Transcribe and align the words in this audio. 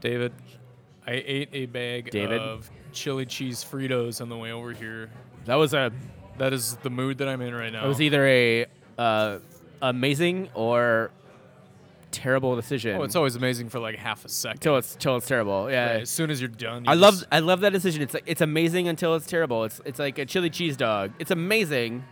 David, 0.00 0.32
I 1.06 1.22
ate 1.24 1.48
a 1.52 1.66
bag 1.66 2.10
David? 2.10 2.40
of 2.40 2.70
chili 2.92 3.26
cheese 3.26 3.64
Fritos 3.64 4.20
on 4.20 4.28
the 4.28 4.36
way 4.36 4.52
over 4.52 4.72
here. 4.72 5.10
That 5.46 5.56
was 5.56 5.74
a 5.74 5.92
That 6.38 6.52
is 6.52 6.76
the 6.76 6.90
mood 6.90 7.18
that 7.18 7.28
I'm 7.28 7.40
in 7.40 7.54
right 7.54 7.72
now. 7.72 7.84
It 7.84 7.88
was 7.88 8.00
either 8.00 8.26
a 8.26 8.66
uh, 8.98 9.38
amazing 9.82 10.48
or 10.54 11.10
terrible 12.10 12.56
decision. 12.56 12.96
oh, 12.96 13.04
it's 13.04 13.14
always 13.16 13.36
amazing 13.36 13.68
for 13.68 13.78
like 13.78 13.96
half 13.96 14.24
a 14.24 14.28
second. 14.28 14.60
till 14.60 14.76
it's 14.76 14.94
till 14.96 15.16
it's 15.16 15.26
terrible. 15.26 15.70
Yeah. 15.70 15.92
Right, 15.92 16.00
as 16.02 16.10
soon 16.10 16.30
as 16.30 16.40
you're 16.40 16.48
done, 16.48 16.84
you 16.84 16.90
I 16.90 16.94
love 16.94 17.22
I 17.30 17.38
love 17.40 17.60
that 17.60 17.72
decision. 17.72 18.02
It's 18.02 18.14
like 18.14 18.24
it's 18.26 18.40
amazing 18.40 18.88
until 18.88 19.14
it's 19.14 19.26
terrible. 19.26 19.64
It's 19.64 19.80
it's 19.84 19.98
like 19.98 20.18
a 20.18 20.26
chili 20.26 20.50
cheese 20.50 20.76
dog. 20.76 21.12
It's 21.18 21.30
amazing 21.30 22.04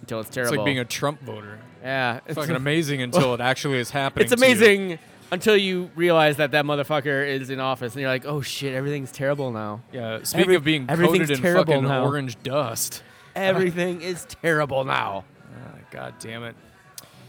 until 0.00 0.20
it's 0.20 0.30
terrible. 0.30 0.54
It's 0.54 0.58
like 0.58 0.64
being 0.64 0.78
a 0.78 0.84
Trump 0.84 1.22
voter. 1.22 1.58
yeah. 1.82 2.20
It's 2.26 2.34
Fucking 2.38 2.56
amazing 2.64 3.02
until 3.02 3.34
it 3.34 3.40
actually 3.40 3.78
is 3.78 3.90
happening. 3.90 4.24
It's 4.24 4.34
to 4.34 4.38
you. 4.38 4.52
amazing 4.52 4.98
until 5.32 5.56
you 5.56 5.90
realize 5.96 6.36
that 6.36 6.52
that 6.52 6.64
motherfucker 6.64 7.26
is 7.28 7.50
in 7.50 7.60
office, 7.60 7.94
and 7.94 8.00
you're 8.00 8.10
like, 8.10 8.24
oh 8.26 8.40
shit, 8.40 8.74
everything's 8.74 9.12
terrible 9.12 9.50
now. 9.50 9.82
Yeah. 9.92 10.22
Speaking 10.22 10.40
Every- 10.42 10.54
of 10.56 10.64
being 10.64 10.86
everything's 10.88 11.18
coated 11.28 11.36
in 11.38 11.42
terrible 11.42 11.74
fucking 11.74 11.88
now. 11.88 12.04
orange 12.04 12.42
dust. 12.42 13.02
Everything 13.36 14.00
is 14.02 14.24
terrible 14.24 14.84
now. 14.84 15.24
Ah, 15.52 15.78
God 15.90 16.14
damn 16.20 16.42
it. 16.44 16.56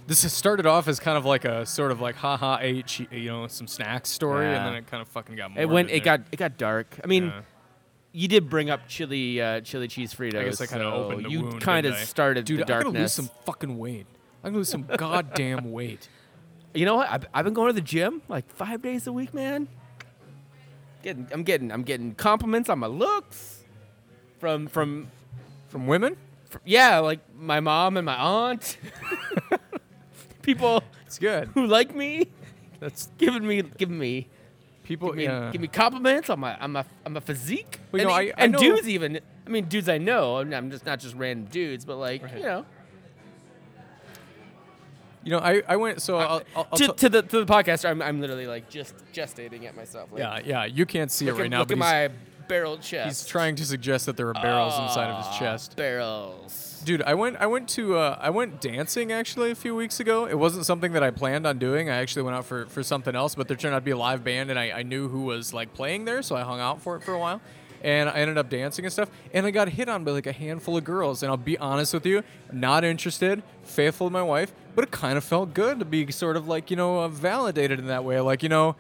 This 0.08 0.24
has 0.24 0.32
started 0.32 0.66
off 0.66 0.88
as 0.88 1.02
kind 1.02 1.18
of 1.18 1.26
like 1.26 1.44
a 1.44 1.66
sort 1.66 1.92
of 1.92 2.00
like 2.00 2.16
haha 2.16 2.60
che- 2.84 3.08
you 3.12 3.26
know 3.30 3.48
some 3.48 3.68
snacks 3.68 4.10
story, 4.10 4.46
and 4.46 4.66
then 4.66 4.76
it 4.76 4.88
kind 4.88 5.02
of 5.02 5.10
fucking 5.10 5.36
got. 5.36 5.52
It 5.58 5.66
went. 5.68 5.90
It 5.90 6.04
got. 6.04 6.22
It 6.32 6.38
got 6.38 6.58
dark. 6.58 6.98
I 7.04 7.08
mean, 7.08 7.26
Yeah. 7.26 7.42
you 8.14 8.30
did 8.30 8.50
bring 8.50 8.70
up 8.70 8.88
chili, 8.88 9.42
uh, 9.42 9.60
chili 9.60 9.90
cheese 9.90 10.14
Fritos. 10.14 10.40
I 10.40 10.44
guess 10.46 10.62
I 10.62 10.66
kind 10.68 10.82
of 10.82 10.94
so 10.94 11.04
opened 11.04 11.26
the 11.26 11.30
You 11.30 11.42
wound. 11.42 11.62
kind 11.62 11.86
of 11.86 11.92
didn't 11.94 12.04
I? 12.04 12.06
started 12.06 12.46
Dude, 12.46 12.60
the 12.60 12.62
I'm 12.64 12.68
gonna 12.84 12.86
lose 12.86 12.94
darkness. 12.94 13.14
some 13.14 13.30
fucking 13.46 13.78
weight. 13.78 14.06
I'm 14.46 14.52
gonna 14.52 14.60
lose 14.60 14.70
some 14.70 14.84
goddamn 14.98 15.74
weight. 15.74 16.08
You 16.74 16.86
know 16.86 16.96
what? 16.98 17.10
I've, 17.10 17.26
I've 17.34 17.46
been 17.46 17.54
going 17.54 17.70
to 17.70 17.74
the 17.74 17.82
gym 17.82 18.22
like 18.28 18.50
five 18.54 18.82
days 18.82 19.08
a 19.08 19.14
week, 19.14 19.34
man. 19.34 19.68
Getting, 21.04 21.28
I'm 21.32 21.44
getting, 21.44 21.72
I'm 21.72 21.84
getting 21.84 22.14
compliments 22.16 22.70
on 22.70 22.80
my 22.80 22.88
looks 22.88 23.64
from, 24.40 24.68
from, 24.68 25.08
From 25.70 25.88
women? 25.88 26.18
from 26.50 26.62
yeah, 26.66 27.00
like 27.00 27.20
my 27.38 27.60
mom 27.60 27.98
and 27.98 28.06
my 28.06 28.16
aunt. 28.16 28.78
People 30.42 30.82
It's 31.06 31.20
good. 31.20 31.50
who 31.54 31.66
like 31.66 31.94
me, 31.96 32.28
That's 32.80 33.10
giving 33.18 33.46
me, 33.46 33.62
giving 33.62 33.98
me, 34.00 34.28
people. 34.84 35.10
give 35.10 35.18
me, 35.18 35.24
yeah. 35.26 35.50
give 35.52 35.60
me 35.62 35.68
compliments 35.68 36.30
on 36.30 36.40
my, 36.40 36.56
on 36.58 36.72
my, 36.72 36.86
on 37.06 37.14
my 37.14 37.20
physique. 37.20 37.80
Well, 37.92 38.02
and 38.02 38.10
know, 38.10 38.16
I- 38.16 38.22
I 38.38 38.46
and 38.46 38.56
dudes 38.56 38.88
even. 38.88 39.20
I 39.46 39.50
mean, 39.50 39.66
dudes 39.66 39.88
I 39.90 39.98
know. 39.98 40.38
I'm 40.38 40.54
I'm 40.54 40.70
just 40.72 40.86
not 40.86 41.00
just 41.00 41.16
random 41.16 41.46
dudes, 41.52 41.86
but 41.86 41.96
like 41.98 42.22
Right. 42.24 42.38
you 42.38 42.44
know, 42.44 42.66
You 45.28 45.34
know, 45.34 45.40
I, 45.40 45.62
I 45.68 45.76
went 45.76 46.02
so 46.02 46.16
I'll, 46.16 46.42
I'll, 46.56 46.68
I'll 46.72 46.78
to, 46.78 46.88
t- 46.88 46.94
to 46.94 47.10
the 47.10 47.22
to 47.22 47.44
the 47.44 47.54
podcast, 47.54 47.84
I'm, 47.84 48.02
I'm 48.02 48.22
literally 48.22 48.48
like 48.48 48.70
just 48.70 48.94
gestating 49.12 49.66
at 49.66 49.76
myself. 49.76 50.10
Like, 50.10 50.22
yeah 50.22 50.40
yeah 50.46 50.64
you 50.64 50.86
can't 50.86 51.12
see 51.12 51.28
it 51.28 51.34
right 51.34 51.42
at, 51.42 51.50
now, 51.50 51.60
look 51.60 51.68
but 51.68 51.74
at 51.74 51.80
my 51.80 52.10
barrel 52.48 52.78
chest. 52.78 53.08
he's 53.08 53.26
trying 53.26 53.58
to 53.58 53.66
suggest 53.66 54.06
that 54.06 54.16
there 54.16 54.30
are 54.30 54.34
barrels 54.34 54.80
inside 54.80 55.10
of 55.10 55.28
his 55.28 55.38
chest. 55.38 55.76
Barrels. 55.76 56.82
Dude, 56.86 57.02
I 57.02 57.14
went 57.16 57.36
I 57.42 57.46
went 57.46 57.68
to 57.70 57.98
uh, 57.98 58.18
I 58.22 58.30
went 58.30 58.62
dancing 58.62 59.12
actually 59.12 59.52
a 59.52 59.56
few 59.56 59.76
weeks 59.76 60.00
ago. 60.00 60.28
It 60.28 60.40
wasn't 60.40 60.66
something 60.66 60.94
that 60.94 61.04
I 61.04 61.12
planned 61.12 61.46
on 61.46 61.60
doing. 61.60 61.90
I 61.90 61.98
actually 61.98 62.22
went 62.22 62.38
out 62.38 62.46
for, 62.46 62.66
for 62.68 62.82
something 62.82 63.14
else, 63.14 63.36
but 63.36 63.50
there 63.50 63.58
turned 63.58 63.76
out 63.76 63.80
to 63.80 63.86
be 63.86 63.92
a 63.92 63.98
live 63.98 64.24
band 64.24 64.50
and 64.50 64.58
I, 64.58 64.72
I 64.72 64.84
knew 64.84 65.10
who 65.10 65.24
was 65.24 65.54
like 65.54 65.74
playing 65.74 66.06
there, 66.06 66.22
so 66.22 66.38
I 66.38 66.44
hung 66.44 66.62
out 66.62 66.82
for 66.82 66.96
it 66.96 67.04
for 67.04 67.14
a 67.14 67.20
while. 67.20 67.42
And 67.84 68.10
I 68.10 68.14
ended 68.14 68.38
up 68.38 68.50
dancing 68.50 68.86
and 68.86 68.92
stuff. 68.94 69.10
And 69.34 69.46
I 69.46 69.52
got 69.52 69.70
hit 69.70 69.88
on 69.90 70.04
by 70.04 70.12
like 70.12 70.28
a 70.28 70.32
handful 70.32 70.78
of 70.78 70.84
girls. 70.84 71.24
And 71.24 71.30
I'll 71.30 71.38
be 71.38 71.58
honest 71.58 71.94
with 71.94 72.06
you, 72.06 72.24
not 72.52 72.84
interested, 72.84 73.44
faithful 73.64 74.08
to 74.08 74.12
my 74.14 74.24
wife, 74.24 74.54
but 74.76 74.84
it 74.84 74.92
kind 74.92 75.18
of 75.18 75.24
felt 75.24 75.54
good 75.54 75.80
to 75.80 75.86
be 75.86 76.12
sort 76.12 76.38
of 76.38 76.48
like, 76.48 76.70
you 76.72 76.78
know, 76.78 77.00
uh, 77.02 77.08
validated 77.08 77.80
in 77.80 77.88
that 77.88 78.04
way. 78.04 78.20
Like, 78.20 78.44
you 78.44 78.50
know, 78.50 78.76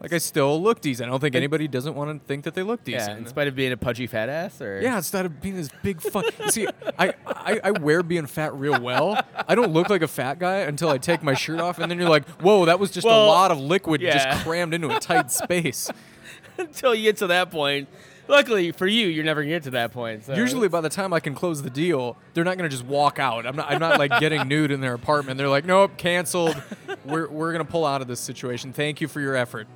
like 0.00 0.12
I 0.12 0.18
still 0.18 0.60
look 0.60 0.80
decent. 0.82 1.08
I 1.08 1.10
don't 1.10 1.20
think 1.20 1.34
anybody 1.34 1.66
doesn't 1.66 1.94
want 1.94 2.20
to 2.20 2.26
think 2.26 2.44
that 2.44 2.52
they 2.54 2.62
look 2.62 2.80
Yeah, 2.84 2.98
decent. 2.98 3.18
in 3.20 3.26
spite 3.26 3.48
of 3.48 3.54
being 3.54 3.72
a 3.72 3.76
pudgy 3.76 4.06
fat 4.06 4.28
ass, 4.28 4.60
or 4.60 4.80
Yeah, 4.80 4.96
instead 4.98 5.24
of 5.24 5.40
being 5.40 5.54
this 5.54 5.70
big 5.82 6.02
fuck. 6.02 6.26
See, 6.50 6.66
I, 6.98 7.14
I, 7.26 7.60
I 7.64 7.70
wear 7.70 8.02
being 8.02 8.26
fat 8.26 8.54
real 8.54 8.78
well. 8.80 9.18
I 9.48 9.54
don't 9.54 9.72
look 9.72 9.88
like 9.88 10.02
a 10.02 10.08
fat 10.08 10.38
guy 10.38 10.56
until 10.58 10.90
I 10.90 10.98
take 10.98 11.22
my 11.22 11.32
shirt 11.32 11.58
off, 11.60 11.78
and 11.78 11.90
then 11.90 11.98
you're 11.98 12.10
like, 12.10 12.28
whoa, 12.42 12.66
that 12.66 12.78
was 12.78 12.90
just 12.90 13.06
Well, 13.06 13.24
a 13.24 13.28
lot 13.28 13.50
of 13.50 13.58
liquid 13.58 14.02
yeah. 14.02 14.12
just 14.32 14.44
crammed 14.44 14.74
into 14.74 14.94
a 14.94 15.00
tight 15.00 15.30
space. 15.30 15.90
until 16.58 16.94
you 16.94 17.04
get 17.04 17.16
to 17.18 17.28
that 17.28 17.50
point. 17.50 17.88
Luckily 18.28 18.72
for 18.72 18.86
you, 18.86 19.06
you're 19.06 19.24
never 19.24 19.42
gonna 19.42 19.54
get 19.54 19.64
to 19.64 19.70
that 19.72 19.92
point. 19.92 20.24
So. 20.24 20.34
Usually, 20.34 20.68
by 20.68 20.80
the 20.80 20.88
time 20.88 21.12
I 21.12 21.20
can 21.20 21.34
close 21.34 21.62
the 21.62 21.70
deal, 21.70 22.16
they're 22.32 22.44
not 22.44 22.56
gonna 22.56 22.68
just 22.68 22.84
walk 22.84 23.18
out. 23.18 23.46
I'm 23.46 23.56
not. 23.56 23.70
I'm 23.70 23.80
not 23.80 23.98
like 23.98 24.18
getting 24.20 24.48
nude 24.48 24.70
in 24.70 24.80
their 24.80 24.94
apartment. 24.94 25.38
They're 25.38 25.48
like, 25.48 25.64
nope, 25.64 25.96
canceled. 25.96 26.60
We're 27.04 27.28
we're 27.28 27.52
gonna 27.52 27.64
pull 27.64 27.84
out 27.84 28.00
of 28.00 28.08
this 28.08 28.20
situation. 28.20 28.72
Thank 28.72 29.00
you 29.00 29.08
for 29.08 29.20
your 29.20 29.36
effort. 29.36 29.66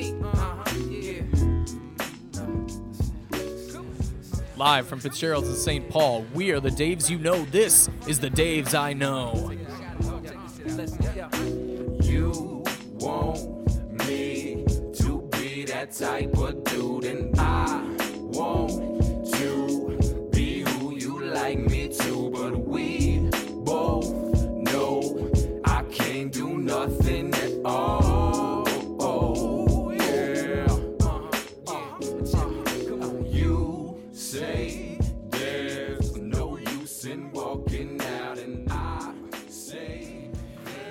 Uh-huh, 0.00 0.64
Live 4.56 4.86
from 4.86 4.98
Fitzgerald's 4.98 5.48
in 5.50 5.54
St. 5.54 5.88
Paul, 5.90 6.24
we 6.32 6.52
are 6.52 6.60
the 6.60 6.70
Daves 6.70 7.10
you 7.10 7.18
know. 7.18 7.44
This 7.46 7.90
is 8.06 8.18
the 8.18 8.30
Daves 8.30 8.74
I 8.74 8.94
know. 8.94 9.52
You 12.02 12.64
want 12.94 14.06
me 14.06 14.64
to 14.94 15.28
be 15.32 15.64
that 15.66 15.92
type 15.92 16.34
of 16.34 16.64
dude, 16.64 17.04
and 17.04 17.38
I 17.38 17.82
want 18.16 19.32
to 19.34 20.28
be 20.32 20.60
who 20.62 20.94
you 20.96 21.24
like 21.24 21.58
me 21.58 21.88
to. 21.88 22.30
But 22.30 22.58
we 22.58 23.28
both 23.64 24.10
know 24.44 25.30
I 25.64 25.82
can't 25.84 26.32
do 26.32 26.56
nothing 26.56 27.30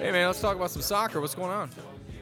Hey 0.09 0.13
man, 0.13 0.25
let's 0.25 0.41
talk 0.41 0.55
about 0.55 0.71
some 0.71 0.81
soccer. 0.81 1.21
What's 1.21 1.35
going 1.35 1.51
on? 1.51 1.69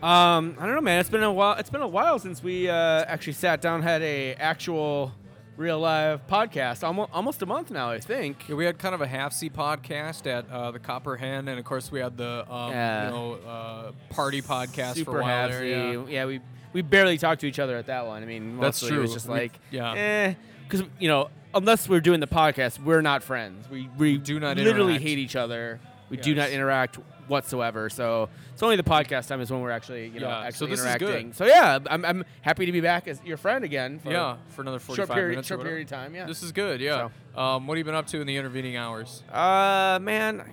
Um, 0.04 0.58
I 0.60 0.66
don't 0.66 0.76
know, 0.76 0.82
man. 0.82 1.00
It's 1.00 1.10
been 1.10 1.24
a 1.24 1.32
while. 1.32 1.54
It's 1.56 1.70
been 1.70 1.82
a 1.82 1.88
while 1.88 2.20
since 2.20 2.44
we 2.44 2.68
uh, 2.68 2.74
actually 2.76 3.32
sat 3.32 3.62
down, 3.62 3.82
had 3.82 4.02
a 4.02 4.34
actual, 4.34 5.14
real 5.56 5.80
live 5.80 6.28
podcast. 6.28 6.84
Almost, 6.84 7.12
almost 7.14 7.42
a 7.44 7.46
month 7.46 7.72
now, 7.72 7.90
I 7.90 8.00
think. 8.02 8.50
Yeah, 8.50 8.56
we 8.56 8.66
had 8.66 8.78
kind 8.78 8.94
of 8.94 9.00
a 9.00 9.08
half 9.08 9.32
C 9.32 9.50
podcast 9.50 10.28
at 10.28 10.52
uh, 10.52 10.72
the 10.72 10.80
Copper 10.80 11.16
Hen, 11.16 11.48
and 11.48 11.58
of 11.58 11.64
course 11.64 11.90
we 11.90 12.02
had 12.02 12.18
the 12.18 12.46
um, 12.54 12.72
Yeah. 12.74 13.06
you 13.06 13.12
know 13.12 13.34
uh, 13.36 13.92
party 14.10 14.42
podcast 14.42 15.06
for 15.06 15.20
a 15.20 15.24
while 15.24 15.48
there. 15.48 15.66
Yeah. 15.66 16.04
Yeah. 16.10 16.26
we 16.26 16.42
we 16.74 16.82
barely 16.82 17.18
talked 17.18 17.40
to 17.40 17.48
each 17.48 17.58
other 17.58 17.78
at 17.78 17.86
that 17.86 18.06
one. 18.06 18.22
I 18.22 18.26
mean, 18.26 18.60
That's 18.60 18.82
mostly 18.82 18.98
It 18.98 19.00
was 19.00 19.12
true. 19.12 19.16
just 19.16 19.28
We- 19.30 19.34
like, 19.34 19.60
yeah. 19.72 19.94
eh, 19.94 20.34
because 20.68 20.84
you 21.00 21.08
know, 21.08 21.30
unless 21.54 21.88
we're 21.88 22.02
doing 22.02 22.20
the 22.20 22.28
podcast, 22.28 22.84
we're 22.84 23.00
not 23.02 23.24
friends. 23.24 23.70
We 23.70 23.90
we 23.98 24.18
do 24.18 24.42
not 24.42 24.58
literally 24.58 24.96
interact. 24.96 25.04
hate 25.04 25.20
each 25.20 25.38
other. 25.38 25.80
We 26.10 26.18
do 26.18 26.34
not 26.36 26.50
interact 26.50 26.98
whatsoever. 27.28 27.90
So 27.90 28.30
it's 28.54 28.64
only 28.64 28.78
the 28.78 28.84
podcast 28.84 29.28
time 29.28 29.42
is 29.42 29.52
when 29.52 29.60
we're 29.62 29.72
actually 29.72 30.08
you 30.08 30.20
know 30.22 30.30
Yeah, 30.30 30.50
so 30.50 30.66
actually 30.66 30.70
good. 30.70 30.80
interacting. 30.80 31.34
So 31.34 31.46
yeah, 31.46 31.80
I'm 31.90 32.06
I'm 32.06 32.26
happy 32.42 32.66
to 32.66 32.72
be 32.72 32.80
back 32.82 33.08
as 33.08 33.20
your 33.26 33.38
friend 33.38 33.64
again. 33.66 34.00
For 34.00 34.12
Yeah, 34.12 34.38
for 34.50 34.62
another 34.62 34.80
forty-five 34.80 35.08
short 35.08 35.16
period 35.16 35.30
minutes. 35.32 35.48
short 35.50 35.62
period 35.62 35.84
of 35.88 35.90
time. 35.90 36.16
Yeah. 36.16 36.26
This 36.26 36.42
is 36.44 36.52
good. 36.52 36.80
Yeah. 36.82 37.10
Um, 37.36 37.68
what 37.68 37.76
have 37.76 37.80
you 37.80 37.84
been 37.84 37.96
up 37.96 38.08
to 38.08 38.22
in 38.22 38.28
the 38.28 38.36
intervening 38.38 38.78
hours? 38.78 39.22
Uh, 39.32 40.00
man, 40.02 40.44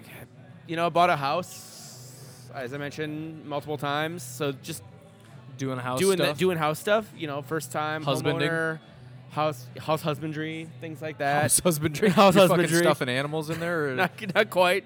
you 0.66 0.76
know, 0.76 0.86
I 0.86 0.88
bought 0.90 1.08
a 1.10 1.16
house, 1.16 2.50
as 2.54 2.74
I 2.74 2.78
mentioned 2.78 3.44
multiple 3.46 3.78
times. 3.78 4.22
So 4.22 4.52
just 4.52 4.82
Doing 5.56 5.78
house 5.78 6.00
doing 6.00 6.16
stuff. 6.18 6.26
that, 6.30 6.36
doing 6.38 6.58
house 6.58 6.80
stuff. 6.80 7.06
You 7.16 7.28
know, 7.28 7.40
first 7.42 7.70
time 7.70 8.02
Husbanding. 8.02 8.48
homeowner, 8.50 8.80
house 9.30 9.64
house 9.78 10.02
husbandry, 10.02 10.66
things 10.80 11.00
like 11.00 11.18
that. 11.18 11.42
house 11.42 11.60
husbandry. 11.60 12.08
House 12.10 12.34
You 12.34 12.40
fucking 12.40 12.56
husbandry. 12.56 12.82
stuffing 12.84 13.08
animals 13.08 13.50
in 13.50 13.60
there. 13.60 13.90
Or? 13.90 13.94
not 13.94 14.34
not 14.34 14.50
quite, 14.50 14.84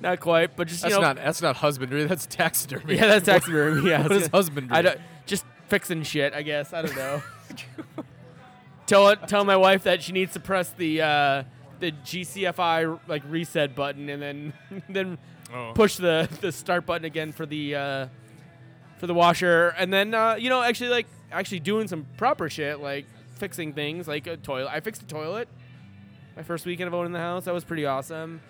not 0.00 0.20
quite, 0.20 0.56
but 0.56 0.68
just 0.68 0.82
you 0.82 0.90
that's 0.90 1.00
know, 1.00 1.06
not. 1.06 1.16
That's 1.16 1.40
not 1.42 1.56
husbandry. 1.56 2.04
That's 2.04 2.26
taxidermy. 2.26 2.96
yeah, 2.96 3.06
that's 3.06 3.26
taxidermy. 3.26 3.88
Yeah, 3.90 4.02
What 4.02 4.12
is 4.12 4.26
husbandry? 4.28 4.76
I 4.76 4.82
don't, 4.82 4.98
just 5.26 5.44
fixing 5.68 6.02
shit. 6.02 6.34
I 6.34 6.42
guess 6.42 6.72
I 6.72 6.82
don't 6.82 6.96
know. 6.96 7.22
tell 8.86 9.14
tell 9.16 9.44
my 9.44 9.56
wife 9.56 9.84
that 9.84 10.02
she 10.02 10.12
needs 10.12 10.32
to 10.34 10.40
press 10.40 10.70
the 10.70 11.00
uh, 11.02 11.42
the 11.80 11.92
GCFI 11.92 12.98
like 13.08 13.22
reset 13.28 13.74
button 13.74 14.08
and 14.08 14.22
then 14.22 14.52
then 14.88 15.18
Oh. 15.52 15.70
push 15.72 15.96
the 15.98 16.28
the 16.40 16.50
start 16.50 16.84
button 16.84 17.04
again 17.04 17.30
for 17.30 17.46
the 17.46 17.76
uh, 17.76 18.06
for 18.96 19.06
the 19.06 19.14
washer, 19.14 19.68
and 19.78 19.92
then 19.92 20.12
uh, 20.12 20.34
you 20.34 20.48
know 20.48 20.60
actually 20.62 20.88
like 20.90 21.06
actually 21.30 21.60
doing 21.60 21.86
some 21.86 22.06
proper 22.16 22.48
shit 22.48 22.80
like 22.80 23.06
fixing 23.36 23.72
things 23.72 24.08
like 24.08 24.26
a 24.26 24.36
toilet. 24.36 24.70
I 24.72 24.80
fixed 24.80 25.02
a 25.02 25.06
toilet 25.06 25.48
my 26.34 26.42
first 26.42 26.66
weekend 26.66 26.88
of 26.88 26.94
owning 26.94 27.12
the 27.12 27.20
house. 27.20 27.44
That 27.44 27.54
was 27.54 27.62
pretty 27.62 27.86
awesome. 27.86 28.40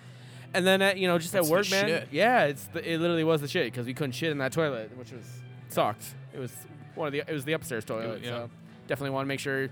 And 0.55 0.65
then 0.65 0.81
at, 0.81 0.97
you 0.97 1.07
know 1.07 1.17
just 1.17 1.33
That's 1.33 1.47
at 1.47 1.51
work, 1.51 1.69
man. 1.69 1.87
shit. 1.87 2.07
Yeah, 2.11 2.45
it's 2.45 2.65
the, 2.67 2.79
it 2.93 2.99
literally 2.99 3.23
was 3.23 3.41
the 3.41 3.47
shit 3.47 3.65
because 3.71 3.85
we 3.85 3.93
couldn't 3.93 4.13
shit 4.13 4.31
in 4.31 4.37
that 4.39 4.51
toilet, 4.51 4.95
which 4.97 5.11
was 5.11 5.23
sucked. 5.69 6.05
It 6.33 6.39
was 6.39 6.51
one 6.95 7.07
of 7.07 7.11
the 7.13 7.19
it 7.19 7.31
was 7.33 7.45
the 7.45 7.53
upstairs 7.53 7.85
toilet. 7.85 8.21
yeah. 8.23 8.29
So 8.29 8.49
definitely 8.87 9.11
want 9.11 9.25
to 9.25 9.27
make 9.27 9.39
sure, 9.39 9.63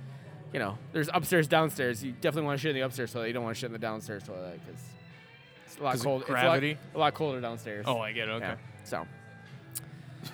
you 0.54 0.60
know, 0.60 0.78
there's 0.92 1.10
upstairs, 1.14 1.48
downstairs. 1.48 2.04
You 2.04 2.12
definitely 2.14 2.48
want 2.48 2.60
to 2.60 2.62
shit 2.62 2.72
in 2.72 2.76
the 2.76 2.86
upstairs 2.86 3.12
toilet. 3.14 3.28
You 3.28 3.34
don't 3.34 3.44
want 3.44 3.56
to 3.56 3.60
shit 3.60 3.68
in 3.68 3.74
the 3.74 3.80
downstairs 3.80 4.24
toilet 4.24 4.60
because 4.66 4.82
it's 5.66 5.78
a 5.78 5.84
lot 5.84 5.92
'Cause 5.92 6.00
of 6.02 6.06
cold. 6.06 6.22
it's 6.22 6.30
a 6.30 6.34
lot- 6.34 6.42
gravity? 6.42 6.78
a 6.94 6.98
lot 6.98 7.14
colder 7.14 7.42
downstairs. 7.42 7.86
Oh, 7.88 8.00
I 8.00 8.12
get 8.12 8.28
it. 8.28 8.32
Okay. 8.34 8.46
Yeah. 8.46 8.56
So, 8.84 9.06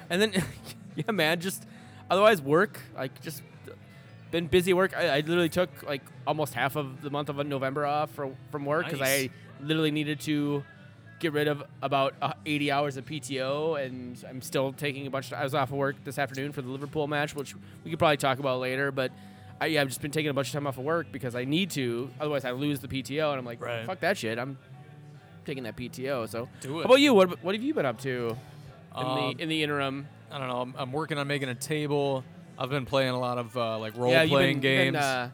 and 0.10 0.22
then, 0.22 0.34
yeah, 0.96 1.12
man, 1.12 1.40
just 1.40 1.66
otherwise 2.10 2.42
work, 2.42 2.80
like 2.96 3.22
just 3.22 3.44
been 4.32 4.48
busy 4.48 4.74
work. 4.74 4.96
I, 4.96 5.10
I 5.10 5.20
literally 5.22 5.50
took 5.50 5.84
like 5.84 6.02
almost 6.28 6.54
half 6.54 6.76
of 6.76 7.02
the 7.02 7.10
month 7.10 7.30
of 7.30 7.46
November 7.48 7.86
off 7.86 8.12
for, 8.12 8.32
from 8.52 8.66
work 8.66 8.86
because 8.86 9.00
Nice. 9.00 9.26
I 9.26 9.30
literally 9.62 9.92
needed 9.92 10.20
to 10.22 10.64
get 11.20 11.34
rid 11.34 11.48
of 11.48 11.64
about 11.82 12.14
uh, 12.22 12.34
80 12.46 12.72
hours 12.72 12.98
of 12.98 13.06
PTO, 13.06 13.84
and 13.84 14.24
I'm 14.28 14.42
still 14.42 14.72
taking 14.74 15.06
a 15.06 15.10
bunch. 15.10 15.32
Of, 15.32 15.40
I 15.40 15.44
was 15.44 15.54
off 15.54 15.70
of 15.70 15.76
work 15.78 15.96
this 16.04 16.18
afternoon 16.18 16.52
for 16.54 16.62
the 16.62 16.70
Liverpool 16.70 17.08
match, 17.08 17.36
which 17.36 17.56
we 17.84 17.90
could 17.92 18.00
probably 18.00 18.18
talk 18.18 18.40
about 18.40 18.60
later, 18.60 18.92
but. 18.92 19.12
I, 19.62 19.66
yeah, 19.66 19.82
I've 19.82 19.90
just 19.90 20.02
been 20.02 20.12
taking 20.12 20.30
a 20.30 20.34
bunch 20.34 20.48
of 20.48 20.54
time 20.54 20.68
off 20.68 20.78
of 20.78 20.86
work 20.86 21.12
because 21.12 21.36
I 21.36 21.44
need 21.44 21.72
to. 21.72 22.10
Otherwise, 22.18 22.46
I 22.46 22.52
lose 22.52 22.80
the 22.80 22.88
PTO, 22.88 23.32
and 23.32 23.40
I'm 23.40 23.44
like, 23.44 23.62
Right. 23.62 23.86
fuck 23.86 24.00
that 24.00 24.18
shit. 24.18 24.40
I'm 24.40 24.58
taking 25.44 25.64
that 25.64 25.76
PTO. 25.76 26.30
So, 26.30 26.48
how 26.64 26.80
about 26.80 27.02
you? 27.02 27.14
What 27.14 27.44
What 27.44 27.56
have 27.56 27.62
you 27.62 27.74
been 27.74 27.86
up 27.86 28.00
to 28.04 28.38
in 28.96 29.06
Um, 29.06 29.36
the 29.38 29.44
in 29.44 29.50
the 29.50 29.62
interim? 29.62 30.08
I 30.32 30.38
don't 30.38 30.48
know. 30.48 30.62
I'm, 30.62 30.76
I'm 30.78 30.92
working 30.94 31.18
on 31.18 31.28
making 31.28 31.50
a 31.50 31.56
table. 31.56 32.24
I've 32.58 32.70
been 32.70 32.86
playing 32.86 33.10
a 33.10 33.20
lot 33.20 33.38
of 33.38 33.58
uh, 33.58 33.80
like 33.80 33.98
role 33.98 34.12
yeah, 34.14 34.26
playing 34.26 34.62
been, 34.62 34.62
games. 34.62 34.94
Been, 34.94 35.04
uh, 35.04 35.30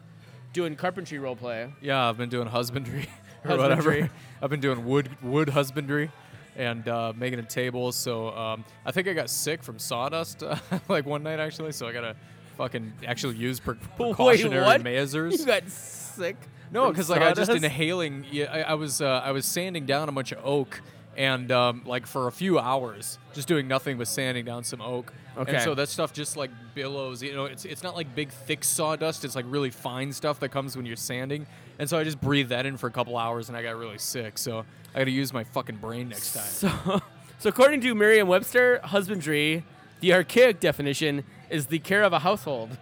doing 0.52 0.74
carpentry 0.74 1.20
role 1.20 1.36
play. 1.36 1.72
yeah, 1.80 2.08
I've 2.08 2.18
been 2.18 2.28
doing 2.28 2.48
husbandry 2.48 3.06
or 3.46 3.56
Husbandry. 3.58 3.94
whatever. 4.02 4.10
I've 4.42 4.50
been 4.50 4.60
doing 4.60 4.84
wood 4.84 5.08
wood 5.22 5.48
husbandry 5.48 6.10
and 6.56 6.86
uh, 6.88 7.12
making 7.16 7.38
a 7.38 7.42
table. 7.42 7.92
So 7.92 8.30
um, 8.36 8.64
I 8.84 8.92
think 8.92 9.08
I 9.08 9.12
got 9.12 9.30
sick 9.30 9.62
from 9.62 9.78
sawdust 9.78 10.42
uh, 10.42 10.56
like 10.88 11.06
one 11.06 11.22
night 11.22 11.40
actually. 11.40 11.72
So 11.72 11.86
I 11.86 11.92
gotta 11.92 12.16
fucking 12.56 12.92
actually 13.06 13.36
use 13.36 13.60
pre- 13.60 13.76
precautionary 13.96 14.64
what? 14.64 14.82
measures. 14.82 15.38
You 15.38 15.46
got 15.46 15.68
sick. 15.68 16.36
No, 16.72 16.90
because 16.90 17.08
like 17.08 17.22
I 17.22 17.32
just 17.32 17.50
inhaling. 17.50 18.24
Yeah, 18.30 18.46
I, 18.52 18.60
I 18.62 18.74
was 18.74 19.00
uh, 19.00 19.22
I 19.24 19.32
was 19.32 19.46
sanding 19.46 19.86
down 19.86 20.08
a 20.08 20.12
bunch 20.12 20.32
of 20.32 20.44
oak, 20.44 20.80
and 21.16 21.50
um, 21.52 21.82
like 21.86 22.06
for 22.06 22.26
a 22.26 22.32
few 22.32 22.58
hours, 22.58 23.18
just 23.34 23.46
doing 23.46 23.68
nothing 23.68 23.98
but 23.98 24.08
sanding 24.08 24.44
down 24.44 24.64
some 24.64 24.80
oak. 24.80 25.12
Okay. 25.36 25.54
And 25.54 25.62
so 25.62 25.74
that 25.74 25.88
stuff 25.88 26.12
just 26.12 26.36
like 26.36 26.50
billows. 26.74 27.22
You 27.22 27.34
know, 27.34 27.44
it's 27.44 27.64
it's 27.64 27.82
not 27.82 27.94
like 27.94 28.14
big 28.14 28.30
thick 28.30 28.64
sawdust. 28.64 29.24
It's 29.24 29.36
like 29.36 29.44
really 29.48 29.70
fine 29.70 30.12
stuff 30.12 30.40
that 30.40 30.48
comes 30.48 30.76
when 30.76 30.86
you're 30.86 30.96
sanding. 30.96 31.46
And 31.78 31.88
so 31.88 31.98
I 31.98 32.04
just 32.04 32.20
breathed 32.20 32.50
that 32.50 32.66
in 32.66 32.76
for 32.76 32.86
a 32.86 32.90
couple 32.90 33.16
hours, 33.16 33.48
and 33.48 33.56
I 33.56 33.62
got 33.62 33.76
really 33.76 33.98
sick. 33.98 34.38
So 34.38 34.64
I 34.94 34.98
got 34.98 35.04
to 35.04 35.10
use 35.10 35.32
my 35.32 35.44
fucking 35.44 35.76
brain 35.76 36.08
next 36.08 36.32
time. 36.32 36.44
So, 36.44 37.02
so 37.38 37.48
according 37.48 37.82
to 37.82 37.94
Merriam-Webster, 37.94 38.80
husbandry, 38.84 39.64
the 40.00 40.14
archaic 40.14 40.60
definition 40.60 41.24
is 41.50 41.66
the 41.66 41.78
care 41.78 42.02
of 42.02 42.12
a 42.12 42.20
household. 42.20 42.76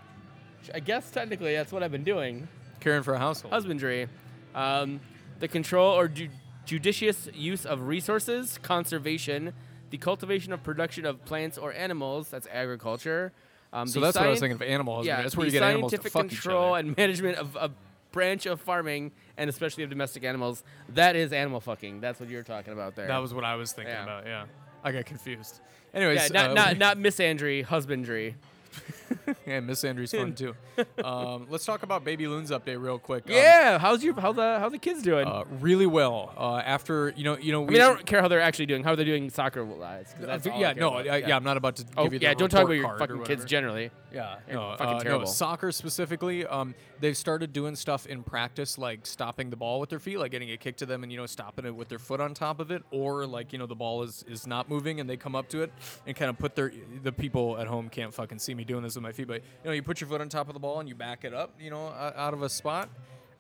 I 0.73 0.81
guess 0.81 1.11
technically 1.11 1.55
that's 1.55 1.73
what 1.73 1.83
I've 1.83 1.93
been 1.93 2.05
doing. 2.05 2.49
Caring 2.81 3.03
for 3.03 3.15
a 3.15 3.19
household. 3.19 3.53
Husbandry, 3.53 4.09
um, 4.55 5.01
the 5.41 5.49
control 5.49 5.99
or 5.99 6.09
ju- 6.09 6.31
judicious 6.65 7.29
use 7.35 7.67
of 7.67 7.89
resources, 7.89 8.59
conservation, 8.63 9.53
the 9.91 9.99
cultivation 9.99 10.53
of 10.53 10.63
production 10.63 11.05
of 11.05 11.25
plants 11.25 11.59
or 11.59 11.73
animals. 11.73 12.31
That's 12.31 12.47
agriculture. 12.51 13.33
Um, 13.73 13.89
so 13.89 14.01
that's 14.01 14.17
what 14.17 14.27
I 14.27 14.31
was 14.31 14.41
thinking 14.41 14.55
of 14.55 14.63
animal 14.63 14.97
husbandry. 14.97 15.19
Yeah, 15.19 15.23
that's 15.23 15.37
where 15.37 15.47
you 15.47 15.53
get 15.53 15.63
animals 15.63 15.93
to 15.93 15.99
fuck 15.99 16.27
each 16.27 16.31
control 16.31 16.77
and 16.77 16.97
management 16.97 17.39
of 17.39 17.57
a 17.57 17.71
branch 18.15 18.47
of 18.47 18.61
farming, 18.61 19.13
and 19.37 19.51
especially 19.51 19.83
of 19.85 19.91
domestic 19.91 20.25
animals. 20.25 20.63
That 20.91 21.17
is 21.17 21.33
animal 21.33 21.61
fucking. 21.61 22.01
That's 22.01 22.19
what 22.21 22.31
you're 22.31 22.45
talking 22.45 22.73
about 22.73 22.95
there. 22.97 23.09
That 23.09 23.19
was 23.19 23.35
what 23.35 23.45
I 23.45 23.57
was 23.57 23.73
thinking 23.73 23.93
Yeah. 23.93 24.05
about. 24.05 24.25
Yeah, 24.27 24.47
I 24.83 24.93
got 24.93 25.05
confused. 25.05 25.61
Anyways, 25.93 26.31
yeah, 26.31 26.41
not 26.47 26.51
uh, 26.51 26.55
not 26.55 26.79
not 26.79 26.97
misandry, 26.99 27.63
husbandry. 27.65 28.37
Yeah, 29.47 29.61
Miss 29.61 29.85
Andrew's 29.85 30.11
fun 30.13 30.35
too. 30.35 30.55
um, 31.03 31.47
let's 31.49 31.65
talk 31.65 31.83
about 31.83 32.05
Baby 32.05 32.27
Loon's 32.27 32.51
update 32.51 32.83
real 32.83 32.99
quick. 32.99 33.25
Um, 33.27 33.33
Yeah, 33.35 33.79
how's 33.79 34.03
your 34.05 34.19
how 34.21 34.33
the 34.33 34.59
how 34.59 34.69
the 34.69 34.79
kids 34.79 35.03
doing? 35.03 35.27
uh, 35.27 35.45
really 35.61 35.87
well. 35.87 36.33
Uh, 36.37 36.57
after 36.57 37.13
you 37.17 37.25
know, 37.25 37.39
you 37.39 37.53
know, 37.53 37.63
I 37.63 37.67
we. 37.67 37.73
mean, 37.75 37.83
I 37.83 37.87
don't 37.87 38.05
care 38.07 38.21
how 38.21 38.29
they're 38.29 38.41
actually 38.41 38.67
doing. 38.67 38.83
How 38.85 38.93
are 38.93 38.97
they 38.97 39.05
doing 39.05 39.31
soccer 39.31 39.65
wise? 39.65 40.15
uh, 40.21 40.39
yeah, 40.57 40.73
no. 40.75 40.91
I, 40.95 41.19
yeah. 41.19 41.37
I'm 41.37 41.45
not 41.45 41.57
about 41.57 41.77
to 41.77 41.85
Oh, 41.97 42.05
give 42.05 42.15
you 42.15 42.19
the 42.19 42.25
yeah, 42.27 42.35
don't 42.35 42.51
talk 42.51 42.65
about 42.65 42.73
your 42.73 42.99
fucking 42.99 43.25
kids 43.25 43.45
generally. 43.45 43.91
Yeah, 44.13 44.37
They're 44.47 44.55
no, 44.57 44.75
fucking 44.79 44.95
uh, 44.95 45.01
terrible. 45.01 45.25
No, 45.27 45.31
soccer 45.33 45.73
specifically, 45.73 46.47
um, 46.47 46.75
they've 47.01 47.17
started 47.17 47.53
doing 47.53 47.75
stuff 47.75 48.07
in 48.07 48.23
practice, 48.23 48.79
like 48.79 49.07
stopping 49.07 49.51
the 49.51 49.57
ball 49.57 49.81
with 49.81 49.91
their 49.91 49.99
feet, 49.99 50.19
like 50.19 50.31
getting 50.31 50.51
a 50.53 50.57
kick 50.57 50.77
to 50.77 50.87
them 50.87 51.03
and 51.03 51.11
you 51.11 51.19
know 51.19 51.27
stopping 51.27 51.65
it 51.67 51.75
with 51.75 51.89
their 51.89 51.99
foot 51.99 52.21
on 52.21 52.33
top 52.35 52.61
of 52.61 52.71
it, 52.71 52.83
or 52.91 53.27
like 53.27 53.53
you 53.53 53.59
know 53.59 53.67
the 53.67 53.75
ball 53.75 54.03
is 54.03 54.25
is 54.29 54.47
not 54.47 54.69
moving 54.69 55.01
and 55.01 55.11
they 55.11 55.17
come 55.17 55.35
up 55.35 55.49
to 55.49 55.63
it 55.63 55.73
and 56.07 56.15
kind 56.17 56.29
of 56.31 56.39
put 56.39 56.55
their 56.55 56.73
the 57.03 57.13
people 57.13 57.59
at 57.59 57.67
home 57.67 57.89
can't 57.89 58.15
fucking 58.15 58.39
see 58.39 58.55
me 58.55 58.64
doing 58.65 58.83
this 58.83 58.95
with 58.95 59.03
my 59.03 59.13
feet, 59.13 59.29
but 59.29 59.43
you 59.43 59.71
know 59.71 59.73
you 59.73 59.83
put 59.83 60.01
your 60.01 60.09
foot 60.09 60.21
on 60.21 60.29
top 60.29 60.49
of 60.49 60.55
the 60.55 60.61
ball 60.61 60.81
and 60.81 60.89
you 60.89 60.95
back 60.95 61.25
it 61.25 61.35
up, 61.35 61.55
you 61.61 61.71
know, 61.71 61.87
out 61.89 62.35
of 62.35 62.43
a 62.43 62.49
spot. 62.49 62.89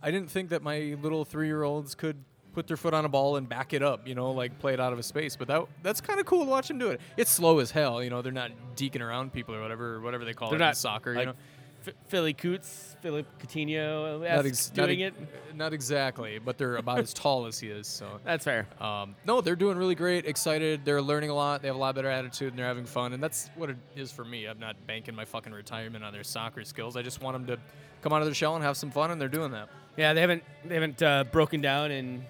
I 0.02 0.10
didn't 0.10 0.30
think 0.30 0.50
that 0.50 0.62
my 0.62 0.96
little 1.00 1.24
three 1.24 1.46
year 1.46 1.62
olds 1.62 1.94
could 1.94 2.16
put 2.52 2.68
their 2.68 2.76
foot 2.76 2.94
on 2.94 3.04
a 3.04 3.08
ball 3.08 3.36
and 3.36 3.48
back 3.48 3.72
it 3.72 3.82
up, 3.82 4.06
you 4.06 4.14
know, 4.14 4.30
like 4.30 4.58
play 4.58 4.72
it 4.72 4.80
out 4.80 4.92
of 4.92 4.98
a 4.98 5.02
space. 5.02 5.36
But 5.36 5.48
that 5.48 5.66
that's 5.82 6.00
kind 6.00 6.20
of 6.20 6.26
cool 6.26 6.44
to 6.44 6.50
watch 6.50 6.68
them 6.68 6.78
do 6.78 6.90
it. 6.90 7.00
It's 7.16 7.30
slow 7.30 7.58
as 7.58 7.70
hell, 7.70 8.02
you 8.02 8.10
know. 8.10 8.22
They're 8.22 8.32
not 8.32 8.52
deeking 8.76 9.02
around 9.02 9.32
people 9.32 9.54
or 9.54 9.60
whatever, 9.60 9.96
or 9.96 10.00
whatever 10.00 10.24
they 10.24 10.32
call 10.32 10.48
They're 10.48 10.58
it 10.58 10.62
in 10.62 10.66
not 10.66 10.76
soccer, 10.76 11.14
like 11.14 11.20
you 11.20 11.26
know. 11.32 11.34
F- 11.86 11.94
Philly 12.08 12.32
Coots, 12.32 12.96
Philip 13.02 13.26
Coutinho, 13.40 14.20
Not, 14.20 14.46
ex- 14.46 14.72
not 14.76 14.86
doing 14.86 15.00
it. 15.00 15.14
Not 15.54 15.72
exactly, 15.72 16.38
but 16.38 16.56
they're 16.58 16.76
about 16.76 16.98
as 17.00 17.12
tall 17.14 17.46
as 17.46 17.58
he 17.58 17.68
is. 17.68 17.86
So, 17.86 18.20
That's 18.24 18.44
fair. 18.44 18.66
um, 18.80 19.14
no, 19.26 19.40
they're 19.40 19.56
doing 19.56 19.76
really 19.76 19.94
great. 19.94 20.26
Excited. 20.26 20.84
They're 20.84 21.02
learning 21.02 21.30
a 21.30 21.34
lot. 21.34 21.62
They 21.62 21.68
have 21.68 21.76
a 21.76 21.78
lot 21.80 21.94
better 21.94 22.08
attitude 22.10 22.48
and 22.50 22.58
they're 22.58 22.66
having 22.66 22.86
fun. 22.86 23.12
And 23.12 23.22
that's 23.22 23.50
what 23.56 23.70
it 23.70 23.76
is 23.96 24.10
for 24.10 24.24
me. 24.24 24.46
I'm 24.46 24.58
not 24.58 24.76
banking 24.86 25.14
my 25.14 25.24
fucking 25.24 25.52
retirement 25.52 26.04
on 26.04 26.12
their 26.12 26.24
soccer 26.24 26.64
skills. 26.64 26.96
I 26.96 27.02
just 27.02 27.20
want 27.22 27.34
them 27.34 27.46
to 27.56 27.62
come 28.02 28.12
out 28.12 28.20
of 28.22 28.26
their 28.26 28.34
shell 28.34 28.54
and 28.54 28.64
have 28.64 28.76
some 28.76 28.90
fun, 28.90 29.10
and 29.10 29.20
they're 29.20 29.28
doing 29.28 29.52
that. 29.52 29.68
Yeah, 29.96 30.12
they 30.12 30.20
haven't 30.20 30.42
they 30.64 30.74
haven't 30.74 31.02
uh, 31.02 31.24
broken 31.24 31.60
down 31.60 31.90
and 31.90 32.24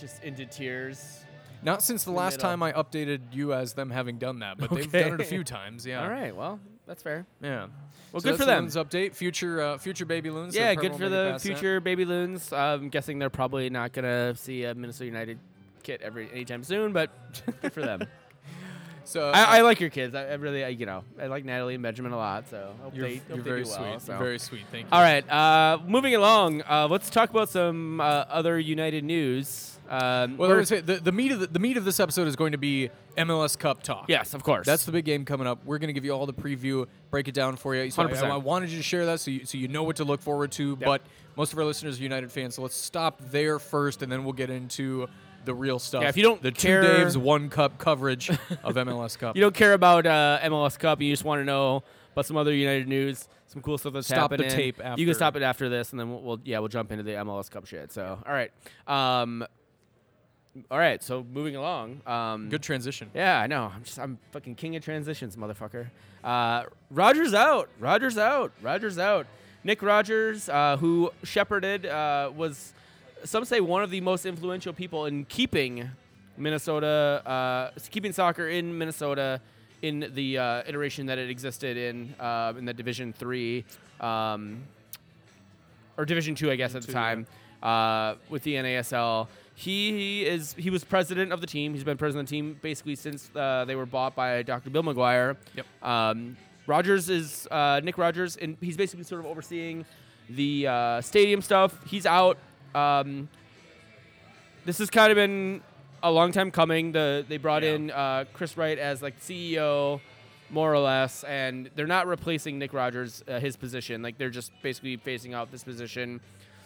just 0.00 0.22
into 0.24 0.46
tears. 0.46 1.24
Not 1.62 1.82
since 1.82 2.04
the 2.04 2.10
the 2.10 2.16
last 2.16 2.34
middle. 2.38 2.48
time 2.50 2.62
I 2.62 2.72
updated 2.72 3.20
you 3.32 3.52
as 3.52 3.74
them 3.74 3.90
having 3.90 4.16
done 4.18 4.38
that, 4.38 4.56
but 4.56 4.70
they've 4.70 4.90
done 4.90 5.12
it 5.14 5.20
a 5.20 5.24
few 5.24 5.44
times. 5.44 5.84
Yeah. 5.90 6.02
All 6.02 6.08
right, 6.08 6.34
well, 6.34 6.58
that's 6.86 7.02
fair. 7.02 7.26
Yeah. 7.42 7.66
Well, 8.12 8.20
So 8.20 8.30
good 8.30 8.38
for 8.38 8.44
them. 8.44 8.64
Loons 8.64 8.76
update. 8.76 9.14
Future, 9.14 9.60
uh, 9.60 9.78
future 9.78 10.04
baby 10.04 10.30
loons. 10.30 10.54
yeah, 10.54 10.74
good 10.74 10.92
for 10.94 11.08
the 11.08 11.32
that. 11.32 11.40
future 11.40 11.80
baby 11.80 12.04
loons. 12.04 12.52
I'm 12.52 12.88
guessing 12.88 13.18
they're 13.18 13.30
probably 13.30 13.70
not 13.70 13.92
gonna 13.92 14.34
see 14.36 14.64
a 14.64 14.74
Minnesota 14.74 15.06
United 15.06 15.38
kit 15.82 16.00
every 16.02 16.30
anytime 16.32 16.62
soon, 16.64 16.92
but 16.92 17.10
good 17.62 17.72
for 17.72 17.82
them. 17.82 18.02
So 19.04 19.28
uh, 19.28 19.32
I, 19.34 19.58
I 19.58 19.60
like 19.62 19.80
your 19.80 19.90
kids. 19.90 20.14
I, 20.14 20.26
I 20.26 20.34
really, 20.34 20.64
I, 20.64 20.68
you 20.68 20.86
know, 20.86 21.04
I 21.20 21.26
like 21.26 21.44
Natalie 21.44 21.74
and 21.74 21.82
Benjamin 21.82 22.12
a 22.12 22.16
lot. 22.16 22.48
So 22.48 22.74
I 22.78 22.82
hope 22.84 22.96
you're, 22.96 23.08
they, 23.08 23.16
hope 23.16 23.28
you're 23.28 23.36
they 23.38 23.42
very 23.42 23.64
do 23.64 23.70
sweet. 23.70 23.80
well. 23.80 24.00
so. 24.00 24.18
Very 24.18 24.38
sweet. 24.38 24.64
Thank 24.70 24.84
you. 24.84 24.88
All 24.92 25.02
right, 25.02 25.28
uh, 25.30 25.78
moving 25.86 26.14
along. 26.14 26.62
Uh, 26.68 26.88
let's 26.88 27.10
talk 27.10 27.30
about 27.30 27.48
some 27.48 28.00
uh, 28.00 28.04
other 28.28 28.58
United 28.58 29.04
news. 29.04 29.78
Um, 29.88 30.36
Well, 30.36 30.56
I 30.56 30.62
say 30.62 30.80
the, 30.80 30.96
the 30.96 31.10
meat 31.10 31.32
of 31.32 31.40
the, 31.40 31.48
the 31.48 31.58
meat 31.58 31.76
of 31.76 31.84
this 31.84 31.98
episode 31.98 32.28
is 32.28 32.36
going 32.36 32.52
to 32.52 32.58
be 32.58 32.90
MLS 33.18 33.58
Cup 33.58 33.82
talk. 33.82 34.04
yes, 34.08 34.34
of 34.34 34.44
course. 34.44 34.64
That's 34.64 34.84
the 34.84 34.92
big 34.92 35.04
game 35.04 35.24
coming 35.24 35.48
up. 35.48 35.64
We're 35.64 35.78
going 35.78 35.88
to 35.88 35.92
give 35.92 36.04
you 36.04 36.12
all 36.12 36.26
the 36.26 36.32
preview, 36.32 36.86
break 37.10 37.26
it 37.26 37.34
down 37.34 37.56
for 37.56 37.74
you. 37.74 37.90
So 37.90 38.02
I, 38.02 38.06
100%. 38.06 38.22
I 38.30 38.36
wanted 38.36 38.70
you 38.70 38.76
to 38.76 38.82
share 38.84 39.04
that 39.06 39.18
so 39.18 39.32
you, 39.32 39.44
so 39.44 39.58
you 39.58 39.66
know 39.66 39.82
what 39.82 39.96
to 39.96 40.04
look 40.04 40.22
forward 40.22 40.52
to. 40.52 40.76
But 40.76 41.02
most 41.36 41.52
of 41.52 41.58
our 41.58 41.64
listeners 41.64 41.98
are 41.98 42.02
United 42.04 42.30
fans, 42.30 42.54
so 42.54 42.62
let's 42.62 42.76
stop 42.76 43.20
there 43.30 43.58
first, 43.58 44.02
and 44.02 44.12
then 44.12 44.22
we'll 44.22 44.32
get 44.32 44.48
into 44.50 45.08
the 45.44 45.54
real 45.54 45.78
stuff. 45.78 46.02
Yeah, 46.02 46.08
if 46.08 46.16
you 46.16 46.22
don't 46.22 46.42
the 46.42 46.52
care- 46.52 46.82
two 46.82 46.88
Daves 46.88 47.16
one 47.16 47.48
cup 47.48 47.78
coverage 47.78 48.30
of 48.62 48.74
MLS 48.74 49.18
Cup. 49.18 49.36
you 49.36 49.42
don't 49.42 49.54
care 49.54 49.72
about 49.72 50.06
uh, 50.06 50.38
MLS 50.44 50.78
Cup. 50.78 51.00
You 51.00 51.12
just 51.12 51.24
want 51.24 51.40
to 51.40 51.44
know 51.44 51.82
about 52.12 52.26
some 52.26 52.36
other 52.36 52.52
United 52.54 52.88
news, 52.88 53.28
some 53.46 53.62
cool 53.62 53.78
stuff 53.78 53.92
that's 53.92 54.08
happening. 54.10 54.48
Stop 54.50 54.56
the 54.56 54.62
tape 54.62 54.98
You 54.98 55.06
can 55.06 55.14
stop 55.14 55.36
it 55.36 55.42
after 55.42 55.68
this, 55.68 55.90
and 55.92 56.00
then 56.00 56.10
we'll, 56.10 56.20
we'll 56.22 56.40
yeah 56.44 56.58
we'll 56.58 56.68
jump 56.68 56.90
into 56.92 57.02
the 57.04 57.12
MLS 57.12 57.50
Cup 57.50 57.66
shit. 57.66 57.92
So 57.92 58.18
all 58.26 58.32
right, 58.32 58.50
um, 58.86 59.44
all 60.70 60.78
right. 60.78 61.02
So 61.02 61.24
moving 61.32 61.56
along. 61.56 62.00
Um, 62.06 62.48
Good 62.48 62.62
transition. 62.62 63.10
Yeah, 63.14 63.40
I 63.40 63.46
know. 63.46 63.70
I'm 63.74 63.84
just 63.84 63.98
I'm 63.98 64.18
fucking 64.32 64.56
king 64.56 64.76
of 64.76 64.84
transitions, 64.84 65.36
motherfucker. 65.36 65.90
Uh, 66.24 66.64
Rogers 66.90 67.32
out. 67.34 67.68
Rogers 67.78 68.18
out. 68.18 68.52
Rogers 68.60 68.98
out. 68.98 69.26
Nick 69.62 69.82
Rogers, 69.82 70.48
uh, 70.48 70.76
who 70.78 71.10
shepherded, 71.22 71.84
uh, 71.86 72.30
was 72.34 72.72
some 73.24 73.44
say 73.44 73.60
one 73.60 73.82
of 73.82 73.90
the 73.90 74.00
most 74.00 74.26
influential 74.26 74.72
people 74.72 75.06
in 75.06 75.24
keeping 75.24 75.90
Minnesota, 76.36 77.22
uh, 77.26 77.78
keeping 77.90 78.12
soccer 78.12 78.48
in 78.48 78.76
Minnesota 78.76 79.40
in 79.82 80.10
the 80.14 80.38
uh, 80.38 80.62
iteration 80.66 81.06
that 81.06 81.18
it 81.18 81.30
existed 81.30 81.76
in 81.76 82.14
uh, 82.20 82.52
in 82.56 82.64
the 82.64 82.74
Division 82.74 83.12
Three. 83.12 83.64
Um, 84.00 84.62
or 85.96 86.04
Division 86.04 86.34
Two, 86.34 86.50
I 86.50 86.56
guess, 86.56 86.74
at 86.74 86.82
the 86.82 86.92
time, 86.92 87.26
uh, 87.62 88.14
with 88.28 88.42
the 88.42 88.54
NASL. 88.54 89.28
He, 89.54 89.92
he 89.92 90.26
is 90.26 90.54
he 90.54 90.70
was 90.70 90.84
president 90.84 91.32
of 91.32 91.42
the 91.42 91.46
team. 91.46 91.74
He's 91.74 91.84
been 91.84 91.98
president 91.98 92.26
of 92.26 92.30
the 92.30 92.36
team 92.36 92.58
basically 92.62 92.96
since 92.96 93.30
uh, 93.36 93.64
they 93.66 93.76
were 93.76 93.84
bought 93.84 94.14
by 94.14 94.42
Dr. 94.42 94.70
Bill 94.70 94.82
McGuire. 94.82 95.36
Yep. 95.54 95.66
Um, 95.82 96.36
Rogers 96.66 97.10
is 97.10 97.46
uh, 97.50 97.80
Nick 97.84 97.98
Rogers, 97.98 98.36
and 98.36 98.56
he's 98.60 98.76
basically 98.76 99.04
sort 99.04 99.20
of 99.20 99.26
overseeing 99.26 99.84
the 100.30 100.66
uh, 100.66 101.00
stadium 101.00 101.42
stuff. 101.42 101.76
He's 101.86 102.06
out. 102.06 102.38
Um, 102.74 103.28
this 104.64 104.78
has 104.78 104.90
kind 104.90 105.10
of 105.10 105.16
been 105.16 105.62
a 106.02 106.10
long 106.10 106.32
time 106.32 106.50
coming. 106.50 106.92
The 106.92 107.24
they 107.28 107.36
brought 107.36 107.62
Yeah. 107.62 107.74
in 107.74 107.90
uh, 107.90 108.24
Chris 108.32 108.56
Wright 108.56 108.78
as 108.78 109.02
like 109.02 109.18
CEO, 109.20 110.00
more 110.50 110.72
or 110.72 110.78
less, 110.78 111.24
and 111.24 111.70
they're 111.76 111.86
not 111.86 112.06
replacing 112.06 112.58
Nick 112.58 112.72
Rogers 112.72 113.22
uh, 113.28 113.38
his 113.40 113.56
position. 113.56 114.02
Like 114.02 114.18
they're 114.18 114.30
just 114.30 114.52
basically 114.62 114.96
phasing 114.98 115.34
out 115.34 115.50
this 115.50 115.64
position. 115.64 116.20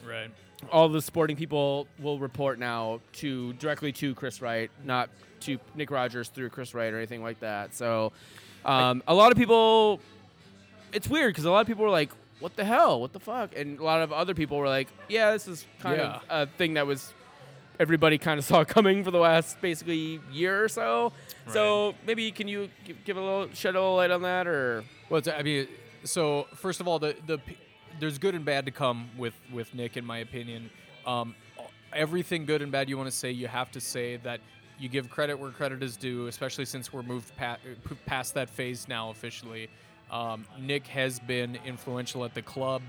Right. 0.07 0.31
All 0.73 0.89
the 0.89 1.03
sporting 1.03 1.37
people 1.37 1.87
will 1.99 2.19
report 2.19 2.59
now 2.59 3.01
to 3.15 3.53
directly 3.55 3.93
to 3.93 4.15
Chris 4.15 4.41
Wright, 4.41 4.71
not 4.85 5.11
to 5.41 5.59
Nick 5.75 5.91
Rogers 5.91 6.29
through 6.29 6.49
Chris 6.51 6.73
Wright 6.75 6.93
or 6.93 6.97
anything 6.97 7.23
like 7.23 7.41
that. 7.41 7.75
So, 7.75 8.13
um, 8.65 9.03
a 9.07 9.15
lot 9.15 9.31
of 9.31 9.37
people, 9.37 10.01
it's 10.93 11.09
weird 11.09 11.31
because 11.35 11.45
a 11.45 11.51
lot 11.51 11.61
of 11.61 11.67
people 11.67 11.85
were 11.85 11.91
like, 11.91 12.11
"What 12.45 12.57
the 12.57 12.65
hell? 12.65 13.01
What 13.01 13.13
the 13.13 13.21
fuck?" 13.21 13.57
And 13.57 13.79
a 13.81 13.83
lot 13.85 14.03
of 14.03 14.13
other 14.13 14.35
people 14.35 14.59
were 14.59 14.69
like, 14.69 14.89
"Yeah, 15.09 15.33
this 15.33 15.49
is 15.49 15.67
kind 15.81 15.97
Yeah. 15.99 16.21
of 16.29 16.49
a 16.49 16.53
thing 16.59 16.75
that 16.75 16.87
was 16.87 17.13
everybody 17.81 18.19
kind 18.19 18.39
of 18.39 18.45
saw 18.45 18.63
coming 18.77 19.03
for 19.03 19.11
the 19.11 19.19
last 19.19 19.61
basically 19.61 20.21
year 20.31 20.63
or 20.63 20.69
so." 20.69 21.13
So 21.49 21.95
maybe 22.07 22.31
can 22.33 22.47
you 22.49 22.69
gi- 22.85 22.97
give 23.05 23.17
a 23.17 23.21
little 23.21 23.49
shed 23.55 23.75
a 23.75 23.81
little 23.81 23.97
light 23.97 24.11
on 24.11 24.23
that, 24.23 24.47
or 24.47 24.85
Well, 25.11 25.23
I 25.37 25.43
mean, 25.43 25.67
so 26.05 26.47
first 26.55 26.81
of 26.81 26.87
all, 26.89 26.99
the 26.99 27.17
the 27.27 27.39
there's 28.01 28.19
good 28.19 28.35
and 28.35 28.45
bad 28.45 28.67
to 28.67 28.73
come 28.73 29.09
with 29.17 29.35
with 29.53 29.75
Nick, 29.75 29.97
in 29.97 30.05
my 30.05 30.19
opinion. 30.19 30.71
Um, 31.07 31.35
everything 31.93 32.45
good 32.45 32.61
and 32.63 32.71
bad 32.73 32.89
you 32.89 32.97
want 32.99 33.09
to 33.11 33.17
say, 33.17 33.31
you 33.31 33.47
have 33.49 33.71
to 33.73 33.81
say 33.81 34.17
that 34.19 34.41
you 34.79 34.89
give 34.89 35.09
credit 35.09 35.39
where 35.39 35.51
credit 35.51 35.83
is 35.83 35.97
due, 35.97 36.27
especially 36.27 36.65
since 36.65 36.93
we're 36.93 37.03
moved 37.05 37.35
pa- 37.37 37.59
p- 37.89 37.95
past 38.07 38.35
that 38.35 38.51
phase 38.51 38.89
now 38.89 39.11
officially. 39.11 39.69
Um, 40.11 40.45
Nick 40.61 40.87
has 40.89 41.19
been 41.19 41.59
influential 41.65 42.25
at 42.25 42.35
the 42.35 42.43
club. 42.43 42.83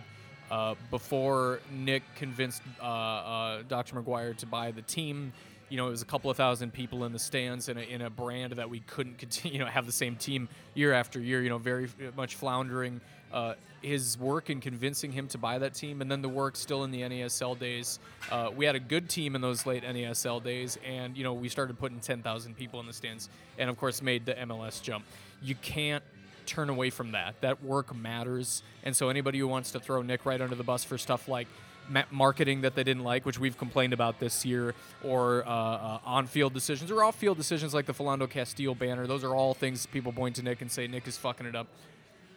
Uh, 0.52 0.76
before 0.92 1.60
Nick 1.72 2.04
convinced 2.16 2.62
uh, 2.80 2.86
uh, 2.86 3.64
Dr. 3.68 3.96
McGuire 3.96 4.38
to 4.38 4.46
buy 4.46 4.72
the 4.72 4.84
team, 4.84 5.34
you 5.70 5.78
know, 5.78 5.88
it 5.88 5.92
was 5.92 6.04
a 6.04 6.06
couple 6.06 6.30
of 6.30 6.38
thousand 6.38 6.72
people 6.72 7.06
in 7.06 7.12
the 7.12 7.20
stands 7.20 7.70
in 7.70 7.78
a, 7.78 7.82
in 7.82 8.02
a 8.02 8.10
brand 8.10 8.54
that 8.54 8.70
we 8.70 8.82
couldn't 8.82 9.18
continue, 9.18 9.54
you 9.58 9.60
know, 9.60 9.70
have 9.70 9.86
the 9.86 9.92
same 9.92 10.16
team 10.16 10.48
year 10.76 10.94
after 10.94 11.20
year, 11.20 11.42
you 11.42 11.50
know, 11.50 11.58
very 11.58 11.90
much 12.16 12.36
floundering. 12.36 13.02
Uh, 13.34 13.56
his 13.82 14.18
work 14.18 14.50
in 14.50 14.60
convincing 14.62 15.12
him 15.12 15.28
to 15.28 15.38
buy 15.38 15.58
that 15.60 15.74
team, 15.74 16.02
and 16.02 16.10
then 16.10 16.22
the 16.22 16.30
work 16.30 16.56
still 16.56 16.84
in 16.84 16.92
the 16.92 17.02
NASL 17.02 17.58
days. 17.58 18.00
Uh, 18.32 18.50
we 18.56 18.66
had 18.66 18.76
a 18.76 18.80
good 18.80 19.10
team 19.10 19.36
in 19.36 19.42
those 19.42 19.66
late 19.66 19.84
NASL 19.84 20.44
days, 20.44 20.78
and 20.86 21.16
you 21.16 21.24
know 21.24 21.34
we 21.34 21.50
started 21.50 21.78
putting 21.78 22.00
10,000 22.00 22.56
people 22.56 22.80
in 22.80 22.88
the 22.88 22.94
stands, 22.94 23.30
and 23.58 23.70
of 23.70 23.78
course 23.78 24.02
made 24.02 24.26
the 24.26 24.34
MLS 24.36 24.82
jump. 24.82 25.06
You 25.42 25.56
can't 25.56 26.04
turn 26.46 26.70
away 26.70 26.90
from 26.90 27.12
that. 27.12 27.42
That 27.42 27.64
work 27.64 27.96
matters, 27.96 28.64
and 28.84 28.96
so 28.96 29.10
anybody 29.10 29.40
who 29.40 29.48
wants 29.48 29.72
to 29.72 29.80
throw 29.80 30.02
Nick 30.02 30.26
right 30.26 30.42
under 30.42 30.56
the 30.56 30.64
bus 30.64 30.84
for 30.84 30.98
stuff 30.98 31.28
like 31.28 31.48
ma- 31.90 32.04
marketing 32.12 32.62
that 32.62 32.76
they 32.76 32.84
didn't 32.84 33.04
like, 33.04 33.26
which 33.26 33.40
we've 33.40 33.58
complained 33.58 33.94
about 33.94 34.20
this 34.20 34.46
year, 34.46 34.74
or 35.04 35.44
uh, 35.46 35.50
uh, 35.50 36.00
on-field 36.06 36.54
decisions 36.54 36.92
or 36.92 37.04
off-field 37.04 37.38
decisions 37.38 37.74
like 37.74 37.86
the 37.86 37.94
Philando 37.94 38.30
Castile 38.30 38.76
banner. 38.76 39.08
Those 39.08 39.24
are 39.24 39.36
all 39.36 39.54
things 39.54 39.86
people 39.86 40.12
point 40.12 40.36
to 40.38 40.44
Nick 40.44 40.62
and 40.62 40.72
say 40.72 40.88
Nick 40.88 41.08
is 41.08 41.18
fucking 41.18 41.46
it 41.46 41.56
up. 41.56 41.68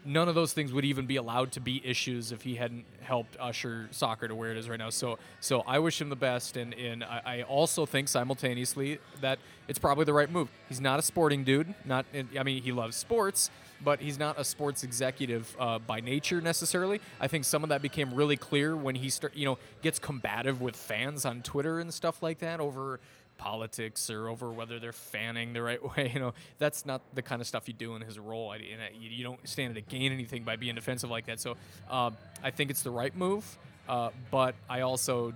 None 0.04 0.28
of 0.28 0.34
those 0.36 0.52
things 0.52 0.72
would 0.72 0.84
even 0.84 1.06
be 1.06 1.16
allowed 1.16 1.52
to 1.52 1.60
be 1.60 1.82
issues 1.84 2.32
if 2.32 2.42
he 2.42 2.54
hadn't 2.54 2.86
helped 3.00 3.36
usher 3.38 3.88
soccer 3.90 4.28
to 4.28 4.34
where 4.34 4.52
it 4.52 4.56
is 4.56 4.68
right 4.68 4.78
now. 4.78 4.90
So, 4.90 5.18
so 5.40 5.62
I 5.66 5.80
wish 5.80 6.00
him 6.00 6.08
the 6.08 6.16
best, 6.16 6.56
and, 6.56 6.72
and 6.72 7.02
I, 7.02 7.20
I 7.26 7.42
also 7.42 7.84
think 7.84 8.08
simultaneously 8.08 9.00
that 9.20 9.38
it's 9.66 9.78
probably 9.78 10.04
the 10.04 10.14
right 10.14 10.30
move. 10.30 10.48
He's 10.68 10.80
not 10.80 10.98
a 10.98 11.02
sporting 11.02 11.42
dude. 11.42 11.74
Not, 11.84 12.06
I 12.38 12.42
mean, 12.42 12.62
he 12.62 12.72
loves 12.72 12.96
sports, 12.96 13.50
but 13.82 14.00
he's 14.00 14.18
not 14.18 14.38
a 14.38 14.44
sports 14.44 14.82
executive 14.82 15.54
uh, 15.58 15.78
by 15.78 16.00
nature 16.00 16.40
necessarily. 16.40 17.00
I 17.20 17.28
think 17.28 17.44
some 17.44 17.62
of 17.62 17.68
that 17.70 17.82
became 17.82 18.14
really 18.14 18.36
clear 18.36 18.76
when 18.76 18.94
he 18.94 19.10
start, 19.10 19.34
you 19.36 19.44
know, 19.44 19.58
gets 19.82 19.98
combative 19.98 20.60
with 20.60 20.76
fans 20.76 21.24
on 21.24 21.42
Twitter 21.42 21.78
and 21.78 21.92
stuff 21.92 22.22
like 22.22 22.38
that 22.40 22.60
over 22.60 23.00
politics 23.38 24.10
or 24.10 24.28
over 24.28 24.50
whether 24.50 24.78
they're 24.78 24.92
fanning 24.92 25.52
the 25.52 25.62
right 25.62 25.82
way. 25.96 26.10
You 26.12 26.20
know, 26.20 26.34
that's 26.58 26.84
not 26.84 27.02
the 27.14 27.22
kind 27.22 27.40
of 27.40 27.46
stuff 27.46 27.68
you 27.68 27.74
do 27.74 27.94
in 27.94 28.02
his 28.02 28.18
role. 28.18 28.52
And 28.52 28.62
you 29.00 29.24
don't 29.24 29.48
stand 29.48 29.76
to 29.76 29.80
gain 29.80 30.12
anything 30.12 30.44
by 30.44 30.56
being 30.56 30.74
defensive 30.74 31.08
like 31.08 31.26
that. 31.26 31.40
So 31.40 31.56
uh, 31.88 32.10
I 32.42 32.50
think 32.50 32.70
it's 32.70 32.82
the 32.82 32.90
right 32.90 33.16
move, 33.16 33.58
uh, 33.88 34.10
but 34.30 34.54
I 34.68 34.80
also 34.80 35.32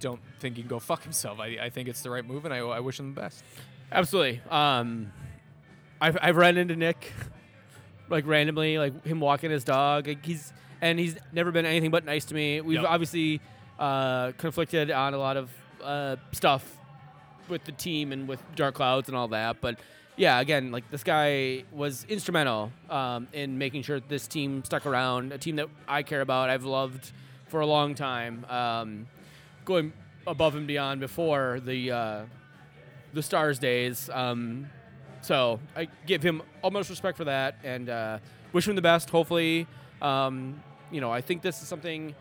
don't 0.00 0.20
think 0.40 0.56
he 0.56 0.62
can 0.62 0.68
go 0.68 0.78
fuck 0.80 1.02
himself. 1.02 1.38
I, 1.38 1.58
I 1.62 1.70
think 1.70 1.88
it's 1.88 2.02
the 2.02 2.10
right 2.10 2.24
move, 2.24 2.44
and 2.44 2.52
I, 2.52 2.58
I 2.58 2.80
wish 2.80 2.98
him 2.98 3.14
the 3.14 3.20
best. 3.20 3.44
Absolutely. 3.92 4.40
Um, 4.50 5.12
I've 6.00 6.18
I've 6.20 6.36
run 6.36 6.56
into 6.56 6.74
Nick, 6.74 7.12
like 8.12 8.26
randomly, 8.26 8.78
like 8.78 9.04
him 9.04 9.18
walking 9.18 9.50
his 9.50 9.64
dog. 9.64 10.06
Like 10.06 10.24
he's 10.24 10.52
and 10.80 10.98
he's 10.98 11.16
never 11.32 11.50
been 11.50 11.66
anything 11.66 11.90
but 11.90 12.04
nice 12.04 12.24
to 12.26 12.34
me. 12.34 12.60
We've 12.60 12.80
Yep. 12.80 12.90
obviously 12.90 13.40
uh, 13.78 14.32
conflicted 14.38 14.90
on 14.92 15.14
a 15.14 15.18
lot 15.18 15.36
of 15.36 15.50
uh, 15.82 16.16
stuff 16.30 16.78
with 17.48 17.64
the 17.64 17.72
team 17.72 18.12
and 18.12 18.28
with 18.28 18.40
Dark 18.54 18.74
Clouds 18.76 19.08
and 19.08 19.16
all 19.16 19.28
that, 19.28 19.60
but. 19.60 19.80
Yeah, 20.14 20.40
again, 20.40 20.72
like 20.72 20.90
this 20.90 21.02
guy 21.02 21.64
was 21.72 22.04
instrumental 22.06 22.70
um, 22.90 23.28
in 23.32 23.56
making 23.56 23.82
sure 23.82 23.98
this 23.98 24.26
team 24.28 24.62
stuck 24.62 24.84
around. 24.84 25.32
A 25.32 25.38
team 25.38 25.56
that 25.56 25.68
I 25.88 26.02
care 26.02 26.20
about, 26.20 26.50
I've 26.50 26.66
loved 26.66 27.12
for 27.48 27.60
a 27.60 27.66
long 27.66 27.94
time. 27.94 28.44
Um, 28.50 29.06
going 29.64 29.90
above 30.26 30.54
and 30.54 30.66
beyond 30.66 31.00
before 31.00 31.60
the 31.64 31.90
uh, 31.92 32.20
the 33.14 33.22
Stars 33.22 33.58
days. 33.58 34.10
Um, 34.12 34.66
so 35.22 35.58
I 35.74 35.88
give 36.06 36.22
him 36.22 36.42
almost 36.62 36.90
respect 36.90 37.16
for 37.16 37.24
that 37.24 37.56
and 37.64 37.88
uh, 37.88 38.18
wish 38.52 38.68
him 38.68 38.76
the 38.76 38.82
best. 38.82 39.08
Hopefully, 39.10 39.66
um, 40.02 40.62
you 40.90 41.00
know, 41.00 41.10
I 41.10 41.20
think 41.22 41.40
this 41.42 41.62
is 41.62 41.68
something 41.68 42.14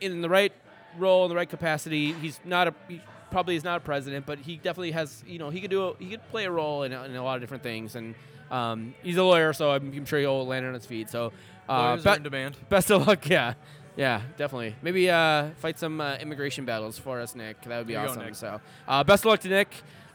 in 0.00 0.20
the 0.20 0.28
right 0.28 0.52
role, 0.98 1.24
in 1.24 1.30
the 1.30 1.36
right 1.36 1.48
capacity. 1.48 2.12
He's 2.12 2.38
not 2.44 2.68
a 2.68 2.74
he 2.88 3.00
probably 3.30 3.56
is 3.56 3.64
not 3.64 3.78
a 3.78 3.80
president, 3.80 4.26
but 4.26 4.38
he 4.38 4.56
definitely 4.56 4.92
has. 4.92 5.22
You 5.26 5.38
know, 5.38 5.50
he 5.50 5.60
could 5.60 5.70
do 5.70 5.88
a, 5.88 5.96
he 5.98 6.10
could 6.10 6.28
play 6.30 6.44
a 6.44 6.50
role 6.50 6.82
in, 6.82 6.92
a- 6.92 7.04
in 7.04 7.16
a 7.16 7.22
lot 7.24 7.36
of 7.36 7.40
different 7.40 7.62
things. 7.62 7.94
And 7.96 8.14
um, 8.50 8.94
he's 9.02 9.16
a 9.16 9.22
lawyer, 9.24 9.52
so 9.52 9.70
I'm, 9.70 9.92
I'm 9.92 10.04
sure 10.06 10.18
he'll 10.18 10.46
land 10.46 10.66
on 10.66 10.74
his 10.74 10.86
feet. 10.86 11.10
So. 11.10 11.32
Uh, 11.68 11.80
Lawyers 11.90 12.06
are 12.06 12.14
be- 12.14 12.16
in 12.16 12.22
demand. 12.22 12.56
Best 12.70 12.90
of 12.90 13.06
luck. 13.06 13.26
Yeah, 13.28 13.52
yeah, 13.94 14.22
definitely. 14.38 14.74
Maybe 14.80 15.10
uh, 15.10 15.50
fight 15.58 15.78
some 15.78 16.00
uh, 16.00 16.16
immigration 16.16 16.64
battles 16.64 16.98
for 16.98 17.20
us, 17.20 17.34
Nick. 17.34 17.60
That 17.62 17.76
would 17.78 17.86
be 17.86 17.92
you 17.92 17.98
go, 17.98 18.06
awesome. 18.06 18.32
So, 18.32 18.60
uh, 18.86 19.04
best 19.04 19.24
of 19.24 19.26
luck 19.26 19.40
to 19.40 19.48
Nick. 19.48 19.68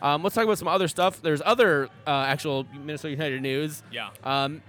Um, 0.04 0.22
let's 0.22 0.36
talk 0.36 0.44
about 0.44 0.58
some 0.58 0.68
other 0.68 0.90
stuff. 0.90 1.22
There's 1.22 1.42
other 1.44 1.88
uh, 2.06 2.26
actual 2.28 2.68
Minnesota 2.74 3.12
United 3.12 3.42
news. 3.42 3.82
Yeah. 3.90 4.10
Um, 4.24 4.62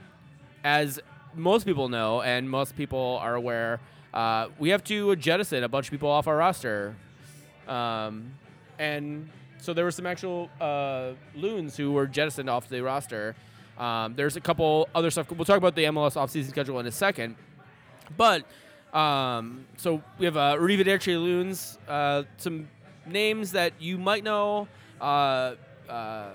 as 0.62 1.00
most 1.34 1.66
people 1.66 1.88
know, 1.88 2.22
and 2.22 2.48
most 2.48 2.76
people 2.76 3.18
are 3.20 3.34
aware, 3.34 3.80
uh, 4.14 4.46
we 4.60 4.68
have 4.68 4.84
to 4.84 5.16
jettison 5.16 5.64
a 5.64 5.68
bunch 5.68 5.88
of 5.88 5.90
people 5.90 6.08
off 6.08 6.28
our 6.28 6.36
roster. 6.36 6.94
Um, 7.66 8.32
and 8.78 9.28
so 9.58 9.74
there 9.74 9.84
were 9.84 9.90
some 9.90 10.06
actual 10.06 10.50
uh, 10.60 11.14
loons 11.34 11.76
who 11.76 11.90
were 11.90 12.06
jettisoned 12.06 12.48
off 12.48 12.68
the 12.68 12.80
roster. 12.80 13.34
Um, 13.76 14.14
there's 14.14 14.36
a 14.36 14.40
couple 14.40 14.88
other 14.94 15.10
stuff. 15.10 15.32
We'll 15.32 15.44
talk 15.44 15.58
about 15.58 15.74
the 15.74 15.84
MLS 15.84 16.14
offseason 16.14 16.48
schedule 16.50 16.78
in 16.78 16.86
a 16.86 16.92
second. 16.92 17.34
But 18.16 18.44
um, 18.96 19.66
so 19.78 20.00
we 20.18 20.26
have 20.26 20.36
uh, 20.36 20.54
Arrivederci 20.54 21.20
Loons, 21.20 21.76
uh, 21.88 22.22
some 22.36 22.68
names 23.04 23.50
that 23.52 23.72
you 23.80 23.98
might 23.98 24.22
know. 24.22 24.68
Uh, 25.04 25.54
uh, 25.88 26.30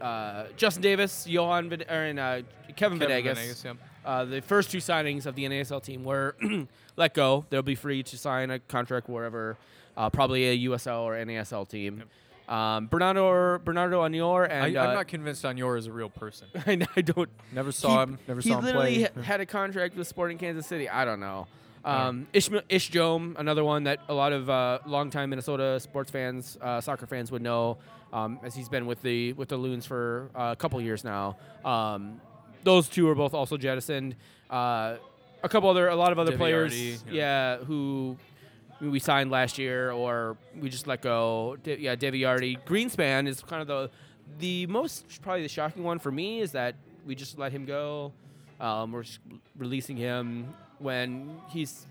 uh, 0.00 0.46
Justin 0.56 0.82
Davis, 0.82 1.26
Johan, 1.26 1.68
Vid- 1.70 1.86
or, 1.88 2.04
and, 2.04 2.18
uh, 2.18 2.42
Kevin, 2.74 2.74
Kevin 2.76 2.98
Venegas. 2.98 3.38
Venegas, 3.38 3.64
yeah. 3.64 3.72
Uh, 4.04 4.24
the 4.24 4.40
first 4.40 4.70
two 4.70 4.78
signings 4.78 5.26
of 5.26 5.34
the 5.34 5.44
NASL 5.44 5.82
team 5.82 6.04
were 6.04 6.34
let 6.96 7.14
go. 7.14 7.44
They'll 7.50 7.62
be 7.62 7.74
free 7.74 8.02
to 8.04 8.18
sign 8.18 8.50
a 8.50 8.58
contract 8.58 9.08
wherever, 9.08 9.56
uh, 9.96 10.10
probably 10.10 10.48
a 10.48 10.68
USL 10.70 11.02
or 11.02 11.14
NASL 11.14 11.68
team. 11.68 12.04
Um, 12.48 12.86
Bernardo 12.86 13.58
Bernardo 13.58 14.00
Añor 14.02 14.48
and 14.50 14.78
I, 14.78 14.82
I'm 14.82 14.90
uh, 14.90 14.94
not 14.94 15.08
convinced 15.08 15.44
Añor 15.44 15.78
is 15.78 15.86
a 15.86 15.92
real 15.92 16.08
person. 16.08 16.48
I, 16.66 16.86
I 16.96 17.02
don't. 17.02 17.28
Never 17.52 17.70
saw 17.72 17.88
he, 17.88 18.02
him. 18.12 18.18
Never 18.26 18.40
he 18.40 18.48
saw 18.48 18.58
him 18.58 18.64
literally 18.64 18.94
play. 18.94 19.10
ha- 19.14 19.22
had 19.22 19.40
a 19.42 19.46
contract 19.46 19.96
with 19.96 20.06
Sporting 20.06 20.38
Kansas 20.38 20.66
City. 20.66 20.88
I 20.88 21.04
don't 21.04 21.20
know. 21.20 21.46
Um, 21.84 22.26
Ishma- 22.34 22.62
Ish 22.68 22.90
Jome, 22.90 23.34
another 23.38 23.64
one 23.64 23.84
that 23.84 24.00
a 24.08 24.14
lot 24.14 24.32
of 24.32 24.50
uh, 24.50 24.78
longtime 24.86 25.30
Minnesota 25.30 25.78
sports 25.80 26.10
fans, 26.10 26.58
uh, 26.60 26.80
soccer 26.80 27.06
fans 27.06 27.30
would 27.30 27.42
know, 27.42 27.78
um, 28.12 28.38
as 28.42 28.54
he's 28.54 28.68
been 28.68 28.86
with 28.86 29.00
the 29.02 29.32
with 29.34 29.48
the 29.48 29.56
Loons 29.56 29.86
for 29.86 30.30
uh, 30.34 30.50
a 30.52 30.56
couple 30.56 30.80
years 30.80 31.04
now. 31.04 31.36
Um, 31.64 32.20
those 32.64 32.88
two 32.88 33.08
are 33.08 33.14
both 33.14 33.34
also 33.34 33.56
jettisoned. 33.56 34.16
Uh, 34.50 34.96
a 35.42 35.48
couple 35.48 35.70
other, 35.70 35.88
a 35.88 35.94
lot 35.96 36.10
of 36.12 36.18
other 36.18 36.32
players, 36.36 36.72
yeah, 37.14 37.56
who 37.58 38.16
we 38.80 38.98
signed 38.98 39.30
last 39.30 39.58
year 39.58 39.90
or 39.92 40.36
we 40.60 40.68
just 40.68 40.86
let 40.86 41.00
go. 41.00 41.56
De- 41.62 41.80
yeah, 41.80 41.94
Devi 41.94 42.24
Artie. 42.24 42.58
Greenspan 42.66 43.26
is 43.28 43.40
kind 43.42 43.62
of 43.62 43.68
the 43.68 43.90
the 44.40 44.66
most 44.66 45.22
probably 45.22 45.42
the 45.42 45.48
shocking 45.48 45.82
one 45.84 45.98
for 45.98 46.10
me 46.12 46.40
is 46.40 46.52
that 46.52 46.74
we 47.06 47.14
just 47.14 47.38
let 47.38 47.52
him 47.52 47.64
go. 47.64 48.12
Um, 48.60 48.90
we're 48.92 49.04
releasing 49.56 49.96
him 49.96 50.52
when 50.78 51.40
he's 51.48 51.86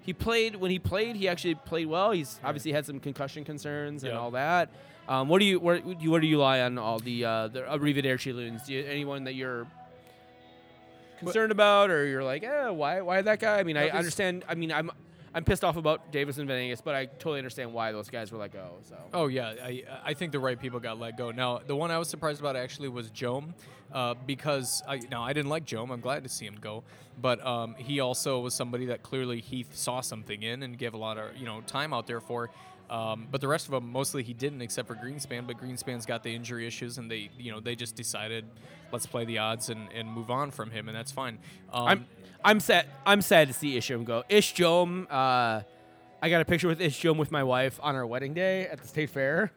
he 0.00 0.12
played 0.12 0.56
when 0.56 0.70
he 0.70 0.78
played 0.78 1.16
he 1.16 1.28
actually 1.28 1.54
played 1.54 1.86
well. 1.86 2.12
He's 2.12 2.40
obviously 2.42 2.72
had 2.72 2.86
some 2.86 3.00
concussion 3.00 3.44
concerns 3.44 4.04
and 4.04 4.12
Yeah. 4.12 4.18
all 4.18 4.30
that. 4.32 4.70
Um, 5.08 5.28
what 5.28 5.38
do 5.38 5.44
you 5.46 5.58
where, 5.60 5.78
do 5.80 5.96
you- 6.00 6.10
where 6.10 6.20
do 6.20 6.26
you 6.26 6.38
lie 6.38 6.60
on 6.60 6.78
all 6.78 6.98
the 6.98 7.24
uh, 7.24 7.48
the 7.48 7.60
Arrivederci 7.62 8.34
loons? 8.34 8.64
Do 8.64 8.74
you, 8.74 8.84
anyone 8.84 9.24
that 9.24 9.34
you're 9.34 9.66
concerned 11.18 11.50
about 11.52 11.90
or 11.90 12.06
you're 12.06 12.22
like, 12.24 12.42
eh, 12.44 12.68
why 12.68 13.00
why 13.00 13.22
that 13.22 13.40
guy? 13.40 13.58
I 13.58 13.62
mean, 13.64 13.76
I 13.76 13.88
understand. 13.90 14.44
I 14.48 14.54
mean, 14.54 14.70
I'm 14.72 14.90
I'm 15.34 15.44
pissed 15.44 15.64
off 15.64 15.76
about 15.76 16.10
Davis 16.10 16.38
and 16.38 16.48
Venegas, 16.48 16.80
but 16.80 16.94
I 16.94 17.06
totally 17.06 17.38
understand 17.38 17.72
why 17.72 17.92
those 17.92 18.08
guys 18.08 18.32
were 18.32 18.38
let 18.38 18.52
go. 18.52 18.76
So 18.82 18.96
Oh 19.12 19.26
yeah, 19.26 19.54
I 19.62 19.84
I 20.04 20.14
think 20.14 20.32
the 20.32 20.38
right 20.40 20.58
people 20.58 20.80
got 20.80 20.98
let 20.98 21.16
go. 21.16 21.30
Now 21.30 21.60
the 21.66 21.76
one 21.76 21.90
I 21.90 21.98
was 21.98 22.08
surprised 22.08 22.40
about 22.40 22.56
actually 22.56 22.88
was 22.88 23.10
Jome, 23.10 23.54
uh, 23.92 24.14
because 24.26 24.82
I 24.88 25.00
now 25.10 25.22
I 25.22 25.32
didn't 25.32 25.50
like 25.50 25.64
Jome. 25.64 25.90
I'm 25.90 26.00
glad 26.00 26.22
to 26.22 26.28
see 26.28 26.46
him 26.46 26.56
go, 26.60 26.82
but 27.20 27.44
um, 27.46 27.74
he 27.76 28.00
also 28.00 28.40
was 28.40 28.54
somebody 28.54 28.86
that 28.86 29.02
clearly 29.02 29.40
Heath 29.40 29.74
saw 29.74 30.00
something 30.00 30.42
in 30.42 30.62
and 30.62 30.78
gave 30.78 30.94
a 30.94 30.98
lot 30.98 31.18
of 31.18 31.36
you 31.36 31.46
know 31.46 31.60
time 31.62 31.92
out 31.92 32.06
there 32.06 32.20
for. 32.20 32.50
Um, 32.90 33.28
but 33.30 33.42
the 33.42 33.48
rest 33.48 33.66
of 33.66 33.72
them 33.72 33.92
mostly 33.92 34.22
he 34.22 34.32
didn't, 34.32 34.62
except 34.62 34.88
for 34.88 34.94
Greenspan. 34.94 35.46
But 35.46 35.58
Greenspan's 35.60 36.06
got 36.06 36.22
the 36.22 36.34
injury 36.34 36.66
issues, 36.66 36.96
and 36.96 37.10
they 37.10 37.28
you 37.38 37.52
know 37.52 37.60
they 37.60 37.76
just 37.76 37.96
decided 37.96 38.46
let's 38.92 39.04
play 39.04 39.26
the 39.26 39.36
odds 39.36 39.68
and, 39.68 39.92
and 39.94 40.10
move 40.10 40.30
on 40.30 40.50
from 40.50 40.70
him, 40.70 40.88
and 40.88 40.96
that's 40.96 41.12
fine. 41.12 41.38
Um, 41.70 41.86
I'm 41.86 42.06
I'm 42.44 42.60
sad. 42.60 42.86
I'm 43.04 43.20
sad 43.22 43.48
to 43.48 43.54
see 43.54 43.76
Isham 43.76 44.04
go. 44.04 44.24
Ish 44.28 44.52
Jome. 44.52 45.06
Uh, 45.10 45.62
I 46.20 46.30
got 46.30 46.40
a 46.40 46.44
picture 46.44 46.68
with 46.68 46.80
Ish 46.80 46.98
Jome 46.98 47.18
with 47.18 47.30
my 47.30 47.42
wife 47.42 47.78
on 47.82 47.94
our 47.94 48.06
wedding 48.06 48.34
day 48.34 48.66
at 48.66 48.80
the 48.80 48.88
state 48.88 49.10
fair. 49.10 49.52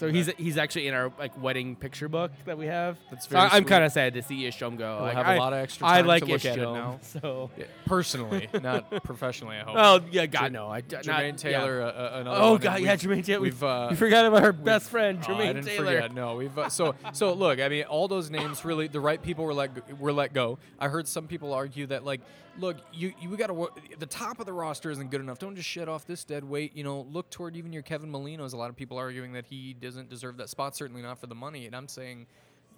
So 0.00 0.08
he's 0.10 0.28
he's 0.38 0.56
actually 0.56 0.88
in 0.88 0.94
our 0.94 1.12
like 1.18 1.40
wedding 1.42 1.76
picture 1.76 2.08
book 2.08 2.32
that 2.46 2.56
we 2.56 2.66
have. 2.66 2.96
That's 3.10 3.26
So 3.26 3.32
very 3.32 3.50
I, 3.50 3.56
am 3.58 3.64
kind 3.64 3.84
of 3.84 3.92
sad 3.92 4.14
to 4.14 4.22
see 4.22 4.46
Ish 4.46 4.56
Jome 4.56 4.76
go. 4.76 4.94
We'll 4.96 5.02
Like, 5.04 5.16
have 5.16 5.36
a 5.36 5.38
lot 5.38 5.52
of 5.52 5.58
extra 5.58 5.86
I 5.86 5.98
time 5.98 6.06
like 6.06 6.22
to 6.24 6.28
look 6.30 6.36
Ish 6.36 6.46
at 6.46 6.58
it 6.58 6.62
now. 6.62 6.98
So. 7.02 7.50
yeah, 7.58 7.66
personally, 7.84 8.48
not 8.62 8.90
professionally. 9.04 9.56
I 9.58 9.60
hope. 9.64 9.74
Oh 9.76 10.00
yeah, 10.10 10.24
God 10.24 10.44
Jer- 10.44 10.50
no. 10.50 10.68
I 10.68 10.80
d- 10.80 10.96
not- 10.96 11.04
Jermaine 11.04 11.44
yeah. 11.44 11.50
Taylor, 11.58 11.82
uh, 11.82 11.86
uh, 11.86 12.10
another 12.20 12.40
Oh 12.40 12.56
God, 12.58 12.80
yeah, 12.80 12.96
Jermaine 12.96 13.24
Taylor. 13.24 13.42
We've 13.42 13.62
uh, 13.62 13.88
you 13.90 13.96
forgot 13.96 14.24
about 14.24 14.42
our 14.42 14.52
best 14.54 14.88
friend, 14.88 15.18
Oh, 15.22 15.26
Jermaine 15.26 15.40
I 15.40 15.52
didn't 15.52 15.64
Taylor. 15.66 15.94
forget. 15.96 16.14
No, 16.14 16.36
we've 16.36 16.56
uh, 16.58 16.70
so 16.70 16.94
so. 17.12 17.34
Look, 17.34 17.60
I 17.60 17.68
mean, 17.68 17.84
all 17.84 18.08
those 18.08 18.30
names 18.30 18.64
really, 18.64 18.88
the 18.88 19.00
right 19.00 19.22
people 19.22 19.44
were 19.44 19.54
let 19.54 19.98
were 20.00 20.12
let 20.14 20.32
go. 20.32 20.58
I 20.78 20.88
heard 20.88 21.08
some 21.08 21.26
people 21.26 21.52
argue 21.52 21.86
that 21.88 22.04
like, 22.06 22.22
look, 22.60 22.76
you 22.92 23.12
you 23.20 23.36
got 23.36 23.48
to 23.48 23.68
the 23.98 24.06
top 24.06 24.40
of 24.40 24.46
the 24.46 24.52
roster 24.52 24.90
isn't 24.90 25.10
good 25.10 25.20
enough. 25.20 25.38
Don't 25.38 25.56
just 25.56 25.68
shit 25.68 25.88
off 25.88 26.06
this 26.06 26.24
dead 26.24 26.44
weight. 26.44 26.76
You 26.76 26.84
know, 26.84 27.06
look 27.10 27.30
toward 27.30 27.56
even 27.56 27.72
your 27.72 27.82
Kevin 27.82 28.10
Molinos. 28.12 28.52
A 28.52 28.56
lot 28.56 28.70
of 28.70 28.76
people 28.76 28.98
arguing 28.98 29.32
that 29.32 29.46
he 29.46 29.74
doesn't 29.74 30.08
deserve 30.08 30.36
that 30.38 30.48
spot. 30.48 30.76
Certainly 30.76 31.02
not 31.02 31.18
for 31.18 31.26
the 31.26 31.34
money. 31.34 31.66
And 31.66 31.74
I'm 31.74 31.88
saying. 31.88 32.26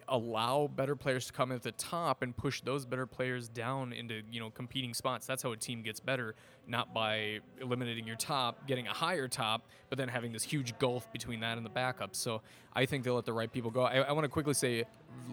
Allow 0.09 0.69
better 0.75 0.97
players 0.97 1.27
to 1.27 1.33
come 1.33 1.53
at 1.53 1.63
the 1.63 1.71
top 1.73 2.23
and 2.23 2.37
push 2.37 2.61
those 2.61 2.85
better 2.85 3.07
players 3.07 3.49
down 3.49 3.93
into 3.93 4.21
you 4.33 4.41
know 4.41 4.51
competing 4.51 4.95
spots. 4.95 5.27
That's 5.27 5.45
how 5.45 5.53
a 5.53 5.57
team 5.57 5.81
gets 5.81 6.01
better, 6.01 6.35
not 6.67 6.93
by 6.93 7.39
eliminating 7.61 8.07
your 8.07 8.17
top, 8.17 8.67
getting 8.67 8.89
a 8.89 8.93
higher 8.93 9.29
top, 9.29 9.69
but 9.89 9.99
then 9.99 10.09
having 10.09 10.33
this 10.33 10.43
huge 10.43 10.77
gulf 10.81 11.11
between 11.13 11.39
that 11.41 11.57
and 11.57 11.65
the 11.65 11.71
backup. 11.71 12.17
So 12.17 12.43
I 12.75 12.85
think 12.85 13.05
they'll 13.05 13.15
let 13.15 13.27
the 13.27 13.33
right 13.33 13.51
people 13.51 13.71
go. 13.71 13.83
I, 13.83 13.99
I 14.01 14.13
want 14.13 14.25
to 14.25 14.29
quickly 14.29 14.55
say, 14.55 14.85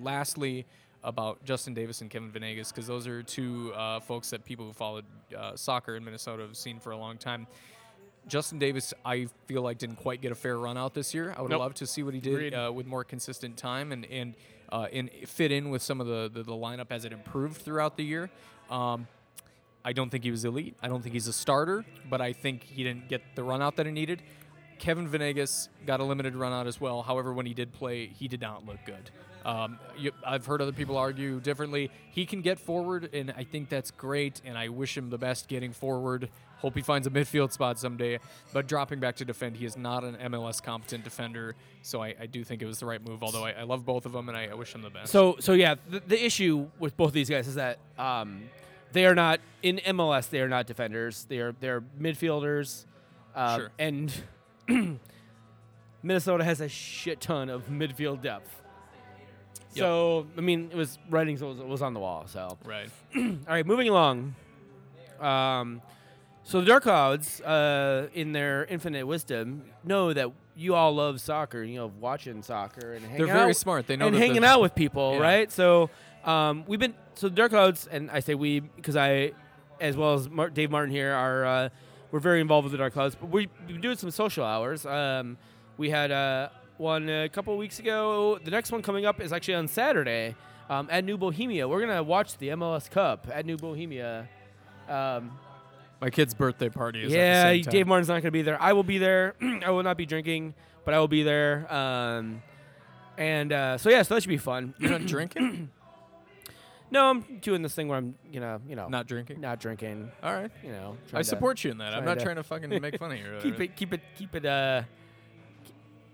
lastly, 0.02 0.68
about 1.04 1.44
Justin 1.46 1.74
Davis 1.74 2.02
and 2.02 2.10
Kevin 2.10 2.30
Venegas 2.30 2.72
because 2.72 2.88
those 2.88 3.08
are 3.08 3.24
two 3.24 3.72
uh, 3.74 4.00
folks 4.02 4.30
that 4.32 4.44
people 4.46 4.66
who 4.66 4.74
followed 4.74 5.06
uh, 5.38 5.56
soccer 5.56 5.96
in 5.96 6.04
Minnesota 6.04 6.44
have 6.44 6.58
seen 6.58 6.80
for 6.80 6.92
a 6.92 6.98
long 6.98 7.18
time. 7.18 7.48
Justin 8.28 8.60
Davis, 8.60 8.94
I 9.06 9.28
feel 9.48 9.62
like 9.62 9.78
didn't 9.78 9.96
quite 9.96 10.22
get 10.22 10.32
a 10.32 10.36
fair 10.36 10.58
run 10.58 10.78
out 10.78 10.94
this 10.94 11.14
year. 11.14 11.34
I 11.38 11.42
would 11.42 11.52
Nope. 11.52 11.60
love 11.62 11.74
to 11.76 11.88
see 11.88 12.04
what 12.04 12.14
he 12.14 12.20
did 12.20 12.54
uh, 12.54 12.72
with 12.74 12.86
more 12.86 13.04
consistent 13.04 13.58
time 13.58 13.92
and 13.92 14.06
and 14.06 14.34
uh, 14.72 14.88
and 14.92 15.10
fit 15.26 15.52
in 15.52 15.70
with 15.72 15.82
some 15.82 16.00
of 16.02 16.06
the, 16.08 16.30
the 16.32 16.44
the 16.44 16.52
lineup 16.52 16.88
as 16.92 17.06
it 17.06 17.12
improved 17.14 17.58
throughout 17.62 17.98
the 17.98 18.04
year. 18.04 18.30
Um, 18.70 19.08
I 19.84 19.94
don't 19.94 20.10
think 20.10 20.26
he 20.26 20.32
was 20.32 20.44
elite. 20.46 20.76
I 20.84 20.90
don't 20.90 21.02
think 21.02 21.14
he's 21.14 21.28
a 21.28 21.34
starter, 21.34 21.86
but 22.10 22.20
I 22.22 22.34
think 22.34 22.64
he 22.64 22.84
didn't 22.84 23.08
get 23.08 23.22
the 23.36 23.44
run 23.44 23.62
out 23.62 23.78
that 23.78 23.86
he 23.86 23.92
needed. 23.92 24.22
Kevin 24.78 25.08
Venegas 25.08 25.70
got 25.86 26.00
a 26.00 26.04
limited 26.04 26.36
run 26.36 26.52
out 26.54 26.68
as 26.68 26.80
well. 26.80 27.02
However, 27.02 27.34
when 27.34 27.46
he 27.46 27.54
did 27.54 27.72
play, 27.74 28.08
he 28.08 28.28
did 28.28 28.42
not 28.42 28.66
look 28.66 28.78
good. 28.86 29.10
Um, 29.46 29.80
you, 29.98 30.12
I've 30.26 30.46
heard 30.46 30.62
other 30.62 30.72
people 30.72 30.98
argue 30.98 31.40
differently. 31.40 31.92
He 32.12 32.26
can 32.26 32.42
get 32.42 32.60
forward, 32.60 33.10
and 33.14 33.34
I 33.38 33.44
think 33.44 33.70
that's 33.70 33.92
great. 33.92 34.42
And 34.46 34.58
I 34.58 34.70
wish 34.70 34.98
him 34.98 35.10
the 35.10 35.18
best 35.18 35.48
getting 35.48 35.72
forward. 35.72 36.30
Hope 36.58 36.76
he 36.76 36.82
finds 36.82 37.08
a 37.08 37.10
midfield 37.10 37.54
spot 37.54 37.80
someday. 37.80 38.20
But 38.52 38.68
dropping 38.68 39.00
back 39.00 39.16
to 39.18 39.26
defend, 39.26 39.56
he 39.56 39.66
is 39.66 39.78
not 39.78 40.04
an 40.04 40.16
MLS 40.32 40.62
competent 40.62 41.06
defender. 41.06 41.56
So 41.84 42.04
I, 42.04 42.16
I 42.20 42.26
do 42.26 42.44
think 42.44 42.62
it 42.62 42.66
was 42.66 42.80
the 42.80 42.86
right 42.86 43.02
move. 43.06 43.24
Although 43.24 43.46
I, 43.46 43.52
I 43.52 43.64
love 43.64 43.86
both 43.86 44.06
of 44.06 44.12
them, 44.12 44.28
and 44.28 44.38
I, 44.38 44.48
I 44.48 44.54
wish 44.56 44.76
him 44.76 44.82
the 44.82 44.90
best. 44.90 45.12
So 45.12 45.38
so 45.40 45.54
yeah, 45.54 45.76
the, 45.90 46.02
the 46.02 46.24
issue 46.26 46.68
with 46.78 46.98
both 46.98 47.08
of 47.10 47.14
these 47.14 47.30
guys 47.30 47.48
is 47.48 47.56
that 47.56 47.80
um, 47.98 48.44
they 48.92 49.06
are 49.06 49.16
not 49.16 49.40
in 49.64 49.78
MLS. 49.78 50.30
They 50.30 50.42
are 50.42 50.50
not 50.50 50.68
defenders. 50.68 51.26
They 51.30 51.40
are 51.40 51.54
they're 51.62 51.82
midfielders. 52.00 52.86
Uh, 53.34 53.58
Sure. 53.58 53.72
And 53.80 54.14
Minnesota 56.04 56.44
has 56.44 56.62
a 56.62 56.70
shit 56.70 57.22
ton 57.22 57.50
of 57.50 57.68
midfield 57.68 58.22
depth. 58.22 58.59
Yep. 59.74 59.84
So 59.84 60.28
I 60.38 60.42
mean, 60.42 60.70
it 60.72 60.76
was 60.78 60.98
writings 61.10 61.42
was, 61.42 61.58
was 61.58 61.82
on 61.82 61.94
the 61.94 62.00
wall. 62.00 62.26
So 62.28 62.58
right. 62.66 62.90
all 63.16 63.24
right, 63.48 63.66
moving 63.66 63.88
along. 63.90 64.36
Um, 65.20 65.82
so 66.44 66.62
the 66.62 66.66
Dark 66.66 66.84
Clouds, 66.84 67.42
uh, 67.42 68.08
in 68.14 68.32
their 68.32 68.66
infinite 68.66 69.06
wisdom, 69.06 69.66
know 69.84 70.14
that 70.14 70.32
you 70.56 70.74
all 70.74 70.94
love 70.96 71.22
soccer. 71.22 71.62
You 71.64 71.76
know, 71.76 71.92
watching 72.00 72.42
soccer 72.42 72.94
and 72.94 73.06
hanging 73.06 73.18
They're 73.18 73.34
very 73.34 73.50
out 73.52 73.56
smart. 73.56 73.88
They 73.88 73.96
know 73.96 74.08
and 74.08 74.16
hanging 74.16 74.44
out 74.44 74.62
with 74.62 74.74
people, 74.74 75.14
Yeah. 75.14 75.20
right? 75.20 75.52
So 75.52 75.90
um, 76.26 76.64
we've 76.68 76.80
been 76.80 76.96
so 77.14 77.30
the 77.30 77.36
Dark 77.36 77.52
Clouds, 77.52 77.88
and 77.92 78.10
I 78.10 78.22
say 78.22 78.34
we 78.34 78.62
because 78.62 78.96
I, 78.96 79.34
as 79.80 79.96
well 79.96 80.16
as 80.16 80.30
Mar- 80.30 80.50
Dave 80.50 80.72
Martin 80.72 80.92
here, 80.92 81.12
are 81.14 81.46
uh, 81.46 81.70
we're 82.12 82.20
very 82.20 82.42
involved 82.42 82.64
with 82.66 82.72
the 82.72 82.78
Dark 82.78 82.94
Clouds. 82.94 83.16
But 83.16 83.30
we, 83.30 83.48
we've 83.60 83.68
been 83.76 83.82
doing 83.82 83.98
some 83.98 84.10
social 84.12 84.44
hours. 84.44 84.86
Um, 84.86 85.38
we 85.78 85.90
had 85.92 86.12
uh, 86.12 86.50
one 86.80 87.10
a 87.10 87.30
couple 87.30 87.56
weeks 87.58 87.80
ago. 87.80 88.40
The 88.44 88.52
next 88.52 88.72
one 88.72 88.82
coming 88.82 89.06
up 89.06 89.20
is 89.22 89.34
actually 89.34 89.56
on 89.56 89.68
Saturday 89.68 90.36
um, 90.70 90.88
at 90.92 91.04
New 91.04 91.18
Bohemia. 91.18 91.68
We're 91.68 91.82
gonna 91.82 92.04
watch 92.04 92.38
the 92.38 92.50
MLS 92.50 92.90
Cup 92.90 93.28
at 93.32 93.46
New 93.46 93.58
Bohemia. 93.58 94.28
Um, 94.88 95.38
My 96.02 96.10
kid's 96.10 96.34
birthday 96.34 96.70
party 96.70 97.04
is 97.04 97.12
yeah, 97.12 97.20
at 97.20 97.44
the 97.52 97.56
same 97.58 97.64
time. 97.66 97.72
Dave 97.72 97.88
Martin's 97.88 98.08
not 98.08 98.14
going 98.16 98.24
to 98.24 98.32
be 98.32 98.42
there. 98.42 98.60
I 98.62 98.74
will 98.74 98.84
be 98.84 98.98
there. 98.98 99.36
I 99.66 99.70
will 99.70 99.84
not 99.84 99.98
be 99.98 100.06
drinking, 100.06 100.56
but 100.86 100.94
I 100.94 101.00
will 101.00 101.08
be 101.10 101.24
there. 101.24 101.72
Um, 101.72 102.42
and 103.18 103.52
uh, 103.52 103.78
so 103.78 103.90
yeah, 103.90 104.02
so 104.02 104.16
that 104.16 104.24
should 104.24 104.30
be 104.30 104.38
fun. 104.38 104.74
You're 104.80 104.92
not 104.92 105.06
drinking? 105.06 105.70
No, 106.92 107.06
I'm 107.06 107.38
doing 107.42 107.62
this 107.62 107.76
thing 107.76 107.88
where 107.88 108.00
I'm, 108.00 108.16
you 108.32 108.40
know, 108.40 108.60
you 108.68 108.76
know, 108.76 108.88
Not 108.88 109.06
drinking? 109.06 109.40
not 109.42 109.60
drinking. 109.60 110.10
All 110.24 110.34
right. 110.34 110.50
You 110.64 110.72
know, 110.72 110.98
I 111.14 111.22
support 111.22 111.64
you 111.64 111.70
in 111.70 111.78
that. 111.78 111.94
I'm 111.94 112.04
not 112.04 112.18
to- 112.18 112.24
trying 112.26 112.38
to 112.38 112.44
fucking 112.44 112.70
make 112.82 112.98
fun 112.98 113.12
of 113.12 113.20
you. 113.20 113.38
Keep 113.42 113.60
it, 113.60 113.76
keep 113.76 113.94
it, 113.94 114.02
keep 114.18 114.34
it. 114.34 114.44
Uh, 114.44 114.82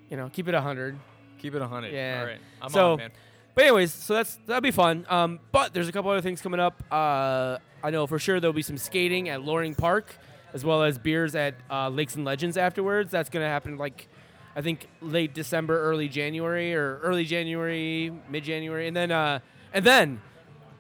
you 0.09 0.17
know, 0.17 0.29
keep 0.31 0.47
it 0.47 0.53
a 0.53 0.61
hundred. 0.61 0.97
Keep 1.39 1.55
it 1.55 1.61
a 1.61 1.67
hundred. 1.67 1.93
Yeah. 1.93 2.19
All 2.21 2.25
right. 2.27 2.39
I'm 2.61 2.69
So- 2.69 2.91
on, 2.93 2.97
man. 2.99 3.11
But 3.53 3.63
anyways, 3.65 3.93
so 3.93 4.13
that's 4.15 4.37
that'll 4.47 4.59
be 4.61 4.71
fun. 4.71 5.05
Um, 5.09 5.39
but 5.53 5.73
there's 5.73 5.87
a 5.87 5.91
couple 5.93 6.11
other 6.11 6.19
things 6.21 6.41
coming 6.41 6.59
up. 6.59 6.83
Uh, 6.91 7.57
I 7.81 7.89
know 7.89 8.05
for 8.05 8.19
sure 8.19 8.41
there'll 8.41 8.51
be 8.53 8.61
some 8.61 8.77
skating 8.77 9.29
at 9.29 9.43
Loring 9.43 9.75
Park, 9.75 10.13
as 10.53 10.65
well 10.65 10.83
as 10.83 10.97
beers 10.99 11.35
at 11.35 11.55
uh, 11.71 11.87
Lakes 11.87 12.15
and 12.15 12.25
Legends 12.25 12.57
afterwards. 12.57 13.11
That's 13.11 13.29
gonna 13.29 13.47
happen 13.47 13.77
like, 13.77 14.09
I 14.57 14.61
think 14.61 14.89
late 15.01 15.33
December, 15.33 15.79
early 15.81 16.09
January, 16.09 16.75
or 16.75 16.99
early 16.99 17.23
January, 17.23 18.11
mid 18.29 18.43
January, 18.43 18.89
and 18.89 18.97
then 18.97 19.11
uh, 19.11 19.39
and 19.73 19.85
then 19.85 20.21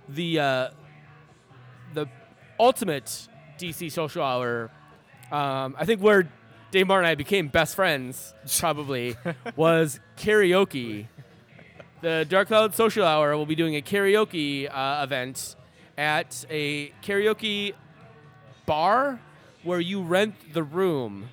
the 0.09 0.39
uh, 0.41 0.69
the 1.93 2.07
ultimate 2.59 3.29
DC 3.57 3.89
social 3.89 4.21
hour. 4.21 4.69
Um, 5.31 5.77
I 5.79 5.85
think 5.85 6.01
where 6.01 6.29
Dave 6.75 6.87
Martin 6.87 7.05
and 7.05 7.11
I 7.11 7.15
became 7.15 7.47
best 7.47 7.73
friends 7.73 8.33
probably 8.59 9.15
was 9.55 10.01
karaoke. 10.17 11.07
The 12.01 12.25
Dark 12.27 12.49
Cloud 12.49 12.75
Social 12.75 13.05
Hour 13.05 13.37
will 13.37 13.45
be 13.45 13.55
doing 13.55 13.77
a 13.77 13.81
karaoke 13.81 14.69
uh, 14.69 15.01
event 15.01 15.55
at 15.97 16.45
a 16.49 16.89
karaoke 17.01 17.71
bar 18.65 19.21
where 19.63 19.79
you 19.79 20.01
rent 20.01 20.35
the 20.53 20.63
room. 20.63 21.29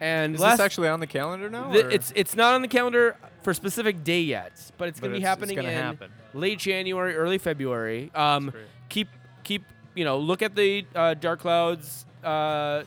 And 0.00 0.34
Is 0.36 0.40
last, 0.40 0.56
this 0.56 0.64
actually 0.64 0.88
on 0.88 1.00
the 1.00 1.06
calendar 1.06 1.50
now? 1.50 1.70
or- 1.72 1.90
it's 1.90 2.10
it's 2.16 2.34
not 2.34 2.54
on 2.54 2.62
the 2.62 2.68
calendar 2.68 3.18
for 3.42 3.50
a 3.50 3.54
specific 3.54 4.02
day 4.02 4.22
yet, 4.22 4.52
but 4.78 4.88
it's 4.88 4.98
going 4.98 5.12
to 5.12 5.18
be 5.18 5.22
happening 5.22 5.58
in 5.58 5.64
happen. 5.66 6.10
late 6.32 6.58
January, 6.58 7.14
early 7.14 7.36
February. 7.36 8.10
Um, 8.14 8.50
keep 8.88 9.08
keep 9.44 9.62
you 9.94 10.06
know 10.06 10.16
look 10.18 10.40
at 10.40 10.56
the 10.56 10.86
uh, 10.94 11.12
Dark 11.12 11.40
Clouds, 11.40 12.06
uh, 12.24 12.84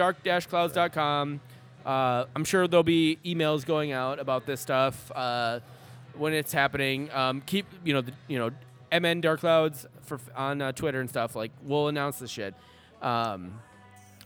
dark-clouds.com. 0.00 1.40
Uh, 1.84 2.24
I'm 2.34 2.44
sure 2.44 2.66
there'll 2.68 2.82
be 2.82 3.18
emails 3.24 3.64
going 3.64 3.92
out 3.92 4.18
about 4.18 4.46
this 4.46 4.60
stuff 4.60 5.10
uh, 5.14 5.60
when 6.14 6.32
it's 6.34 6.52
happening. 6.52 7.10
Um, 7.12 7.40
keep 7.42 7.66
you 7.84 7.92
know 7.94 8.00
the, 8.02 8.12
you 8.28 8.38
know 8.38 8.50
MN 8.98 9.20
Dark 9.20 9.40
Clouds 9.40 9.86
for 10.02 10.18
on 10.36 10.60
uh, 10.60 10.72
Twitter 10.72 11.00
and 11.00 11.08
stuff. 11.08 11.34
Like 11.36 11.52
we'll 11.62 11.88
announce 11.88 12.18
this 12.18 12.30
shit. 12.30 12.54
Um, 13.00 13.60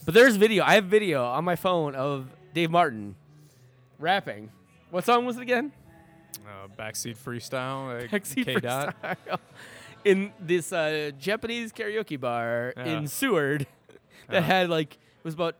but 0.05 0.15
there's 0.15 0.37
video. 0.37 0.65
I 0.65 0.75
have 0.75 0.85
video 0.87 1.25
on 1.25 1.45
my 1.45 1.55
phone 1.57 1.95
of 1.95 2.27
Dave 2.55 2.71
Martin 2.71 3.15
rapping. 3.99 4.51
What 4.91 5.05
song 5.05 5.25
was 5.25 5.37
it 5.37 5.43
again? 5.43 5.73
uh, 6.47 6.67
backseat 6.77 7.17
freestyle. 7.17 8.01
Like 8.01 8.11
Taxi 8.11 8.45
K 8.45 8.57
dot. 8.57 8.95
freestyle 9.03 9.39
in 10.05 10.33
this 10.41 10.73
uh, 10.73 11.13
Japanese 11.21 11.73
karaoke 11.73 12.19
bar 12.21 12.75
Yeah. 12.77 12.85
in 12.99 13.07
Seward 13.07 13.67
that 14.29 14.35
Yeah. 14.35 14.41
had 14.41 14.69
like 14.71 14.95
it 14.95 15.25
was 15.25 15.35
about 15.35 15.55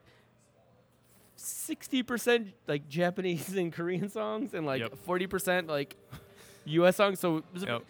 sixty 1.35 2.03
percent 2.03 2.53
like 2.67 2.87
Japanese 2.89 3.55
and 3.57 3.71
Korean 3.73 4.09
songs 4.09 4.53
and 4.53 4.65
like 4.65 4.81
Yep. 4.81 4.97
forty 5.05 5.27
percent 5.27 5.67
like 5.67 5.95
U.S. 6.65 6.95
songs. 6.95 7.19
So 7.19 7.37
it 7.37 7.43
was 7.53 7.63
a 7.63 7.67
Yep. 7.67 7.81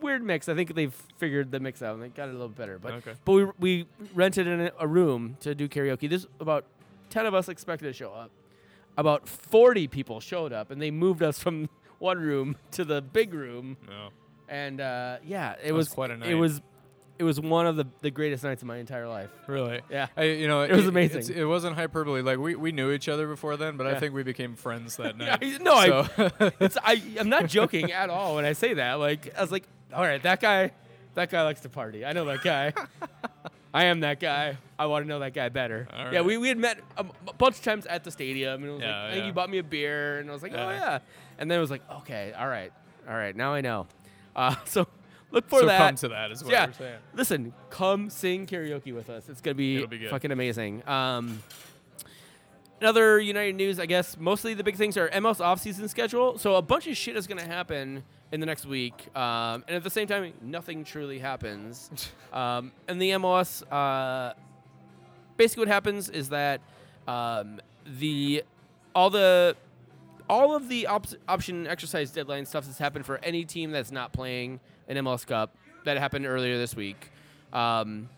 weird 0.00 0.22
mix. 0.22 0.48
I 0.48 0.54
think 0.54 0.74
they've 0.74 0.94
figured 1.18 1.50
the 1.50 1.60
mix 1.60 1.82
out 1.82 1.94
and 1.94 2.02
they 2.02 2.08
got 2.08 2.28
it 2.28 2.30
a 2.30 2.38
little 2.38 2.48
better. 2.48 2.78
But 2.78 2.92
Okay. 2.94 3.14
but 3.24 3.32
we 3.32 3.44
we 3.58 3.86
rented 4.14 4.46
in 4.46 4.70
a- 4.78 4.86
room 4.86 5.36
to 5.40 5.54
do 5.54 5.68
karaoke. 5.68 6.08
This 6.08 6.26
about 6.40 6.64
ten 7.10 7.26
of 7.26 7.34
us 7.34 7.48
expected 7.48 7.86
to 7.86 7.92
show 7.92 8.12
up. 8.12 8.30
About 8.96 9.26
forty 9.28 9.88
people 9.88 10.20
showed 10.20 10.52
up, 10.52 10.70
and 10.70 10.80
they 10.80 10.90
moved 10.90 11.22
us 11.22 11.38
from 11.38 11.68
one 11.98 12.18
room 12.20 12.56
to 12.72 12.84
the 12.84 13.00
big 13.00 13.32
room. 13.34 13.76
No. 13.88 14.08
And 14.48 14.80
uh, 14.82 15.16
yeah, 15.24 15.54
it 15.62 15.72
was 15.72 15.86
was 15.88 15.94
quite 15.94 16.10
a 16.10 16.16
night. 16.18 16.28
It 16.28 16.34
was 16.34 16.60
it 17.18 17.24
was 17.24 17.40
one 17.40 17.66
of 17.66 17.76
the, 17.76 17.86
the 18.00 18.10
greatest 18.10 18.42
nights 18.42 18.62
of 18.62 18.68
my 18.68 18.78
entire 18.78 19.06
life. 19.08 19.30
Really? 19.46 19.80
Yeah. 19.90 20.08
I, 20.16 20.24
you 20.24 20.48
know, 20.48 20.62
It 20.62 20.72
was 20.72 20.86
amazing. 20.86 21.36
it 21.36 21.44
wasn't 21.44 21.76
hyperbole. 21.76 22.22
Like 22.22 22.38
we, 22.38 22.54
we 22.56 22.72
knew 22.72 22.90
each 22.90 23.08
other 23.08 23.26
before 23.28 23.56
then, 23.56 23.76
but 23.76 23.86
I 23.86 23.98
think 24.00 24.14
we 24.14 24.22
became 24.22 24.56
friends 24.56 24.96
that 24.96 25.16
Yeah, 25.20 25.36
night. 25.36 25.60
no, 25.62 25.74
I, 25.74 26.52
it's, 26.60 26.76
I 26.82 27.00
I'm 27.20 27.28
not 27.28 27.46
joking 27.48 27.92
at 27.92 28.10
all 28.10 28.34
when 28.36 28.44
I 28.44 28.54
say 28.54 28.74
that. 28.74 28.94
Like 28.94 29.32
I 29.36 29.40
was 29.42 29.52
like, 29.52 29.64
all 29.94 30.02
right, 30.02 30.22
that 30.22 30.40
guy, 30.40 30.72
that 31.14 31.30
guy 31.30 31.42
likes 31.42 31.60
to 31.60 31.68
party. 31.68 32.04
I 32.04 32.12
know 32.12 32.24
that 32.24 32.42
guy. 32.42 32.72
I 33.74 33.84
am 33.84 34.00
that 34.00 34.20
guy. 34.20 34.58
I 34.78 34.86
want 34.86 35.04
to 35.04 35.08
know 35.08 35.20
that 35.20 35.32
guy 35.32 35.48
better. 35.48 35.88
All 35.96 36.12
Yeah, 36.12 36.20
we, 36.22 36.36
we 36.36 36.48
had 36.48 36.58
met 36.58 36.78
a, 36.96 37.04
bunch 37.38 37.56
of 37.56 37.62
times 37.62 37.86
at 37.86 38.04
the 38.04 38.10
stadium, 38.10 38.62
and 38.62 38.64
it 38.64 38.72
was 38.72 38.80
like, 38.80 38.88
Yeah, 38.88 39.04
I 39.04 39.10
think 39.10 39.20
yeah. 39.20 39.26
you 39.28 39.32
bought 39.32 39.48
me 39.50 39.58
a 39.58 39.62
beer, 39.62 40.18
and 40.18 40.28
I 40.28 40.32
was 40.32 40.42
like, 40.42 40.52
oh 40.52 40.56
Yeah. 40.70 40.78
yeah, 40.78 40.98
and 41.38 41.50
then 41.50 41.56
it 41.56 41.60
was 41.60 41.70
like, 41.70 41.82
okay, 42.00 42.34
all 42.38 42.48
right, 42.48 42.70
all 43.08 43.14
right, 43.14 43.34
now 43.34 43.54
I 43.54 43.60
know. 43.62 43.86
Uh, 44.36 44.54
so 44.66 44.86
look 45.32 45.48
for 45.48 45.60
so 45.60 45.66
that. 45.66 45.78
come 45.78 45.96
to 45.96 46.08
that 46.08 46.30
is 46.30 46.44
what 46.44 46.52
yeah, 46.52 46.66
we're 46.66 46.72
saying. 46.72 46.98
listen, 47.14 47.54
come 47.70 48.10
sing 48.10 48.46
karaoke 48.46 48.94
with 48.94 49.10
us. 49.10 49.28
It's 49.28 49.40
gonna 49.40 49.54
be, 49.54 49.84
be 49.86 50.06
fucking 50.06 50.30
amazing. 50.30 50.86
Um, 50.88 51.42
another 52.80 53.18
United 53.18 53.56
news, 53.56 53.80
I 53.80 53.86
guess. 53.86 54.16
Mostly 54.16 54.54
the 54.54 54.62
big 54.62 54.76
things 54.76 54.96
are 54.96 55.08
MLS 55.10 55.38
offseason 55.38 55.88
schedule. 55.88 56.38
So 56.38 56.56
a 56.56 56.62
bunch 56.62 56.86
of 56.86 56.96
shit 56.96 57.16
is 57.16 57.26
gonna 57.26 57.46
happen 57.46 58.04
in 58.30 58.40
the 58.40 58.46
next 58.46 58.64
week, 58.64 59.08
um, 59.16 59.64
and 59.66 59.76
at 59.76 59.82
the 59.82 59.90
same 59.90 60.06
time, 60.06 60.32
nothing 60.40 60.84
truly 60.84 61.18
happens. 61.18 61.90
um, 62.32 62.72
and 62.88 63.00
the 63.00 63.10
MLS, 63.10 63.62
uh, 63.70 64.34
basically, 65.36 65.62
what 65.62 65.68
happens 65.68 66.08
is 66.08 66.28
that 66.28 66.60
um, 67.08 67.60
the 67.86 68.44
all 68.94 69.10
the 69.10 69.56
all 70.28 70.54
of 70.54 70.68
the 70.68 70.86
op- 70.86 71.06
option 71.28 71.66
exercise 71.66 72.10
deadline 72.10 72.46
stuff 72.46 72.64
that's 72.64 72.78
happened 72.78 73.04
for 73.04 73.18
any 73.22 73.44
team 73.44 73.70
that's 73.70 73.92
not 73.92 74.12
playing 74.12 74.60
an 74.88 74.96
MLS 74.98 75.26
Cup 75.26 75.54
that 75.84 75.98
happened 75.98 76.26
earlier 76.26 76.58
this 76.58 76.74
week. 76.76 77.10
Um, 77.52 78.08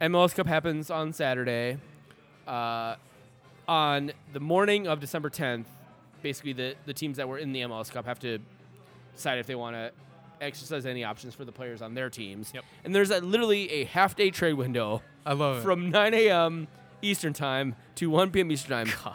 MLS 0.00 0.34
Cup 0.34 0.46
happens 0.46 0.90
on 0.90 1.12
Saturday. 1.12 1.78
Uh, 2.46 2.96
on 3.68 4.12
the 4.32 4.40
morning 4.40 4.86
of 4.88 4.98
December 5.00 5.30
10th, 5.30 5.66
basically 6.22 6.52
the, 6.52 6.74
the 6.86 6.92
teams 6.92 7.16
that 7.16 7.28
were 7.28 7.38
in 7.38 7.52
the 7.52 7.60
MLS 7.60 7.90
Cup 7.90 8.04
have 8.06 8.18
to 8.20 8.38
decide 9.14 9.38
if 9.38 9.46
they 9.46 9.54
want 9.54 9.76
to 9.76 9.92
exercise 10.40 10.86
any 10.86 11.04
options 11.04 11.34
for 11.34 11.44
the 11.44 11.52
players 11.52 11.80
on 11.82 11.94
their 11.94 12.10
teams. 12.10 12.50
Yep. 12.52 12.64
And 12.84 12.94
there's 12.94 13.10
a, 13.10 13.20
literally 13.20 13.70
a 13.70 13.84
half 13.84 14.16
day 14.16 14.30
trade 14.30 14.54
window 14.54 15.02
I 15.24 15.34
love 15.34 15.58
it. 15.58 15.62
from 15.62 15.90
9 15.90 16.14
a.m. 16.14 16.68
Eastern 17.00 17.32
time 17.32 17.76
to 17.96 18.10
1 18.10 18.30
p.m. 18.30 18.50
Eastern 18.50 18.86
time. 18.86 19.14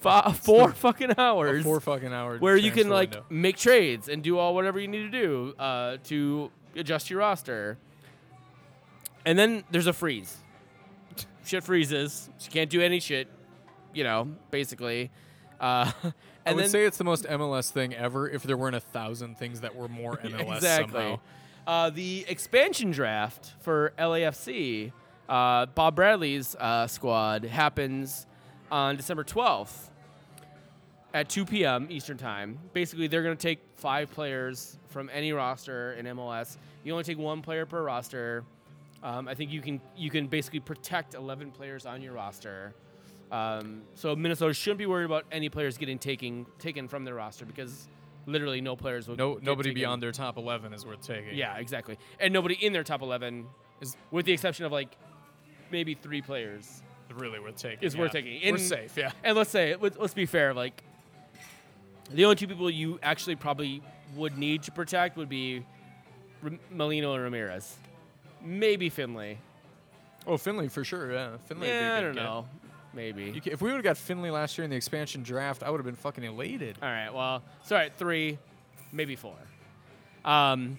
Fi- 0.00 0.32
four 0.40 0.72
fucking 0.72 1.14
hours 1.18 1.64
four 1.64 1.80
fucking 1.80 2.12
hours. 2.12 2.40
where 2.40 2.56
you 2.56 2.70
can 2.70 2.88
like 2.88 3.10
window. 3.10 3.26
make 3.30 3.56
trades 3.56 4.08
and 4.08 4.22
do 4.22 4.38
all 4.38 4.54
whatever 4.54 4.78
you 4.78 4.88
need 4.88 5.10
to 5.10 5.22
do 5.22 5.54
uh, 5.58 5.96
to 6.04 6.50
adjust 6.76 7.10
your 7.10 7.20
roster. 7.20 7.78
And 9.24 9.38
then 9.38 9.64
there's 9.70 9.86
a 9.86 9.92
freeze. 9.92 10.36
shit 11.44 11.64
freezes. 11.64 12.30
You 12.40 12.50
can't 12.50 12.70
do 12.70 12.80
any 12.80 13.00
shit. 13.00 13.28
You 13.94 14.04
know, 14.04 14.28
basically. 14.50 15.10
Uh, 15.58 15.90
and 16.02 16.14
I 16.44 16.52
would 16.52 16.64
then 16.64 16.70
say 16.70 16.84
it's 16.84 16.98
the 16.98 17.04
most 17.04 17.24
MLS 17.24 17.70
thing 17.70 17.94
ever. 17.94 18.28
If 18.28 18.42
there 18.42 18.56
weren't 18.56 18.76
a 18.76 18.80
thousand 18.80 19.38
things 19.38 19.62
that 19.62 19.74
were 19.74 19.88
more 19.88 20.18
MLS 20.18 20.56
exactly. 20.56 20.92
somehow. 20.92 21.20
Uh, 21.66 21.90
the 21.90 22.24
expansion 22.28 22.92
draft 22.92 23.54
for 23.60 23.92
LAFC, 23.98 24.92
uh, 25.28 25.66
Bob 25.66 25.96
Bradley's 25.96 26.54
uh, 26.54 26.86
squad, 26.86 27.44
happens 27.44 28.26
on 28.70 28.96
December 28.96 29.24
12th 29.24 29.88
at 31.14 31.28
2 31.28 31.44
p.m. 31.46 31.86
Eastern 31.90 32.16
Time. 32.18 32.58
Basically, 32.72 33.06
they're 33.06 33.22
going 33.22 33.36
to 33.36 33.42
take 33.42 33.60
five 33.76 34.10
players 34.10 34.78
from 34.88 35.10
any 35.12 35.32
roster 35.32 35.92
in 35.94 36.06
MLS. 36.06 36.56
You 36.84 36.92
only 36.92 37.04
take 37.04 37.18
one 37.18 37.42
player 37.42 37.66
per 37.66 37.82
roster. 37.82 38.44
Um, 39.02 39.28
I 39.28 39.34
think 39.34 39.52
you 39.52 39.60
can 39.60 39.80
you 39.96 40.10
can 40.10 40.26
basically 40.26 40.60
protect 40.60 41.14
11 41.14 41.52
players 41.52 41.86
on 41.86 42.02
your 42.02 42.12
roster. 42.14 42.74
Um, 43.30 43.82
so 43.94 44.14
Minnesota 44.16 44.54
shouldn't 44.54 44.78
be 44.78 44.86
worried 44.86 45.04
about 45.04 45.24
any 45.32 45.48
players 45.48 45.76
getting 45.78 45.98
taken 45.98 46.46
taken 46.58 46.88
from 46.88 47.04
their 47.04 47.14
roster 47.14 47.44
because 47.44 47.88
literally 48.26 48.60
no 48.60 48.74
players 48.76 49.06
will 49.08 49.16
No, 49.16 49.38
nobody 49.42 49.70
taken. 49.70 49.80
beyond 49.80 50.02
their 50.02 50.12
top 50.12 50.36
eleven 50.36 50.72
is 50.72 50.84
worth 50.86 51.02
taking. 51.06 51.36
Yeah, 51.36 51.56
exactly. 51.58 51.98
And 52.20 52.32
nobody 52.32 52.54
in 52.54 52.72
their 52.72 52.82
top 52.84 53.02
11 53.02 53.46
is, 53.80 53.96
with 54.10 54.26
the 54.26 54.32
exception 54.32 54.64
of 54.64 54.72
like 54.72 54.96
maybe 55.70 55.94
three 55.94 56.22
players, 56.22 56.82
really 57.14 57.38
worth 57.38 57.56
taking. 57.56 57.84
is 57.86 57.96
worth 57.96 58.14
yeah. 58.14 58.20
taking. 58.20 58.52
We're 58.52 58.58
safe. 58.58 58.96
Yeah. 58.96 59.12
And 59.22 59.36
let's 59.36 59.50
say, 59.50 59.76
let's, 59.80 59.96
let's 59.98 60.14
be 60.14 60.26
fair, 60.26 60.54
like 60.54 60.82
the 62.10 62.24
only 62.24 62.36
two 62.36 62.46
people 62.46 62.70
you 62.70 62.98
actually 63.02 63.36
probably 63.36 63.82
would 64.14 64.38
need 64.38 64.62
to 64.64 64.72
protect 64.72 65.16
would 65.16 65.28
be 65.28 65.64
Ram- 66.42 66.60
Molino 66.70 67.14
and 67.14 67.22
Ramirez. 67.22 67.76
Maybe 68.42 68.88
Finlay. 68.88 69.38
Oh, 70.26 70.36
Finlay 70.36 70.68
for 70.68 70.84
sure. 70.84 71.12
Yeah, 71.12 71.36
Finlay. 71.46 71.66
would 71.68 71.72
be 71.72 71.76
a 71.76 71.80
yeah, 71.80 71.96
I 71.96 72.00
don't 72.00 72.14
get. 72.14 72.22
know. 72.22 72.46
Maybe. 72.94 73.24
You 73.24 73.40
ca- 73.40 73.52
if 73.52 73.60
we 73.60 73.68
would 73.68 73.76
have 73.76 73.84
got 73.84 73.96
Finlay 73.96 74.30
last 74.30 74.56
year 74.56 74.64
in 74.64 74.70
the 74.70 74.76
expansion 74.76 75.22
draft, 75.22 75.62
I 75.62 75.70
would 75.70 75.78
have 75.78 75.84
been 75.84 75.96
fucking 75.96 76.24
elated. 76.24 76.78
All 76.80 76.88
right. 76.88 77.10
Well, 77.12 77.42
sorry, 77.64 77.90
three, 77.96 78.38
maybe 78.92 79.16
four. 79.16 79.36
Um, 80.24 80.78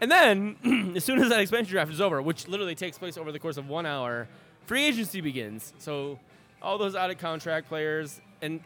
and 0.00 0.10
then 0.10 0.92
as 0.96 1.04
soon 1.04 1.20
as 1.20 1.28
that 1.28 1.40
expansion 1.40 1.72
draft 1.72 1.92
is 1.92 2.00
over, 2.00 2.22
which 2.22 2.48
literally 2.48 2.74
takes 2.74 2.98
place 2.98 3.16
over 3.16 3.32
the 3.32 3.38
course 3.38 3.56
of 3.56 3.68
one 3.68 3.86
hour, 3.86 4.28
free 4.68 4.84
agency 4.84 5.20
begins. 5.20 5.72
So 5.78 6.18
all 6.62 6.78
those 6.78 6.94
out 6.94 7.10
of 7.10 7.18
contract 7.18 7.68
players 7.68 8.20
and 8.42 8.60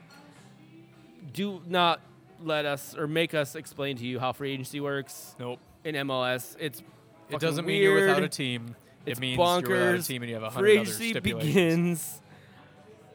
do 1.32 1.62
not 1.66 2.00
let 2.44 2.66
us 2.66 2.96
or 2.96 3.06
make 3.06 3.34
us 3.34 3.54
explain 3.54 3.96
to 3.98 4.04
you 4.04 4.18
how 4.18 4.32
free 4.32 4.52
agency 4.52 4.80
works 4.80 5.34
Nope. 5.38 5.60
in 5.84 5.94
MLS. 5.94 6.56
It's 6.58 6.82
It 7.30 7.40
doesn't 7.40 7.64
mean 7.64 7.80
you're 7.82 7.94
without 7.94 8.22
a 8.22 8.28
team. 8.28 8.74
It's 9.06 9.18
it 9.18 9.20
means 9.20 9.38
bonkers. 9.38 9.68
you're 9.68 9.78
without 9.78 9.94
a 9.94 10.02
team 10.02 10.22
and 10.22 10.28
you 10.28 10.34
have 10.34 10.42
a 10.44 10.50
hundred 10.50 10.70
other 10.70 10.80
agency 10.80 11.10
stipulations. 11.10 11.54
begins 11.54 12.20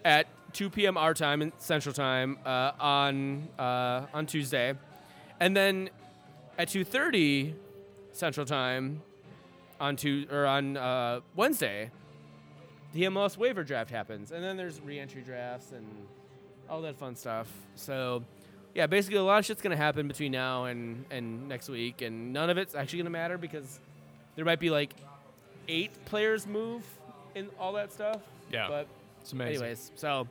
at 0.06 0.28
2 0.54 0.69
p.m. 0.69 0.97
our 0.97 1.13
time 1.13 1.41
and 1.41 1.52
Central 1.58 1.93
Time 1.93 2.38
uh, 2.45 2.71
on 2.80 3.47
uh, 3.60 4.06
on 4.13 4.26
Tuesday, 4.26 4.73
and 5.39 5.56
then 5.56 5.89
at 6.58 6.69
2:30 6.69 7.54
Central 8.13 8.45
Time 8.45 9.02
on 9.80 9.95
tu- 9.97 10.26
or 10.32 10.45
on 10.45 10.76
uh, 10.78 11.19
Wednesday, 11.36 11.91
the 12.93 13.04
MLS 13.04 13.38
waiver 13.38 13.63
draft 13.63 13.89
happens, 13.89 14.32
and 14.32 14.43
then 14.43 14.58
there's 14.58 14.80
re-entry 14.82 15.21
drafts 15.21 15.71
and 15.71 15.86
all 16.69 16.82
that 16.82 16.97
fun 16.97 17.15
stuff. 17.15 17.47
So. 17.76 18.23
Yeah, 18.76 18.86
basically 18.86 19.17
a 19.17 19.23
lot 19.23 19.39
of 19.39 19.45
shit's 19.45 19.62
gonna 19.63 19.76
happen 19.76 20.08
between 20.08 20.32
now 20.32 20.65
and, 20.65 21.04
and 21.10 21.50
next 21.50 21.67
week, 21.67 22.04
and 22.04 22.32
none 22.32 22.52
of 22.52 22.60
it's 22.60 22.76
actually 22.76 23.00
gonna 23.00 23.10
matter 23.10 23.36
because 23.39 23.80
there 24.36 24.45
might 24.45 24.60
be 24.60 24.69
like 24.69 24.93
eight 25.67 25.89
players 26.06 26.45
move 26.45 26.84
in 27.34 27.47
all 27.60 27.73
that 27.73 27.91
stuff. 27.91 28.21
Yeah, 28.52 28.67
But 28.69 28.88
it's 29.21 29.32
amazing. 29.34 29.56
anyways, 29.63 29.91
so, 29.95 30.28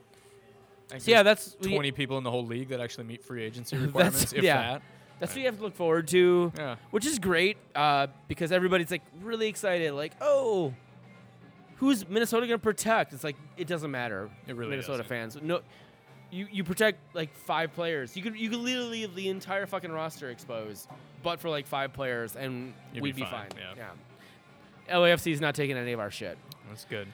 so 0.97 1.11
yeah, 1.11 1.25
that's 1.25 1.57
we- 1.61 1.73
20 1.73 1.91
people 1.91 2.19
in 2.19 2.25
the 2.25 2.31
whole 2.31 2.47
league 2.47 2.69
that 2.69 2.79
actually 2.79 3.05
meet 3.05 3.25
free 3.25 3.43
agency 3.43 3.77
requirements, 3.79 4.33
if 4.33 4.45
yeah. 4.45 4.75
that. 4.75 4.83
that's 5.19 5.33
what 5.33 5.41
you 5.41 5.47
have 5.47 5.57
to 5.57 5.63
look 5.65 5.75
forward 5.75 6.07
to, 6.09 6.53
Yeah. 6.57 6.77
which 6.93 7.05
is 7.07 7.19
great 7.19 7.57
uh, 7.75 8.07
because 8.29 8.53
everybody's 8.53 8.93
like 8.93 9.03
really 9.23 9.49
excited. 9.49 9.93
Like, 9.93 10.13
oh, 10.21 10.73
who's 11.77 12.09
Minnesota 12.09 12.47
gonna 12.47 12.59
protect? 12.59 13.13
It's 13.13 13.25
like 13.25 13.37
it 13.57 13.67
doesn't 13.67 13.91
matter. 13.91 14.29
It 14.47 14.57
really 14.57 14.71
Minnesota 14.71 14.99
doesn't. 14.99 15.09
fans. 15.09 15.39
No, 15.43 15.61
you 16.31 16.47
you 16.51 16.65
protect 16.65 16.99
like 17.15 17.35
five 17.35 17.73
players. 17.75 18.17
You 18.17 18.23
could 18.23 18.37
you 18.37 18.51
could 18.51 18.59
literally 18.61 19.07
leave 19.07 19.15
the 19.15 19.29
entire 19.29 19.67
fucking 19.67 19.93
roster 19.93 20.31
exposed, 20.31 20.89
but 21.23 21.41
for 21.41 21.49
like 21.49 21.67
five 21.67 21.93
players, 21.93 22.37
and 22.37 22.73
You'd 22.93 23.03
we'd 23.03 23.17
be 23.17 23.23
be, 23.23 23.29
fine, 23.29 23.49
fine. 23.51 23.77
yeah. 23.77 24.95
LAFC 24.97 25.33
is 25.33 25.41
not 25.41 25.55
taking 25.55 25.77
any 25.77 25.93
of 25.93 26.01
our 26.01 26.11
shit. 26.11 26.39
That's 26.69 26.85
good. 26.85 27.09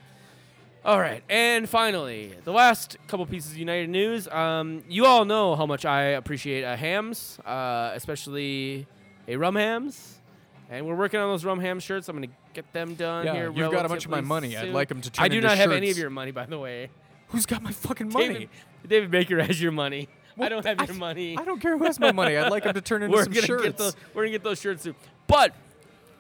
All 0.84 0.98
right, 0.98 1.22
and 1.30 1.68
finally, 1.68 2.32
the 2.42 2.52
last 2.52 2.96
couple 3.06 3.24
pieces 3.26 3.52
of 3.52 3.58
United 3.58 3.88
news. 3.88 4.26
Um, 4.26 4.82
you 4.88 5.06
all 5.06 5.24
know 5.24 5.54
how 5.54 5.64
much 5.64 5.84
I 5.84 6.02
appreciate 6.02 6.64
uh, 6.64 6.76
Hamm's, 6.76 7.38
uh, 7.46 7.92
especially 7.94 8.88
a 9.28 9.36
rum 9.36 9.54
Hamm's, 9.54 10.18
and 10.72 10.86
we're 10.86 10.94
working 10.96 11.20
on 11.20 11.30
those 11.30 11.44
rum 11.44 11.60
ham 11.60 11.78
shirts. 11.80 12.08
I'm 12.08 12.16
gonna 12.16 12.26
get 12.54 12.72
them 12.72 12.94
done 12.94 13.26
Yeah, 13.26 13.34
here. 13.34 13.52
you've 13.52 13.70
got 13.70 13.84
a 13.86 13.88
bunch 13.88 14.04
of 14.06 14.10
my 14.10 14.20
money. 14.20 14.56
I'd 14.56 14.70
like 14.70 14.88
them 14.88 15.00
to 15.02 15.10
turn 15.10 15.26
into 15.26 15.34
shirts. 15.36 15.40
I 15.40 15.40
do 15.40 15.40
not 15.46 15.56
have 15.58 15.72
any 15.72 15.90
of 15.90 15.98
your 15.98 16.10
money, 16.10 16.30
by 16.30 16.46
the 16.46 16.58
way. 16.58 16.90
Who's 17.28 17.46
got 17.46 17.62
my 17.62 17.72
fucking 17.72 18.08
money? 18.10 18.28
David, 18.28 18.48
David 18.88 19.10
Baker 19.10 19.42
has 19.42 19.60
your 19.60 19.72
money. 19.72 20.08
I 20.38 20.48
don't 20.48 20.64
have 20.64 20.80
I- 20.80 20.84
your 20.84 20.94
money. 20.94 21.36
I 21.38 21.44
don't 21.44 21.60
care 21.60 21.76
who 21.76 21.84
has 21.84 22.00
my 22.00 22.12
money. 22.12 22.36
I'd 22.36 22.50
like 22.50 22.64
them 22.64 22.74
to 22.74 22.80
turn 22.80 23.02
into 23.04 23.14
we're 23.16 23.24
some 23.24 23.32
gonna 23.32 23.46
shirts. 23.46 23.62
get 23.64 23.76
those. 23.76 23.96
We're 24.14 24.22
gonna 24.22 24.32
get 24.32 24.42
those 24.44 24.60
shirts 24.60 24.82
soon. 24.82 24.94
But, 25.26 25.54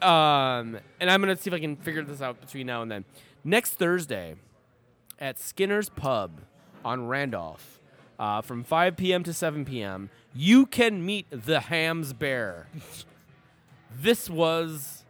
um, 0.06 0.78
and 1.00 1.10
I'm 1.10 1.20
gonna 1.20 1.36
see 1.36 1.48
if 1.50 1.54
I 1.54 1.60
can 1.60 1.76
figure 1.76 2.02
this 2.02 2.20
out 2.22 2.40
between 2.40 2.66
now 2.66 2.82
and 2.82 2.90
then. 2.90 3.04
Next 3.44 3.72
Thursday, 3.72 4.36
at 5.18 5.38
Skinner's 5.38 5.88
Pub 5.88 6.40
on 6.84 7.06
Randolph, 7.06 7.80
uh, 8.18 8.40
from 8.42 8.64
5 8.64 8.96
p.m. 8.96 9.22
to 9.24 9.32
7 9.32 9.64
p.m., 9.64 10.10
you 10.34 10.66
can 10.66 11.04
meet 11.04 11.26
the 11.30 11.60
Hamm's 11.60 12.12
Bear. 12.12 12.68
This 14.00 14.30
was 14.30 15.04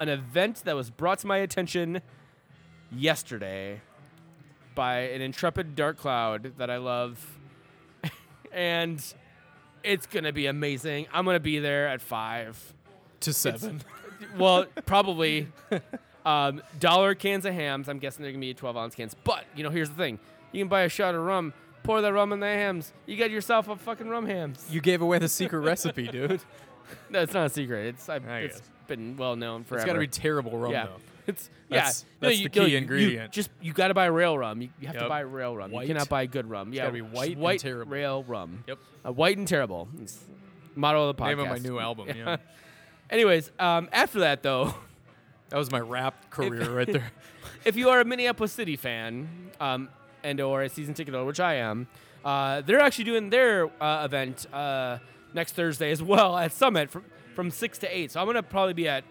an 0.00 0.08
event 0.08 0.62
that 0.64 0.74
was 0.74 0.90
brought 0.90 1.20
to 1.20 1.26
my 1.26 1.38
attention 1.38 2.00
yesterday 2.90 3.80
by 4.74 5.00
an 5.00 5.20
intrepid 5.20 5.76
dark 5.76 5.98
cloud 5.98 6.54
that 6.58 6.70
I 6.70 6.78
love. 6.78 7.38
and 8.52 9.02
it's 9.82 10.06
going 10.06 10.24
to 10.24 10.32
be 10.32 10.46
amazing. 10.46 11.06
I'm 11.12 11.24
going 11.24 11.36
to 11.36 11.40
be 11.40 11.58
there 11.58 11.88
at 11.88 12.00
5. 12.00 12.74
To 13.20 13.32
seven. 13.32 13.82
Well, 14.38 14.66
probably 14.86 15.48
um, 16.24 16.62
dollar 16.78 17.16
cans 17.16 17.44
of 17.44 17.54
Hamm's. 17.54 17.88
I'm 17.88 17.98
guessing 17.98 18.22
they're 18.22 18.30
going 18.30 18.40
to 18.40 18.46
be 18.46 18.54
12 18.54 18.76
ounce 18.76 18.94
cans. 18.94 19.16
But, 19.24 19.44
you 19.56 19.64
know, 19.64 19.70
here's 19.70 19.88
the 19.88 19.96
thing. 19.96 20.20
You 20.52 20.60
can 20.60 20.68
buy 20.68 20.82
a 20.82 20.88
shot 20.88 21.16
of 21.16 21.22
rum, 21.22 21.52
pour 21.82 22.00
that 22.00 22.12
rum 22.12 22.32
in 22.32 22.38
the 22.38 22.46
Hamm's. 22.46 22.92
You 23.04 23.16
get 23.16 23.32
yourself 23.32 23.68
a 23.68 23.74
fucking 23.74 24.08
rum 24.08 24.26
Hamm's. 24.26 24.64
You 24.70 24.80
gave 24.80 25.02
away 25.02 25.18
the 25.18 25.28
secret 25.28 25.58
recipe, 25.58 26.06
dude. 26.06 26.40
No, 27.10 27.20
it's 27.22 27.34
not 27.34 27.46
a 27.46 27.48
secret. 27.48 27.86
It's 27.86 28.08
I've, 28.08 28.26
I 28.28 28.40
it's 28.40 28.58
guess. 28.60 28.68
been 28.86 29.16
well 29.16 29.36
known 29.36 29.64
forever. 29.64 29.82
It's 29.82 29.86
got 29.86 29.94
to 29.94 29.98
be 30.00 30.06
terrible 30.06 30.56
rum, 30.58 30.72
yeah. 30.72 30.86
though. 30.86 30.96
It's 31.24 31.48
That's- 31.70 32.04
yeah. 32.20 32.28
that's 32.28 32.42
the 32.42 32.48
key 32.48 32.66
you- 32.72 32.78
ingredient. 32.78 33.30
just 33.32 33.48
you 33.60 33.72
got 33.72 33.88
to 33.88 33.94
buy 33.94 34.06
rail 34.06 34.36
rum. 34.36 34.60
You, 34.60 34.70
you 34.80 34.88
have 34.88 34.96
to 34.96 35.02
Yep. 35.02 35.08
buy 35.08 35.20
rail 35.20 35.56
rum. 35.56 35.70
White. 35.70 35.82
You 35.86 35.94
cannot 35.94 36.08
buy 36.08 36.26
good 36.26 36.50
rum. 36.50 36.72
Yeah, 36.72 36.82
It's 36.88 36.90
gotta 36.90 36.92
be 37.04 37.26
just 37.28 37.38
white 37.38 37.52
and 37.52 37.60
terrible. 37.60 37.92
rail 37.92 38.24
rum. 38.26 38.64
Yep. 38.66 38.78
Uh, 39.06 39.12
white 39.12 39.38
and 39.38 39.46
terrible. 39.46 39.88
It's 40.00 40.18
motto 40.74 41.08
of 41.08 41.16
the 41.16 41.22
podcast. 41.22 41.28
Name 41.28 41.38
of 41.40 41.48
my 41.48 41.58
new 41.58 41.78
album. 41.78 42.08
Yeah. 42.16 42.38
Anyways, 43.08 43.52
um, 43.60 43.88
after 43.92 44.20
that 44.20 44.42
though, 44.42 44.74
That 45.50 45.58
was 45.58 45.70
my 45.70 45.80
rap 45.80 46.30
career 46.30 46.68
right 46.70 46.90
there. 46.90 47.12
if 47.64 47.76
you 47.76 47.90
are 47.90 48.00
a 48.00 48.04
Minneapolis 48.06 48.52
City 48.52 48.74
fan, 48.76 49.28
um, 49.60 49.90
and 50.24 50.40
or 50.40 50.62
a 50.62 50.68
season 50.70 50.94
ticket 50.94 51.12
holder, 51.14 51.26
which 51.26 51.40
I 51.40 51.54
am, 51.56 51.86
uh, 52.24 52.62
they're 52.62 52.80
actually 52.80 53.04
doing 53.04 53.28
their 53.30 53.70
uh, 53.80 54.04
event 54.06 54.46
uh, 54.52 54.98
next 55.34 55.52
Thursday 55.52 55.90
as 55.90 56.02
well 56.02 56.36
at 56.36 56.52
Summit 56.52 56.90
from 56.90 57.04
from 57.34 57.50
six 57.50 57.78
to 57.78 57.96
eight. 57.96 58.12
So 58.12 58.20
I'm 58.20 58.26
gonna 58.26 58.42
probably 58.42 58.74
be 58.74 58.88
at 58.88 59.04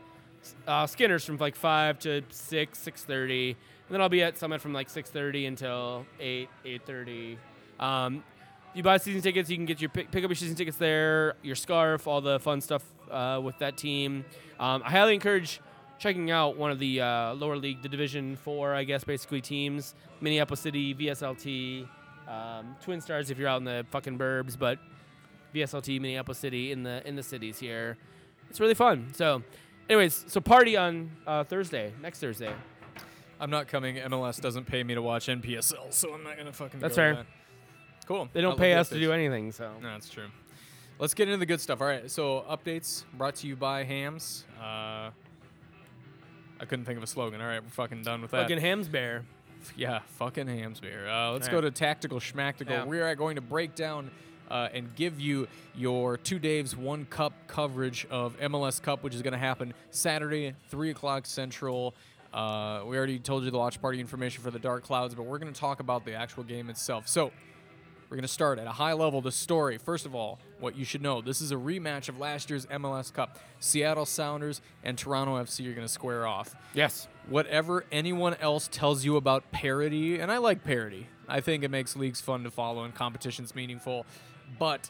uh, 0.68 0.88
Skinner's 0.88 1.26
from 1.26 1.38
like 1.38 1.56
five 1.56 2.00
to 2.00 2.22
six, 2.30 2.80
six 2.80 3.04
thirty, 3.04 3.52
and 3.52 3.58
then 3.90 4.02
I'll 4.02 4.10
be 4.10 4.24
at 4.24 4.38
Summit 4.38 4.62
from 4.62 4.74
like 4.74 4.90
six 4.90 5.10
thirty 5.10 5.46
until 5.46 6.06
eight, 6.20 6.50
eight 6.66 6.86
thirty. 6.86 7.38
Um, 7.80 8.24
you 8.74 8.84
buy 8.84 8.98
season 8.98 9.22
tickets, 9.22 9.50
you 9.50 9.58
can 9.58 9.66
get 9.66 9.82
your 9.82 9.90
pick, 9.90 10.12
pick 10.12 10.24
up 10.24 10.30
your 10.30 10.36
season 10.36 10.56
tickets 10.56 10.78
there, 10.78 11.36
your 11.42 11.56
scarf, 11.56 12.08
all 12.08 12.22
the 12.22 12.40
fun 12.40 12.62
stuff 12.62 12.84
uh, 13.10 13.40
with 13.44 13.58
that 13.60 13.76
team. 13.76 14.24
Um, 14.60 14.82
I 14.86 14.92
highly 14.92 15.14
encourage 15.14 15.60
checking 16.00 16.32
out 16.32 16.58
one 16.58 16.72
of 16.72 16.80
the 16.80 17.02
uh, 17.02 17.34
lower 17.34 17.58
league, 17.58 17.82
the 17.82 17.90
Division 17.90 18.36
Four, 18.38 18.74
I 18.74 18.84
guess, 18.84 19.04
basically 19.04 19.42
teams. 19.42 19.94
Minneapolis 20.22 20.62
City, 20.62 20.96
VSLT, 20.96 21.88
um, 22.28 22.76
Twin 22.82 23.02
Stars 23.02 23.30
if 23.30 23.38
you're 23.38 23.50
out 23.50 23.58
in 23.58 23.66
the 23.66 23.86
fucking 23.92 24.18
burbs, 24.18 24.58
but 24.58 24.80
VSLT, 25.54 26.00
Minneapolis 26.00 26.38
City 26.38 26.72
in 26.72 26.84
the 26.84 27.06
in 27.08 27.16
the 27.16 27.24
cities 27.24 27.60
here. 27.60 27.98
It's 28.50 28.60
really 28.60 28.74
fun. 28.74 29.08
So, 29.14 29.44
anyways, 29.90 30.26
so 30.28 30.42
party 30.42 30.76
on 30.78 31.12
uh, 31.26 31.44
Thursday, 31.44 31.94
next 32.02 32.20
Thursday. 32.20 32.54
I'm 33.40 33.50
not 33.50 33.68
coming. 33.68 33.96
MLS 33.96 34.40
doesn't 34.40 34.66
pay 34.66 34.84
me 34.84 34.94
to 34.94 35.02
watch 35.02 35.28
NPSL, 35.28 35.92
so 35.92 36.14
I'm 36.14 36.24
not 36.24 36.38
gonna 36.38 36.54
fucking. 36.54 36.80
That's 36.80 36.96
go 36.96 37.02
fair. 37.02 37.16
that. 37.16 37.26
Cool. 38.06 38.30
They 38.34 38.42
don't 38.42 38.52
love 38.52 38.60
pay 38.60 38.74
us 38.74 38.90
to 38.90 39.00
do 39.00 39.12
anything, 39.12 39.52
so 39.52 39.72
No, 39.82 39.92
that's 39.94 40.10
true. 40.10 40.28
Let's 41.00 41.14
get 41.14 41.28
into 41.28 41.38
the 41.38 41.46
good 41.46 41.60
stuff. 41.62 41.82
All 41.82 41.88
right. 41.88 42.10
So 42.12 42.46
updates 42.50 43.04
brought 43.18 43.36
to 43.36 43.48
you 43.48 43.56
by 43.56 43.84
Hamm's. 43.84 44.46
Uh, 44.60 45.10
I 46.60 46.66
couldn't 46.68 46.86
think 46.86 46.98
of 46.98 47.04
a 47.04 47.08
slogan. 47.08 47.42
All 47.42 47.48
right, 47.48 47.64
we're 47.64 47.70
fucking 47.70 48.04
done 48.04 48.22
with 48.22 48.32
that. 48.32 48.44
fucking 48.44 48.60
Hamm's 48.60 48.88
bear. 48.88 49.26
Yeah, 49.76 50.00
fucking 50.20 50.48
Hamm's 50.48 50.80
beer. 50.80 51.08
Uh, 51.08 51.32
let's 51.32 51.48
go 51.48 51.60
to 51.60 51.72
tactical 51.72 52.20
schmactical. 52.20 52.70
Yeah. 52.70 52.86
We 52.86 53.00
are 53.00 53.16
going 53.16 53.36
to 53.36 53.42
break 53.42 53.74
down 53.74 54.12
uh, 54.52 54.70
and 54.74 54.94
give 54.96 55.20
you 55.20 55.48
your 55.76 56.18
two 56.18 56.40
Daves 56.40 56.76
one 56.76 57.06
cup 57.06 57.34
coverage 57.48 58.06
of 58.12 58.38
MLS 58.40 58.82
Cup, 58.82 59.02
which 59.02 59.16
is 59.16 59.22
going 59.22 59.32
to 59.32 59.40
happen 59.40 59.74
Saturday, 59.90 60.54
three 60.70 60.92
o'clock 60.92 61.26
Central. 61.26 61.96
Uh, 62.34 62.84
we 62.86 62.98
already 62.98 63.18
told 63.20 63.44
you 63.44 63.52
the 63.52 63.58
watch 63.58 63.82
party 63.82 64.00
information 64.00 64.44
for 64.44 64.52
the 64.52 64.60
Dark 64.60 64.84
Clouds, 64.84 65.16
but 65.16 65.24
we're 65.24 65.40
going 65.40 65.52
to 65.54 65.60
talk 65.60 65.80
about 65.80 66.06
the 66.06 66.14
actual 66.14 66.44
game 66.44 66.70
itself. 66.70 67.08
So. 67.08 67.32
We're 68.10 68.18
going 68.18 68.24
to 68.24 68.34
start 68.34 68.60
at 68.60 68.68
a 68.68 68.72
high 68.74 68.92
level. 68.92 69.22
The 69.22 69.32
story, 69.32 69.78
first 69.78 70.06
of 70.06 70.14
all, 70.14 70.38
what 70.60 70.76
you 70.76 70.84
should 70.84 71.02
know 71.02 71.22
this 71.22 71.40
is 71.40 71.54
a 71.54 71.56
rematch 71.56 72.10
of 72.10 72.20
last 72.20 72.50
year's 72.50 72.66
MLS 72.66 73.10
Cup. 73.14 73.40
Seattle 73.62 74.06
Sounders 74.06 74.60
and 74.84 74.98
Toronto 74.98 75.42
FC 75.42 75.66
are 75.70 75.74
going 75.74 75.88
to 75.88 75.94
square 75.94 76.28
off 76.28 76.54
Yes. 76.74 77.08
whatever 77.30 77.86
anyone 77.90 78.34
else 78.42 78.68
tells 78.70 79.06
you 79.06 79.16
about 79.16 79.50
parody, 79.54 80.20
and 80.20 80.30
I 80.30 80.40
like 80.40 80.62
parody. 80.66 81.08
I 81.30 81.40
think 81.40 81.64
it 81.64 81.72
makes 81.72 81.96
leagues 81.96 82.20
fun 82.20 82.44
to 82.44 82.52
follow 82.52 82.84
and 82.84 82.94
competitions 82.94 83.56
meaningful. 83.56 84.06
But 84.58 84.90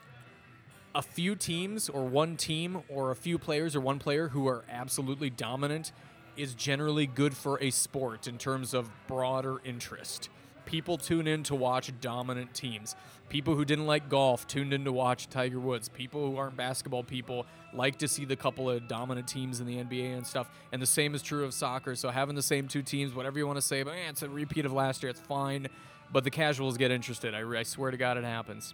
a 0.94 1.02
few 1.02 1.36
teams 1.36 1.90
or 1.90 2.06
one 2.06 2.36
team 2.36 2.84
or 2.90 3.12
a 3.12 3.16
few 3.16 3.38
players 3.38 3.76
or 3.76 3.82
one 3.82 4.00
player 4.00 4.30
who 4.30 4.48
are 4.48 4.64
absolutely 4.70 5.30
dominant 5.30 5.92
is 6.38 6.54
generally 6.54 7.06
good 7.06 7.36
for 7.36 7.62
a 7.62 7.70
sport 7.70 8.28
in 8.28 8.38
terms 8.38 8.74
of 8.74 8.90
broader 9.08 9.62
interest. 9.64 10.30
People 10.66 10.98
tune 10.98 11.28
in 11.28 11.44
to 11.44 11.56
watch 11.56 11.92
dominant 12.00 12.54
teams. 12.54 12.96
People 13.30 13.56
who 13.56 13.66
didn't 13.66 13.88
like 13.88 14.10
golf 14.10 14.48
tuned 14.48 14.74
in 14.74 14.86
to 14.86 14.92
watch 14.92 15.30
Tiger 15.30 15.60
Woods. 15.60 15.90
People 15.90 16.30
who 16.30 16.38
aren't 16.38 16.56
basketball 16.56 17.04
people 17.04 17.46
like 17.74 17.98
to 18.00 18.08
see 18.08 18.26
the 18.26 18.36
couple 18.36 18.70
of 18.70 18.88
dominant 18.88 19.28
teams 19.28 19.60
in 19.60 19.66
the 19.66 19.78
NBA 19.78 20.16
and 20.16 20.26
stuff. 20.26 20.50
And 20.72 20.82
the 20.82 20.86
same 20.86 21.16
is 21.16 21.22
true 21.22 21.46
of 21.46 21.54
soccer. 21.54 21.96
So 21.96 22.10
having 22.10 22.36
the 22.36 22.42
same 22.42 22.68
two 22.68 22.82
teams, 22.82 23.14
whatever 23.14 23.40
you 23.40 23.48
want 23.48 23.58
to 23.58 23.62
say, 23.62 23.84
but 23.84 23.94
eh, 23.94 24.10
it's 24.10 24.22
a 24.22 24.30
repeat 24.30 24.66
of 24.66 24.74
last 24.74 25.04
year, 25.04 25.10
it's 25.10 25.20
fine. 25.20 25.68
But 26.12 26.24
the 26.24 26.32
casuals 26.32 26.78
get 26.78 26.92
interested. 26.92 27.34
I, 27.34 27.42
I 27.42 27.64
swear 27.64 27.92
to 27.92 27.98
God, 27.98 28.18
it 28.18 28.24
happens. 28.24 28.74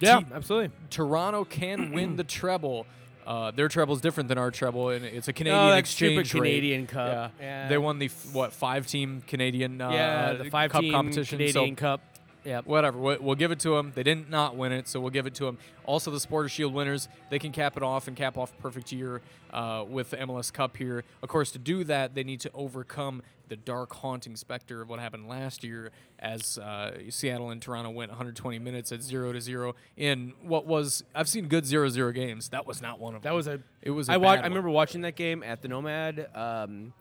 Yeah, 0.00 0.20
Te- 0.20 0.26
absolutely. 0.34 0.70
Toronto 0.90 1.44
can 1.44 1.92
win 1.94 2.16
the 2.16 2.24
treble. 2.24 2.86
Uh, 3.26 3.50
their 3.52 3.68
treble 3.68 3.94
is 3.94 4.00
different 4.00 4.28
than 4.28 4.38
our 4.38 4.50
treble, 4.50 4.88
and 4.88 5.04
it's 5.04 5.28
a 5.28 5.32
Canadian 5.32 5.62
oh, 5.62 5.68
that 5.70 5.78
exchange 5.78 6.26
stupid 6.28 6.42
rate. 6.42 6.48
Canadian 6.50 6.86
Cup. 6.86 7.32
Yeah. 7.38 7.68
they 7.68 7.78
won 7.78 7.98
the 7.98 8.06
f- 8.06 8.32
what 8.32 8.52
five 8.52 8.86
team 8.86 9.22
Canadian 9.26 9.80
uh, 9.80 9.90
yeah, 9.90 10.32
the 10.32 10.50
five 10.50 10.72
cup 10.72 10.80
team 10.80 10.92
competition. 10.92 11.38
Canadian 11.38 11.76
so 11.76 11.80
Cup. 11.80 12.00
Yep. 12.44 12.66
whatever, 12.66 12.98
we'll, 12.98 13.18
we'll 13.20 13.34
give 13.34 13.50
it 13.50 13.60
to 13.60 13.70
them. 13.76 13.92
They 13.94 14.02
didn't 14.02 14.30
not 14.30 14.56
win 14.56 14.72
it, 14.72 14.88
so 14.88 15.00
we'll 15.00 15.10
give 15.10 15.26
it 15.26 15.34
to 15.36 15.44
them. 15.44 15.58
Also, 15.84 16.10
the 16.10 16.20
Supporter 16.20 16.48
Shield 16.48 16.72
winners, 16.72 17.08
they 17.28 17.38
can 17.38 17.52
cap 17.52 17.76
it 17.76 17.82
off 17.82 18.08
and 18.08 18.16
cap 18.16 18.38
off 18.38 18.52
a 18.58 18.62
perfect 18.62 18.92
year 18.92 19.20
uh, 19.52 19.84
with 19.88 20.10
the 20.10 20.16
MLS 20.18 20.52
Cup 20.52 20.76
here. 20.76 21.04
Of 21.22 21.28
course, 21.28 21.50
to 21.52 21.58
do 21.58 21.84
that, 21.84 22.14
they 22.14 22.24
need 22.24 22.40
to 22.40 22.50
overcome 22.54 23.22
the 23.48 23.56
dark, 23.56 23.92
haunting 23.94 24.36
specter 24.36 24.80
of 24.80 24.88
what 24.88 25.00
happened 25.00 25.28
last 25.28 25.64
year 25.64 25.90
as 26.20 26.56
uh, 26.58 26.96
Seattle 27.08 27.50
and 27.50 27.60
Toronto 27.60 27.90
went 27.90 28.10
120 28.12 28.60
minutes 28.60 28.92
at 28.92 29.02
zero 29.02 29.32
to 29.32 29.40
zero 29.40 29.74
in 29.96 30.34
what 30.40 30.66
was 30.66 31.02
I've 31.16 31.28
seen 31.28 31.48
good 31.48 31.66
zero 31.66 31.88
zero 31.88 32.12
games. 32.12 32.50
That 32.50 32.64
was 32.64 32.80
not 32.80 33.00
one 33.00 33.16
of 33.16 33.22
That 33.22 33.30
them. 33.30 33.36
was 33.36 33.48
a. 33.48 33.60
It 33.82 33.90
was. 33.90 34.08
I 34.08 34.14
I 34.14 34.16
wa- 34.18 34.30
I 34.34 34.46
remember 34.46 34.70
watching 34.70 35.00
that 35.00 35.16
game 35.16 35.42
at 35.42 35.62
the 35.62 35.68
Nomad 35.68 36.28
um, 36.32 36.92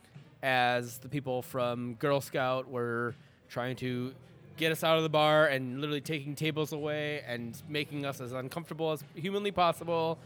as 0.42 0.98
the 0.98 1.08
people 1.10 1.44
from 1.44 1.94
Girl 1.96 2.20
Scout 2.20 2.68
were 2.68 3.14
trying 3.50 3.76
to 3.78 4.14
get 4.60 4.72
us 4.72 4.84
out 4.84 4.98
of 4.98 5.04
the 5.04 5.10
bar 5.10 5.48
and 5.48 5.80
literally 5.80 6.02
taking 6.02 6.36
tables 6.36 6.74
away 6.74 7.24
and 7.26 7.60
making 7.68 8.06
us 8.06 8.20
as 8.22 8.34
uncomfortable 8.34 8.92
as 8.92 9.04
humanly 9.16 9.52
possible. 9.52 10.20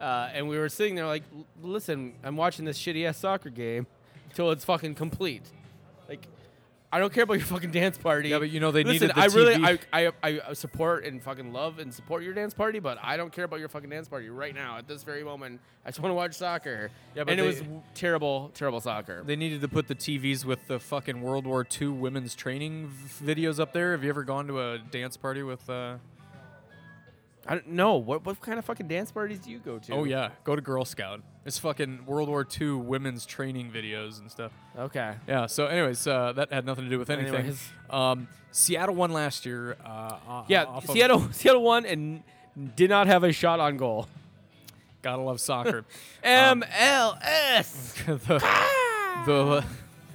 Uh, 0.00 0.30
and 0.32 0.48
we 0.48 0.56
were 0.56 0.68
sitting 0.68 0.94
there 0.94 1.06
like, 1.06 1.24
listen, 1.62 2.14
I'm 2.22 2.36
watching 2.36 2.64
this 2.64 2.78
shitty 2.78 3.06
ass 3.06 3.18
soccer 3.18 3.50
game 3.50 3.86
till 4.34 4.50
it's 4.50 4.64
fucking 4.64 4.94
complete. 4.94 5.42
Like, 6.08 6.26
I 6.94 6.98
don't 6.98 7.10
care 7.10 7.24
about 7.24 7.38
your 7.38 7.46
fucking 7.46 7.70
dance 7.70 7.96
party. 7.96 8.28
Yeah, 8.28 8.38
but 8.38 8.50
you 8.50 8.60
know 8.60 8.70
they 8.70 8.84
Listen, 8.84 9.08
needed 9.08 9.16
the 9.16 9.20
I 9.22 9.24
really, 9.26 9.54
TV. 9.54 9.78
I, 9.94 10.12
I, 10.22 10.40
I 10.48 10.52
support 10.52 11.04
and 11.06 11.22
fucking 11.22 11.50
love 11.50 11.78
and 11.78 11.92
support 11.92 12.22
your 12.22 12.34
dance 12.34 12.52
party, 12.52 12.80
but 12.80 12.98
I 13.02 13.16
don't 13.16 13.32
care 13.32 13.44
about 13.44 13.60
your 13.60 13.70
fucking 13.70 13.88
dance 13.88 14.08
party 14.08 14.28
right 14.28 14.54
now 14.54 14.76
at 14.76 14.86
this 14.86 15.02
very 15.02 15.24
moment. 15.24 15.60
I 15.86 15.88
just 15.88 16.00
want 16.00 16.10
to 16.10 16.14
watch 16.14 16.34
soccer. 16.34 16.90
Yeah, 17.16 17.24
but 17.24 17.30
and 17.32 17.40
it 17.40 17.42
they- 17.44 17.48
was 17.48 17.60
w- 17.60 17.82
terrible, 17.94 18.50
terrible 18.52 18.80
soccer. 18.82 19.22
They 19.24 19.36
needed 19.36 19.62
to 19.62 19.68
put 19.68 19.88
the 19.88 19.94
TVs 19.94 20.44
with 20.44 20.66
the 20.68 20.78
fucking 20.78 21.22
World 21.22 21.46
War 21.46 21.66
II 21.80 21.88
women's 21.88 22.34
training 22.34 22.88
v- 22.88 23.34
videos 23.34 23.58
up 23.58 23.72
there. 23.72 23.92
Have 23.92 24.04
you 24.04 24.10
ever 24.10 24.22
gone 24.22 24.46
to 24.48 24.60
a 24.60 24.78
dance 24.78 25.16
party 25.16 25.42
with? 25.42 25.70
Uh, 25.70 25.96
I 27.46 27.54
don't 27.54 27.68
know 27.68 27.96
what 27.96 28.24
what 28.24 28.40
kind 28.40 28.58
of 28.58 28.64
fucking 28.66 28.86
dance 28.86 29.10
parties 29.10 29.38
do 29.40 29.50
you 29.50 29.58
go 29.58 29.78
to? 29.78 29.92
oh 29.92 30.04
yeah, 30.04 30.28
go 30.44 30.54
to 30.54 30.62
Girl 30.62 30.84
Scout. 30.84 31.22
It's 31.44 31.58
fucking 31.58 32.06
World 32.06 32.28
War 32.28 32.46
II 32.60 32.72
women's 32.74 33.26
training 33.26 33.70
videos 33.72 34.20
and 34.20 34.30
stuff. 34.30 34.52
Okay. 34.78 35.14
Yeah. 35.26 35.46
So, 35.46 35.66
anyways, 35.66 36.06
uh, 36.06 36.32
that 36.34 36.52
had 36.52 36.64
nothing 36.64 36.84
to 36.84 36.90
do 36.90 36.98
with 36.98 37.10
anything. 37.10 37.34
Anyways. 37.34 37.68
Um, 37.90 38.28
Seattle 38.52 38.94
won 38.94 39.12
last 39.12 39.44
year. 39.44 39.76
Uh, 39.84 40.44
Yeah, 40.46 40.64
off 40.64 40.84
of- 40.84 40.90
Seattle 40.90 41.28
Seattle 41.32 41.62
won 41.62 41.84
and 41.84 42.22
did 42.76 42.90
not 42.90 43.06
have 43.08 43.24
a 43.24 43.32
shot 43.32 43.58
on 43.60 43.76
goal. 43.76 44.06
gotta 45.02 45.22
love 45.22 45.40
soccer. 45.40 45.84
MLS. 46.24 47.94
the, 48.06 48.38
the 49.26 49.64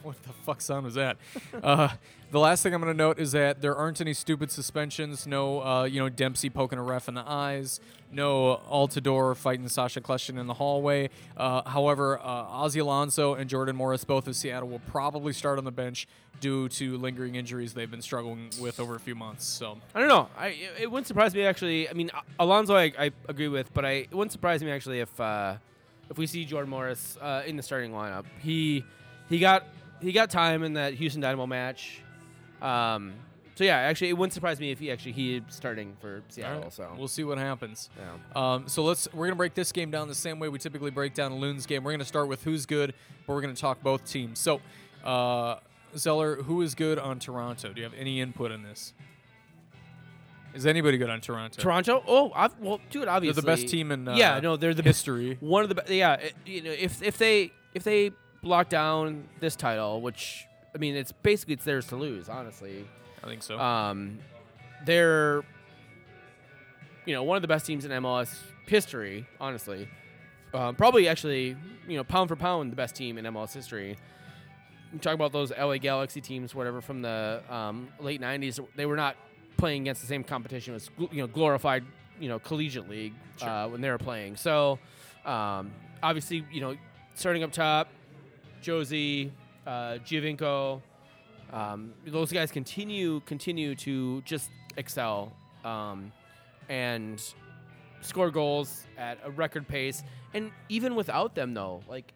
what 0.04 0.22
the 0.24 0.30
fuck 0.46 0.62
sound 0.62 0.86
was 0.86 0.94
that? 0.96 1.18
Uh, 1.62 1.90
the 2.30 2.40
last 2.40 2.62
thing 2.62 2.74
I'm 2.74 2.82
going 2.82 2.94
to 2.94 2.98
note 2.98 3.20
is 3.20 3.32
that 3.32 3.62
there 3.62 3.76
aren't 3.76 4.02
any 4.02 4.14
stupid 4.14 4.52
suspensions. 4.52 5.26
No, 5.26 5.64
uh, 5.64 5.84
you 5.86 6.00
know, 6.00 6.10
Dempsey 6.10 6.50
poking 6.50 6.78
a 6.78 6.84
ref 6.84 7.08
in 7.08 7.14
the 7.14 7.24
eyes. 7.26 7.80
No 8.12 8.62
Altidore 8.70 9.36
fighting 9.36 9.68
Sacha 9.70 10.02
Kljestan 10.02 10.38
in 10.40 10.48
the 10.48 10.54
hallway. 10.54 11.10
Uh, 11.36 11.68
however, 11.70 12.20
uh, 12.20 12.24
Ozzie 12.24 12.80
Alonso 12.80 13.34
and 13.34 13.50
Jordan 13.50 13.76
Morris, 13.76 14.04
both 14.04 14.28
of 14.28 14.36
Seattle, 14.36 14.68
will 14.68 14.82
probably 14.88 15.34
start 15.34 15.58
on 15.58 15.64
the 15.64 15.72
bench 15.72 16.08
due 16.40 16.70
to 16.70 16.98
lingering 16.98 17.36
injuries 17.36 17.74
they've 17.74 17.90
been 17.90 18.02
struggling 18.02 18.50
with 18.62 18.80
over 18.80 18.96
a 18.96 19.00
few 19.00 19.16
months. 19.16 19.46
So 19.46 19.78
I 19.96 20.00
don't 20.00 20.10
know. 20.10 20.30
I 20.38 20.56
it, 20.80 20.92
wouldn't 20.92 21.08
surprise 21.08 21.34
me 21.34 21.44
actually. 21.44 21.90
I 21.90 21.94
mean, 21.94 22.12
Alonso, 22.40 22.76
I, 22.76 22.92
I 22.98 23.12
agree 23.28 23.48
with, 23.48 23.74
but 23.74 23.86
I 23.86 23.92
it 23.92 24.14
wouldn't 24.14 24.32
surprise 24.32 24.64
me 24.64 24.72
actually 24.72 25.00
if 25.00 25.20
uh, 25.20 25.56
if 26.10 26.18
we 26.18 26.28
see 26.28 26.46
Jordan 26.46 26.70
Morris 26.70 27.18
uh, 27.22 27.44
in 27.46 27.56
the 27.56 27.64
starting 27.64 27.92
lineup. 27.92 28.26
He 28.40 28.84
he 29.30 29.40
got 29.40 29.66
he 30.02 30.12
got 30.12 30.30
time 30.30 30.64
in 30.64 30.74
that 30.74 30.94
Houston 30.94 31.22
Dynamo 31.22 31.46
match. 31.46 32.02
Um, 32.62 33.14
so 33.56 33.64
yeah, 33.64 33.78
actually, 33.78 34.10
it 34.10 34.18
wouldn't 34.18 34.34
surprise 34.34 34.60
me 34.60 34.70
if 34.72 34.80
he 34.80 34.92
actually 34.92 35.14
he 35.14 35.42
starting 35.50 35.96
for 36.00 36.22
Seattle. 36.30 36.58
Alright, 36.58 36.74
So 36.74 36.94
we'll 36.98 37.08
see 37.08 37.24
what 37.24 37.38
happens. 37.40 37.90
yeah. 37.98 38.14
Um, 38.54 38.68
so 38.68 38.84
let's 38.84 39.12
we're 39.14 39.26
gonna 39.28 39.36
break 39.36 39.56
this 39.56 39.72
game 39.72 39.90
down 39.90 40.08
the 40.08 40.14
same 40.16 40.38
way 40.40 40.48
we 40.50 40.60
typically 40.60 40.92
break 40.92 41.14
down 41.16 41.32
a 41.32 41.36
Loons 41.36 41.66
game. 41.66 41.84
We're 41.84 41.92
gonna 41.94 42.06
start 42.06 42.28
with 42.28 42.44
who's 42.44 42.66
good, 42.68 42.94
but 43.26 43.34
we're 43.34 43.42
gonna 43.42 43.56
talk 43.56 43.82
both 43.82 44.06
teams. 44.06 44.38
So, 44.40 44.62
uh, 45.04 45.56
Zeller, 45.96 46.36
who 46.44 46.62
is 46.62 46.76
good 46.76 47.00
on 47.00 47.18
Toronto? 47.18 47.74
Do 47.74 47.80
you 47.82 47.84
have 47.86 47.96
any 47.98 48.22
input 48.22 48.52
in 48.52 48.62
this? 48.62 48.94
Is 50.54 50.66
anybody 50.66 50.98
good 50.98 51.10
on 51.10 51.22
Toronto? 51.22 51.62
Toronto. 51.62 52.04
Oh, 52.08 52.32
I've, 52.36 52.58
well, 52.60 52.80
dude, 52.90 53.08
obviously 53.08 53.42
They're 53.42 53.56
the 53.56 53.62
best 53.62 53.72
team 53.72 53.92
in 53.92 54.08
uh, 54.08 54.16
yeah, 54.16 54.40
no, 54.40 54.56
they're 54.58 54.74
the 54.74 54.82
history. 54.82 55.38
One 55.40 55.64
of 55.64 55.70
the 55.70 55.76
be- 55.84 55.98
yeah. 55.98 56.14
it- 56.16 56.34
you 56.46 56.62
know, 56.64 56.72
if 56.72 57.02
if 57.04 57.18
they 57.18 57.52
if 57.74 57.84
they 57.84 58.12
lock 58.42 58.70
down 58.70 59.26
this 59.40 59.56
title, 59.56 60.02
which 60.02 60.46
I 60.76 60.78
mean, 60.78 60.96
it's 60.96 61.12
basically 61.12 61.56
it's 61.56 61.66
theirs 61.66 61.88
to 61.88 61.96
lose. 61.96 62.30
Honestly, 62.30 62.88
I 63.24 63.28
think 63.28 63.42
so. 63.44 63.58
um, 63.60 64.20
they're 64.86 65.44
you 67.06 67.14
know 67.14 67.24
one 67.24 67.36
of 67.36 67.42
the 67.42 67.48
best 67.48 67.66
teams 67.66 67.86
in 67.86 67.92
MLS 67.92 68.36
history. 68.68 69.26
Honestly, 69.40 69.88
um, 70.54 70.76
probably 70.76 71.08
actually 71.08 71.56
you 71.88 71.98
know 71.98 72.04
pound 72.04 72.30
for 72.30 72.36
pound 72.36 72.72
the 72.72 72.76
best 72.76 72.96
team 72.96 73.18
in 73.18 73.26
MLS 73.26 73.54
history. 73.54 73.98
You 74.94 75.00
talk 75.00 75.14
about 75.16 75.32
those 75.34 75.52
LA 75.52 75.78
Galaxy 75.78 76.22
teams, 76.22 76.56
whatever 76.56 76.80
from 76.82 77.02
the 77.02 77.42
um, 77.50 77.90
late 78.00 78.22
'90s. 78.22 78.60
They 78.76 78.86
were 78.86 78.96
not 78.96 79.16
playing 79.58 79.82
against 79.82 80.02
the 80.02 80.08
same 80.08 80.24
competition 80.24 80.76
as 80.76 80.90
gl- 81.00 81.12
you 81.12 81.22
know 81.22 81.28
glorified 81.28 81.84
you 82.20 82.30
know 82.30 82.40
collegiate 82.40 82.90
league 82.90 83.14
Sure. 83.38 83.50
uh, 83.50 83.68
when 83.68 83.82
they 83.82 83.90
were 83.90 83.98
playing. 83.98 84.36
So 84.36 84.80
um, 85.26 85.72
obviously 86.04 86.46
you 86.52 86.62
know 86.62 86.76
starting 87.16 87.44
up 87.44 87.52
top, 87.52 87.90
Jozy, 88.64 89.32
uh, 89.68 89.98
Giovinco, 90.00 90.82
um, 91.52 91.94
those 92.06 92.32
guys 92.32 92.52
continue 92.52 93.20
continue 93.22 93.76
to 93.76 94.22
just 94.22 94.50
excel 94.78 95.34
um, 95.64 96.12
and 96.70 97.22
score 98.02 98.32
goals 98.32 98.86
at 98.98 99.20
a 99.24 99.32
record 99.32 99.68
pace. 99.68 100.04
And 100.34 100.52
even 100.70 100.96
without 100.96 101.36
them, 101.36 101.54
though, 101.54 101.82
like 101.88 102.14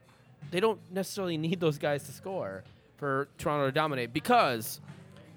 they 0.49 0.59
don't 0.59 0.79
necessarily 0.91 1.37
need 1.37 1.59
those 1.59 1.77
guys 1.77 2.03
to 2.05 2.11
score 2.11 2.63
for 2.97 3.27
Toronto 3.37 3.65
to 3.65 3.71
dominate 3.71 4.13
because, 4.13 4.79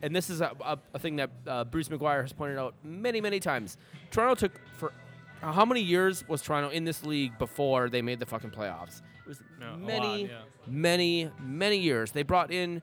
and 0.03 0.15
this 0.15 0.31
is 0.31 0.41
a, 0.41 0.53
a, 0.65 0.79
a 0.95 0.99
thing 0.99 1.17
that 1.17 1.31
uh, 1.47 1.65
Bruce 1.65 1.89
McGuire 1.89 2.23
has 2.23 2.33
pointed 2.33 2.59
out 2.59 2.75
many, 2.85 3.21
many 3.21 3.41
times. 3.41 3.77
Toronto 4.11 4.35
took 4.35 4.61
for 4.77 4.93
how 5.41 5.65
many 5.65 5.81
years 5.81 6.27
was 6.29 6.43
Toronto 6.43 6.71
in 6.71 6.85
this 6.85 7.05
league 7.05 7.37
before 7.39 7.89
they 7.89 8.03
made 8.03 8.19
the 8.21 8.27
fucking 8.27 8.51
playoffs? 8.51 9.03
It 9.25 9.29
was 9.29 9.43
Yeah, 9.61 9.69
a 9.69 9.71
lot, 9.71 9.81
many, 9.81 10.27
yeah. 10.27 10.39
many, 10.67 11.31
many 11.41 11.79
years. 11.79 12.13
They 12.13 12.23
brought 12.23 12.51
in 12.51 12.83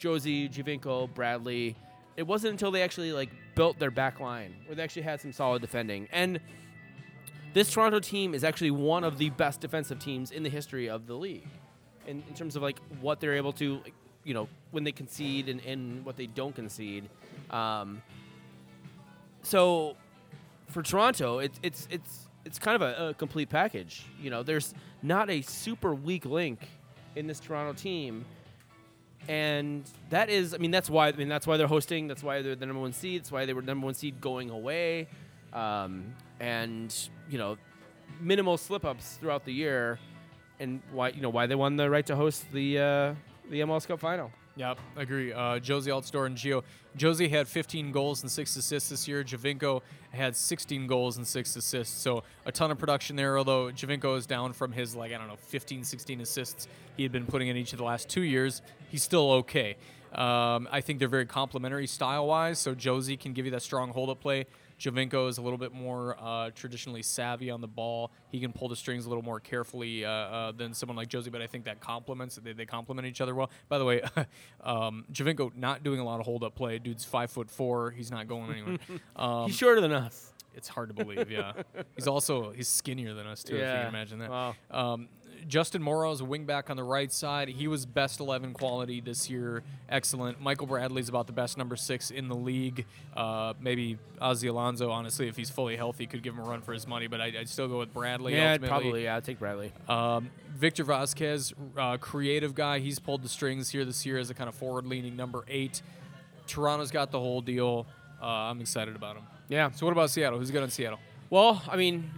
Jozy, 0.00 0.50
Giovinco, 0.52 1.12
Bradley. 1.12 1.76
It 2.16 2.26
wasn't 2.26 2.52
until 2.52 2.70
they 2.70 2.82
actually 2.82 3.12
like 3.12 3.30
built 3.54 3.78
their 3.78 3.90
back 3.90 4.20
line 4.20 4.54
where 4.66 4.76
they 4.76 4.82
actually 4.82 5.02
had 5.02 5.20
some 5.20 5.32
solid 5.32 5.60
defending. 5.62 6.08
And 6.12 6.40
this 7.52 7.70
Toronto 7.72 7.98
team 7.98 8.34
is 8.34 8.44
actually 8.44 8.70
one 8.70 9.04
of 9.04 9.18
the 9.18 9.30
best 9.30 9.60
defensive 9.60 9.98
teams 9.98 10.30
in 10.30 10.42
the 10.42 10.48
history 10.50 10.88
of 10.88 11.06
the 11.06 11.14
league, 11.14 11.48
in, 12.06 12.22
in 12.28 12.34
terms 12.34 12.56
of 12.56 12.62
like 12.62 12.78
what 13.00 13.20
they're 13.20 13.34
able 13.34 13.52
to, 13.54 13.80
like, 13.82 13.94
you 14.22 14.34
know, 14.34 14.48
when 14.70 14.84
they 14.84 14.92
concede 14.92 15.48
and, 15.48 15.60
and 15.64 16.04
what 16.04 16.16
they 16.16 16.26
don't 16.26 16.54
concede. 16.54 17.08
Um, 17.50 18.02
so 19.42 19.96
for 20.68 20.82
Toronto, 20.82 21.38
it's 21.38 21.58
it's 21.62 21.88
it's 21.90 22.28
it's 22.44 22.58
kind 22.58 22.80
of 22.80 22.82
a, 22.82 23.08
a 23.08 23.14
complete 23.14 23.48
package. 23.48 24.04
You 24.20 24.30
know, 24.30 24.42
there's 24.42 24.74
not 25.02 25.30
a 25.30 25.42
super 25.42 25.94
weak 25.94 26.24
link 26.24 26.60
in 27.16 27.26
this 27.26 27.40
Toronto 27.40 27.72
team, 27.72 28.24
and 29.28 29.84
that 30.10 30.30
is, 30.30 30.54
I 30.54 30.58
mean, 30.58 30.70
that's 30.70 30.88
why 30.88 31.08
I 31.08 31.12
mean 31.12 31.28
that's 31.28 31.46
why 31.46 31.56
they're 31.56 31.66
hosting. 31.66 32.06
That's 32.08 32.22
why 32.22 32.42
they're 32.42 32.56
the 32.56 32.66
number 32.66 32.80
one 32.80 32.92
seed. 32.92 33.22
That's 33.22 33.32
why 33.32 33.44
they 33.44 33.52
were 33.52 33.62
number 33.62 33.84
one 33.84 33.94
seed 33.94 34.20
going 34.20 34.50
away, 34.50 35.08
um, 35.52 36.14
and 36.38 36.94
you 37.28 37.38
know, 37.38 37.56
minimal 38.20 38.56
slip 38.56 38.84
ups 38.84 39.18
throughout 39.20 39.44
the 39.44 39.52
year, 39.52 39.98
and 40.58 40.80
why 40.92 41.08
you 41.10 41.20
know 41.20 41.30
why 41.30 41.46
they 41.46 41.54
won 41.54 41.76
the 41.76 41.90
right 41.90 42.06
to 42.06 42.16
host 42.16 42.50
the 42.52 42.78
uh, 42.78 43.14
the 43.50 43.60
MLS 43.60 43.86
Cup 43.86 44.00
final. 44.00 44.30
Yep, 44.60 44.78
agree. 44.96 45.32
Uh, 45.32 45.58
Jozy 45.58 45.86
Altidore 45.86 46.26
and 46.26 46.36
Gio. 46.36 46.62
Jozy 46.94 47.30
had 47.30 47.48
15 47.48 47.92
goals 47.92 48.20
and 48.20 48.30
six 48.30 48.54
assists 48.56 48.90
this 48.90 49.08
year. 49.08 49.24
Giovinco 49.24 49.80
had 50.10 50.36
16 50.36 50.86
goals 50.86 51.16
and 51.16 51.26
six 51.26 51.56
assists. 51.56 51.98
So 51.98 52.24
a 52.44 52.52
ton 52.52 52.70
of 52.70 52.76
production 52.76 53.16
there. 53.16 53.38
Although 53.38 53.68
Giovinco 53.68 54.18
is 54.18 54.26
down 54.26 54.52
from 54.52 54.72
his 54.72 54.94
like 54.94 55.14
I 55.14 55.16
don't 55.16 55.28
know 55.28 55.36
15, 55.36 55.82
16 55.82 56.20
assists 56.20 56.68
he 56.94 57.02
had 57.02 57.10
been 57.10 57.24
putting 57.24 57.48
in 57.48 57.56
each 57.56 57.72
of 57.72 57.78
the 57.78 57.86
last 57.86 58.10
two 58.10 58.20
years. 58.20 58.60
He's 58.90 59.02
still 59.02 59.30
okay. 59.30 59.76
Um, 60.12 60.68
I 60.70 60.82
think 60.82 60.98
they're 60.98 61.08
very 61.08 61.24
complementary 61.24 61.86
style 61.86 62.26
wise. 62.26 62.58
So 62.58 62.74
Jozy 62.74 63.18
can 63.18 63.32
give 63.32 63.46
you 63.46 63.52
that 63.52 63.62
strong 63.62 63.88
hold 63.88 64.10
up 64.10 64.20
play. 64.20 64.44
Giovinco 64.80 65.28
is 65.28 65.36
a 65.38 65.42
little 65.42 65.58
bit 65.58 65.72
more 65.72 66.16
uh, 66.18 66.50
traditionally 66.54 67.02
savvy 67.02 67.50
on 67.50 67.60
the 67.60 67.68
ball. 67.68 68.10
He 68.30 68.40
can 68.40 68.52
pull 68.52 68.68
the 68.68 68.74
strings 68.76 69.04
a 69.04 69.08
little 69.10 69.22
more 69.22 69.38
carefully 69.38 70.04
uh, 70.04 70.10
uh, 70.10 70.52
than 70.52 70.72
someone 70.74 70.96
like 70.96 71.08
Jozy, 71.08 71.30
but 71.30 71.42
I 71.42 71.46
think 71.46 71.66
that 71.66 71.80
complements 71.80 72.36
they, 72.42 72.54
they 72.54 72.64
complement 72.66 73.06
each 73.06 73.20
other 73.20 73.34
well. 73.34 73.50
By 73.68 73.78
the 73.78 73.84
way, 73.84 74.00
um, 74.64 75.04
Giovinco 75.12 75.54
not 75.54 75.84
doing 75.84 76.00
a 76.00 76.04
lot 76.04 76.18
of 76.18 76.26
hold 76.26 76.42
up 76.42 76.54
play. 76.54 76.78
Dude's 76.78 77.04
five 77.04 77.30
foot 77.30 77.50
four. 77.50 77.90
He's 77.90 78.10
not 78.10 78.26
going 78.26 78.50
anywhere. 78.52 78.78
Um, 79.16 79.46
He's 79.48 79.56
shorter 79.56 79.80
than 79.82 79.92
us. 79.92 80.32
it's 80.54 80.68
hard 80.68 80.88
to 80.88 80.94
believe. 80.94 81.30
Yeah, 81.30 81.52
he's 81.94 82.06
also 82.08 82.50
he's 82.52 82.68
skinnier 82.68 83.12
than 83.14 83.26
us 83.26 83.42
too. 83.44 83.54
If 83.54 83.60
you 83.60 83.66
Yeah. 83.66 83.78
can 83.80 83.88
imagine 83.88 84.18
that. 84.20 84.30
Wow. 84.30 84.54
Um, 84.70 85.08
Justin 85.48 85.82
Morrow 85.82 86.12
is 86.12 86.20
a 86.20 86.24
wingback 86.24 86.70
on 86.70 86.76
the 86.76 86.84
right 86.84 87.12
side. 87.12 87.48
He 87.48 87.68
was 87.68 87.86
best 87.86 88.20
11 88.20 88.52
quality 88.52 89.00
this 89.00 89.28
year. 89.30 89.62
Excellent. 89.88 90.40
Michael 90.40 90.66
Bradley's 90.66 91.08
about 91.08 91.26
the 91.26 91.32
best 91.32 91.58
number 91.58 91.76
six 91.76 92.10
in 92.10 92.28
the 92.28 92.34
league. 92.34 92.86
Uh, 93.16 93.54
maybe 93.60 93.98
Ozzie 94.20 94.48
Alonso, 94.48 94.90
honestly, 94.90 95.28
if 95.28 95.36
he's 95.36 95.50
fully 95.50 95.76
healthy, 95.76 96.06
could 96.06 96.22
give 96.22 96.34
him 96.34 96.40
a 96.40 96.44
run 96.48 96.62
for 96.62 96.72
his 96.72 96.86
money. 96.86 97.06
But 97.06 97.20
I, 97.20 97.26
I'd 97.40 97.48
still 97.48 97.68
go 97.68 97.78
with 97.78 97.92
Bradley. 97.92 98.34
yeah, 98.34 98.52
ultimately. 98.52 98.68
probably. 98.68 99.04
Yeah, 99.04 99.16
I'd 99.16 99.24
take 99.24 99.38
Bradley. 99.38 99.72
Um, 99.88 100.30
Victor 100.56 100.84
Vazquez, 100.84 101.52
uh, 101.76 101.96
creative 101.96 102.54
guy. 102.54 102.78
He's 102.78 102.98
pulled 102.98 103.22
the 103.22 103.28
strings 103.28 103.70
here 103.70 103.84
this 103.84 104.04
year 104.04 104.18
as 104.18 104.30
a 104.30 104.34
kind 104.34 104.48
of 104.48 104.54
forward-leaning 104.54 105.16
number 105.16 105.44
eight. 105.48 105.82
Toronto's 106.46 106.90
got 106.90 107.10
the 107.10 107.18
whole 107.20 107.40
deal. 107.40 107.86
Uh, 108.20 108.26
I'm 108.26 108.60
excited 108.60 108.96
about 108.96 109.16
him. 109.16 109.24
Yeah. 109.48 109.70
So 109.70 109.86
what 109.86 109.92
about 109.92 110.10
Seattle? 110.10 110.38
Who's 110.38 110.50
good 110.50 110.62
on 110.62 110.70
Seattle? 110.70 110.98
Well, 111.30 111.62
I 111.68 111.76
mean, 111.76 112.10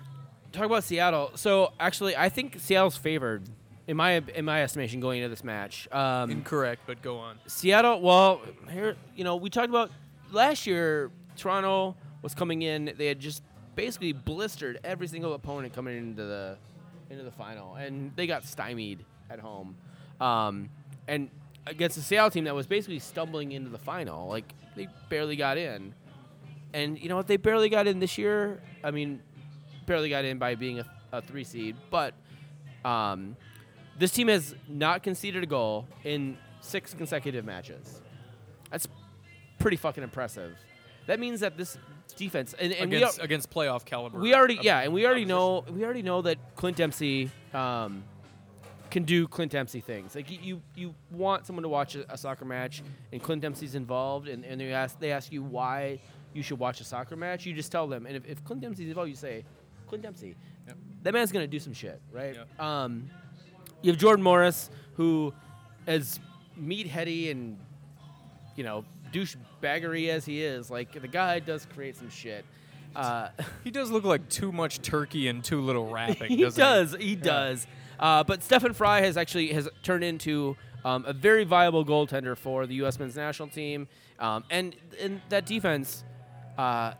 talk 0.52 0.66
about 0.66 0.84
Seattle. 0.84 1.32
So 1.34 1.72
actually, 1.80 2.16
I 2.16 2.28
think 2.28 2.58
Seattle's 2.58 2.96
favored 2.96 3.48
in 3.86 3.96
my 3.96 4.22
in 4.34 4.44
my 4.44 4.62
estimation 4.62 5.00
going 5.00 5.18
into 5.18 5.28
this 5.28 5.44
match. 5.44 5.88
Um, 5.92 6.30
Incorrect, 6.30 6.82
but 6.86 7.02
go 7.02 7.18
on. 7.18 7.38
Seattle. 7.46 8.00
Well, 8.00 8.40
here 8.70 8.96
you 9.16 9.24
know 9.24 9.36
we 9.36 9.50
talked 9.50 9.68
about 9.68 9.90
last 10.30 10.66
year. 10.66 11.10
Toronto 11.36 11.96
was 12.20 12.34
coming 12.34 12.62
in. 12.62 12.92
They 12.96 13.06
had 13.06 13.18
just 13.18 13.42
basically 13.74 14.12
blistered 14.12 14.78
every 14.84 15.06
single 15.06 15.32
opponent 15.32 15.72
coming 15.72 15.96
into 15.96 16.24
the 16.24 16.58
into 17.10 17.24
the 17.24 17.30
final, 17.30 17.74
and 17.74 18.12
they 18.16 18.26
got 18.26 18.44
stymied 18.44 19.04
at 19.30 19.40
home. 19.40 19.76
Um, 20.20 20.68
and 21.08 21.30
against 21.66 21.96
a 21.96 22.00
Seattle 22.00 22.30
team 22.30 22.44
that 22.44 22.54
was 22.54 22.66
basically 22.66 22.98
stumbling 22.98 23.52
into 23.52 23.70
the 23.70 23.78
final, 23.78 24.28
like 24.28 24.52
they 24.76 24.88
barely 25.08 25.36
got 25.36 25.58
in. 25.58 25.94
And 26.74 26.98
you 26.98 27.08
know 27.08 27.16
what? 27.16 27.26
They 27.26 27.36
barely 27.36 27.68
got 27.68 27.86
in 27.86 27.98
this 27.98 28.16
year. 28.16 28.62
I 28.82 28.90
mean, 28.90 29.20
barely 29.86 30.08
got 30.08 30.24
in 30.24 30.38
by 30.38 30.54
being 30.54 30.80
a, 30.80 30.84
a 31.12 31.22
three 31.22 31.44
seed, 31.44 31.76
but 31.90 32.14
um, 32.84 33.36
this 33.98 34.10
team 34.10 34.28
has 34.28 34.54
not 34.68 35.02
conceded 35.02 35.42
a 35.42 35.46
goal 35.46 35.86
in 36.04 36.36
six 36.60 36.94
consecutive 36.94 37.44
matches. 37.44 38.00
That's 38.70 38.88
pretty 39.58 39.76
fucking 39.76 40.02
impressive. 40.02 40.56
That 41.06 41.20
means 41.20 41.40
that 41.40 41.56
this 41.56 41.76
defense 42.16 42.54
and, 42.58 42.72
and 42.72 42.90
we, 42.90 42.98
against 42.98 43.18
al- 43.18 43.24
against 43.24 43.50
playoff 43.50 43.84
caliber. 43.84 44.18
we 44.18 44.34
already 44.34 44.58
yeah, 44.62 44.80
and 44.80 44.92
we 44.92 45.06
already 45.06 45.24
know 45.24 45.64
we 45.70 45.84
already 45.84 46.02
know 46.02 46.22
that 46.22 46.38
Clint 46.56 46.76
Dempsey 46.76 47.30
um, 47.52 48.04
can 48.90 49.04
do 49.04 49.26
Clint 49.26 49.52
Dempsey 49.52 49.80
things. 49.80 50.14
Like 50.14 50.30
you 50.30 50.38
you, 50.42 50.62
you 50.74 50.94
want 51.10 51.46
someone 51.46 51.62
to 51.62 51.68
watch 51.68 51.96
a, 51.96 52.10
a 52.12 52.16
soccer 52.16 52.44
match 52.44 52.82
and 53.12 53.22
Clint 53.22 53.42
Dempsey's 53.42 53.74
involved, 53.74 54.28
and, 54.28 54.44
and 54.44 54.60
they 54.60 54.72
ask 54.72 54.98
they 55.00 55.12
ask 55.12 55.32
you 55.32 55.42
why 55.42 56.00
you 56.34 56.42
should 56.42 56.58
watch 56.58 56.80
a 56.80 56.84
soccer 56.84 57.16
match. 57.16 57.44
You 57.44 57.52
just 57.54 57.72
tell 57.72 57.86
them, 57.86 58.06
and 58.06 58.16
if, 58.16 58.26
if 58.26 58.44
Clint 58.44 58.62
Dempsey's 58.62 58.88
involved, 58.88 59.10
you 59.10 59.16
say 59.16 59.44
Clint 59.92 60.04
Dempsey. 60.04 60.34
Yep. 60.66 60.76
That 61.02 61.12
man's 61.12 61.32
gonna 61.32 61.46
do 61.46 61.58
some 61.58 61.74
shit, 61.74 62.00
right? 62.10 62.34
Yep. 62.34 62.60
Um, 62.60 63.10
you 63.82 63.92
have 63.92 64.00
Jordan 64.00 64.22
Morris, 64.22 64.70
who, 64.94 65.34
as 65.86 66.18
meatheady 66.58 67.30
and 67.30 67.58
you 68.56 68.64
know 68.64 68.86
douchebaggery 69.12 70.08
as 70.08 70.24
he 70.24 70.42
is, 70.42 70.70
like 70.70 70.98
the 70.98 71.08
guy 71.08 71.40
does 71.40 71.66
create 71.74 71.96
some 71.96 72.08
shit. 72.08 72.46
Uh, 72.96 73.28
He 73.64 73.70
does 73.70 73.90
look 73.90 74.04
like 74.04 74.30
too 74.30 74.50
much 74.50 74.80
turkey 74.80 75.28
and 75.28 75.44
too 75.44 75.60
little 75.60 75.90
wrapping. 75.90 76.28
he 76.38 76.48
does, 76.48 76.96
he 76.98 77.14
does. 77.14 77.66
Uh, 78.00 78.24
but 78.24 78.42
Stefan 78.42 78.72
Frei 78.72 79.02
has 79.02 79.18
actually 79.18 79.48
has 79.48 79.68
turned 79.82 80.04
into 80.04 80.56
um, 80.86 81.04
a 81.06 81.12
very 81.12 81.44
viable 81.44 81.84
goaltender 81.84 82.34
for 82.34 82.66
the 82.66 82.76
U.S. 82.76 82.98
men's 82.98 83.14
national 83.14 83.48
team, 83.48 83.88
um, 84.18 84.42
and 84.48 84.74
and 84.98 85.20
that 85.28 85.44
defense 85.44 86.02
uh, 86.56 86.94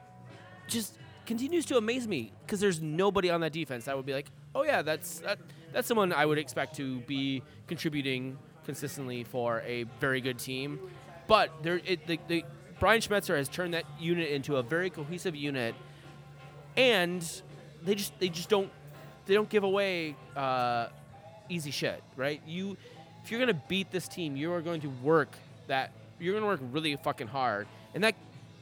just 0.69 0.99
continues 1.33 1.65
to 1.65 1.79
amaze 1.79 2.07
me 2.07 2.31
because 2.45 2.61
there's 2.61 2.83
nobody 2.83 3.31
on 3.31 3.41
that 3.41 3.55
defense 3.55 3.87
that 3.87 3.97
would 3.97 4.05
be 4.05 4.13
like, 4.13 4.27
oh 4.55 4.65
yeah, 4.65 4.83
that's 4.83 5.21
that, 5.21 5.39
that's 5.73 5.89
someone 5.89 6.13
I 6.13 6.27
would 6.27 6.37
expect 6.37 6.77
to 6.77 6.99
be 7.01 7.43
contributing 7.67 8.37
consistently 8.67 9.25
for 9.25 9.63
a 9.67 9.85
very 9.99 10.21
good 10.21 10.39
team. 10.39 10.79
But 11.27 11.51
there, 11.63 11.81
it, 11.87 12.07
the, 12.07 12.21
the 12.29 12.45
Brian 12.79 13.01
Schmetzer 13.01 13.35
has 13.35 13.49
turned 13.49 13.73
that 13.73 13.85
unit 13.99 14.31
into 14.31 14.57
a 14.57 14.63
very 14.63 14.91
cohesive 14.91 15.35
unit, 15.35 15.75
and 16.77 17.23
they 17.83 17.95
just 17.95 18.13
they 18.19 18.29
just 18.29 18.51
don't 18.51 18.71
they 19.25 19.33
don't 19.33 19.49
give 19.49 19.65
away 19.65 20.15
uh, 20.37 20.89
easy 21.49 21.71
shit, 21.71 22.03
right? 22.15 22.43
You 22.47 22.77
if 23.25 23.31
you're 23.31 23.41
gonna 23.41 23.63
beat 23.69 23.91
this 23.91 24.07
team, 24.07 24.37
you 24.37 24.53
are 24.53 24.61
going 24.61 24.83
to 24.83 24.91
work 25.03 25.31
that 25.67 25.93
you're 26.21 26.35
gonna 26.35 26.45
work 26.45 26.61
really 26.73 26.95
fucking 26.97 27.29
hard, 27.29 27.69
and 27.95 28.05
that 28.05 28.17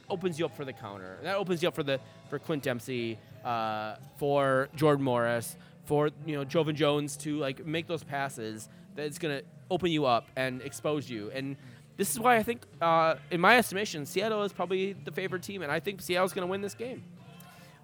opens 0.09 0.39
you 0.39 0.45
up 0.45 0.55
for 0.55 0.63
the 0.63 0.73
counter. 0.73 1.17
That 1.23 1.35
opens 1.35 1.61
you 1.61 1.67
up 1.67 1.75
for 1.75 1.83
the 1.83 1.99
for 2.31 2.39
Clint 2.39 2.63
Dempsey, 2.63 3.19
uh, 3.43 3.95
for 4.15 4.69
Jordan 4.75 5.03
Morris, 5.03 5.57
for 5.83 6.09
you 6.25 6.35
know 6.35 6.45
Joevin 6.45 6.75
Jones 6.75 7.17
to 7.17 7.37
like 7.37 7.63
make 7.65 7.85
those 7.85 8.03
passes. 8.03 8.69
That's 8.95 9.19
gonna 9.19 9.41
open 9.69 9.91
you 9.91 10.05
up 10.05 10.27
and 10.35 10.61
expose 10.61 11.09
you. 11.09 11.29
And 11.31 11.57
this 11.97 12.09
is 12.09 12.19
why 12.19 12.37
I 12.37 12.43
think, 12.43 12.61
uh, 12.81 13.15
in 13.29 13.39
my 13.39 13.57
estimation, 13.57 14.05
Seattle 14.05 14.43
is 14.43 14.53
probably 14.53 14.93
the 14.93 15.11
favorite 15.11 15.43
team, 15.43 15.61
and 15.61 15.71
I 15.71 15.79
think 15.81 16.01
Seattle's 16.01 16.33
gonna 16.33 16.47
win 16.47 16.61
this 16.61 16.73
game. 16.73 17.03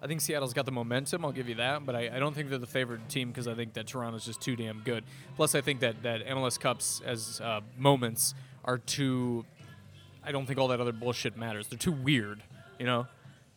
I 0.02 0.06
think 0.06 0.22
Seattle's 0.22 0.54
got 0.54 0.64
the 0.64 0.72
momentum. 0.72 1.24
I'll 1.24 1.32
give 1.32 1.48
you 1.48 1.56
that, 1.56 1.84
but 1.84 1.94
I, 1.94 2.10
I 2.14 2.18
don't 2.18 2.34
think 2.34 2.48
they're 2.48 2.58
the 2.58 2.66
favorite 2.66 3.06
team 3.08 3.28
because 3.28 3.48
I 3.48 3.54
think 3.54 3.74
that 3.74 3.86
Toronto's 3.86 4.24
just 4.24 4.40
too 4.40 4.56
damn 4.56 4.80
good. 4.80 5.04
Plus, 5.36 5.54
I 5.54 5.60
think 5.60 5.80
that 5.80 6.02
that 6.04 6.26
MLS 6.26 6.58
Cups 6.58 7.02
as 7.04 7.40
uh, 7.42 7.60
moments 7.76 8.34
are 8.64 8.78
too. 8.78 9.44
I 10.24 10.32
don't 10.32 10.46
think 10.46 10.58
all 10.58 10.68
that 10.68 10.80
other 10.80 10.92
bullshit 10.92 11.36
matters. 11.36 11.68
They're 11.68 11.78
too 11.78 11.92
weird, 11.92 12.42
you 12.78 12.86
know. 12.86 13.06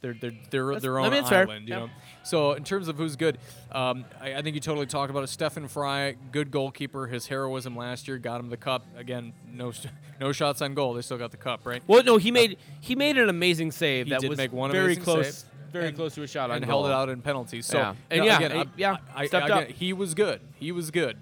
They're 0.02 0.16
they're 0.20 0.32
they're 0.50 0.66
That's- 0.66 0.82
their 0.82 1.00
I 1.00 1.06
own 1.06 1.12
mean, 1.12 1.20
it's 1.20 1.30
fair. 1.30 1.44
island, 1.44 1.68
you 1.68 1.74
Yeah. 1.76 1.80
know. 1.82 1.90
So 2.24 2.54
in 2.54 2.64
terms 2.64 2.88
of 2.88 2.98
who's 2.98 3.16
good, 3.16 3.38
um, 3.72 4.06
I, 4.20 4.36
I 4.36 4.42
think 4.42 4.56
you 4.56 4.60
totally 4.60 4.88
talked 4.88 5.12
about 5.12 5.24
it. 5.24 5.28
Stefan 5.28 5.68
Frei, 5.68 6.16
good 6.32 6.50
goalkeeper. 6.50 7.06
His 7.08 7.28
heroism 7.28 7.76
last 7.76 8.08
year 8.08 8.18
got 8.18 8.40
him 8.40 8.50
the 8.50 8.58
cup. 8.58 8.86
Again, 8.98 9.34
no 9.48 9.72
no 10.20 10.32
shots 10.32 10.62
on 10.64 10.74
goal. 10.74 10.96
They 10.96 11.02
still 11.04 11.20
got 11.20 11.30
the 11.32 11.38
cup, 11.38 11.66
right? 11.66 11.84
Well, 11.86 12.04
no, 12.04 12.18
he 12.18 12.32
made 12.32 12.58
he 12.80 12.96
made 12.96 13.18
an 13.20 13.30
amazing 13.30 13.72
save 13.72 14.08
He 14.08 14.12
that 14.12 14.22
did 14.22 14.30
was 14.30 14.38
make 14.38 14.52
one 14.52 14.72
very 14.72 14.96
close, 14.96 15.38
save. 15.44 15.50
very 15.72 15.88
And- 15.90 15.96
close 15.96 16.16
to 16.16 16.24
a 16.24 16.28
shot 16.28 16.50
on 16.50 16.58
and 16.58 16.66
goal. 16.66 16.82
held 16.84 16.92
it 16.92 16.96
out 16.96 17.10
in 17.10 17.22
penalties. 17.22 17.68
So 17.68 17.78
Yeah. 17.78 17.96
And 18.10 18.20
no, 18.22 18.26
yeah, 18.26 18.38
again, 18.38 18.52
he- 18.52 18.58
I- 18.58 18.66
yeah, 18.78 18.98
I, 19.16 19.28
stepped 19.28 19.46
again, 19.46 19.58
up. 19.66 19.68
He 19.70 19.94
was 19.94 20.16
good. 20.16 20.42
He 20.56 20.72
was 20.72 20.90
good, 20.90 21.18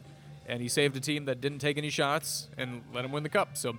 and 0.47 0.61
he 0.61 0.69
saved 0.69 0.95
a 0.95 1.01
team 1.01 1.25
that 1.25 1.41
didn't 1.41 1.59
take 1.59 1.77
any 1.77 1.89
shots 1.89 2.47
and 2.57 2.81
let 2.93 3.03
him 3.03 3.11
win 3.11 3.23
the 3.23 3.29
cup. 3.29 3.57
So. 3.57 3.77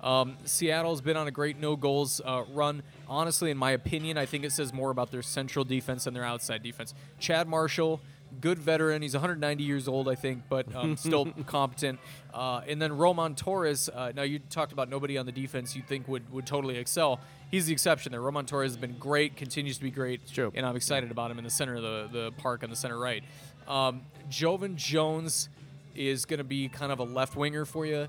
Um, 0.00 0.36
Seattle's 0.44 1.00
been 1.00 1.16
on 1.16 1.26
a 1.26 1.30
great 1.30 1.58
no 1.58 1.76
goals 1.76 2.20
uh, 2.24 2.44
run. 2.52 2.82
Honestly, 3.08 3.50
in 3.50 3.56
my 3.56 3.72
opinion, 3.72 4.16
I 4.16 4.26
think 4.26 4.44
it 4.44 4.52
says 4.52 4.72
more 4.72 4.90
about 4.90 5.10
their 5.10 5.22
central 5.22 5.64
defense 5.64 6.04
than 6.04 6.14
their 6.14 6.24
outside 6.24 6.62
defense. 6.62 6.94
Chad 7.18 7.48
Marshall, 7.48 8.00
good 8.40 8.58
veteran. 8.58 9.02
He's 9.02 9.14
190 9.14 9.64
years 9.64 9.88
old, 9.88 10.08
I 10.08 10.14
think, 10.14 10.42
but 10.48 10.74
um, 10.74 10.96
still 10.96 11.26
competent. 11.46 11.98
Uh, 12.32 12.60
and 12.68 12.80
then 12.80 12.96
Roman 12.96 13.34
Torres. 13.34 13.88
Uh, 13.88 14.12
now 14.14 14.22
you 14.22 14.38
talked 14.38 14.72
about 14.72 14.88
nobody 14.88 15.18
on 15.18 15.26
the 15.26 15.32
defense 15.32 15.74
you 15.74 15.82
think 15.82 16.06
would, 16.08 16.30
would 16.32 16.46
totally 16.46 16.78
excel. 16.78 17.20
He's 17.50 17.66
the 17.66 17.72
exception 17.72 18.12
there. 18.12 18.20
Roman 18.20 18.46
Torres 18.46 18.72
has 18.72 18.76
been 18.76 18.96
great, 18.98 19.36
continues 19.36 19.78
to 19.78 19.84
be 19.84 19.90
great, 19.90 20.26
true. 20.32 20.52
and 20.54 20.64
I'm 20.66 20.76
excited 20.76 21.10
about 21.10 21.30
him 21.30 21.38
in 21.38 21.44
the 21.44 21.50
center 21.50 21.76
of 21.76 21.82
the, 21.82 22.08
the 22.12 22.32
park 22.32 22.62
on 22.62 22.70
the 22.70 22.76
center 22.76 22.98
right. 22.98 23.24
Um, 23.66 24.02
Joevin 24.30 24.76
Jones 24.76 25.48
is 25.94 26.24
going 26.24 26.38
to 26.38 26.44
be 26.44 26.68
kind 26.68 26.92
of 26.92 27.00
a 27.00 27.04
left 27.04 27.36
winger 27.36 27.64
for 27.64 27.84
you. 27.84 28.06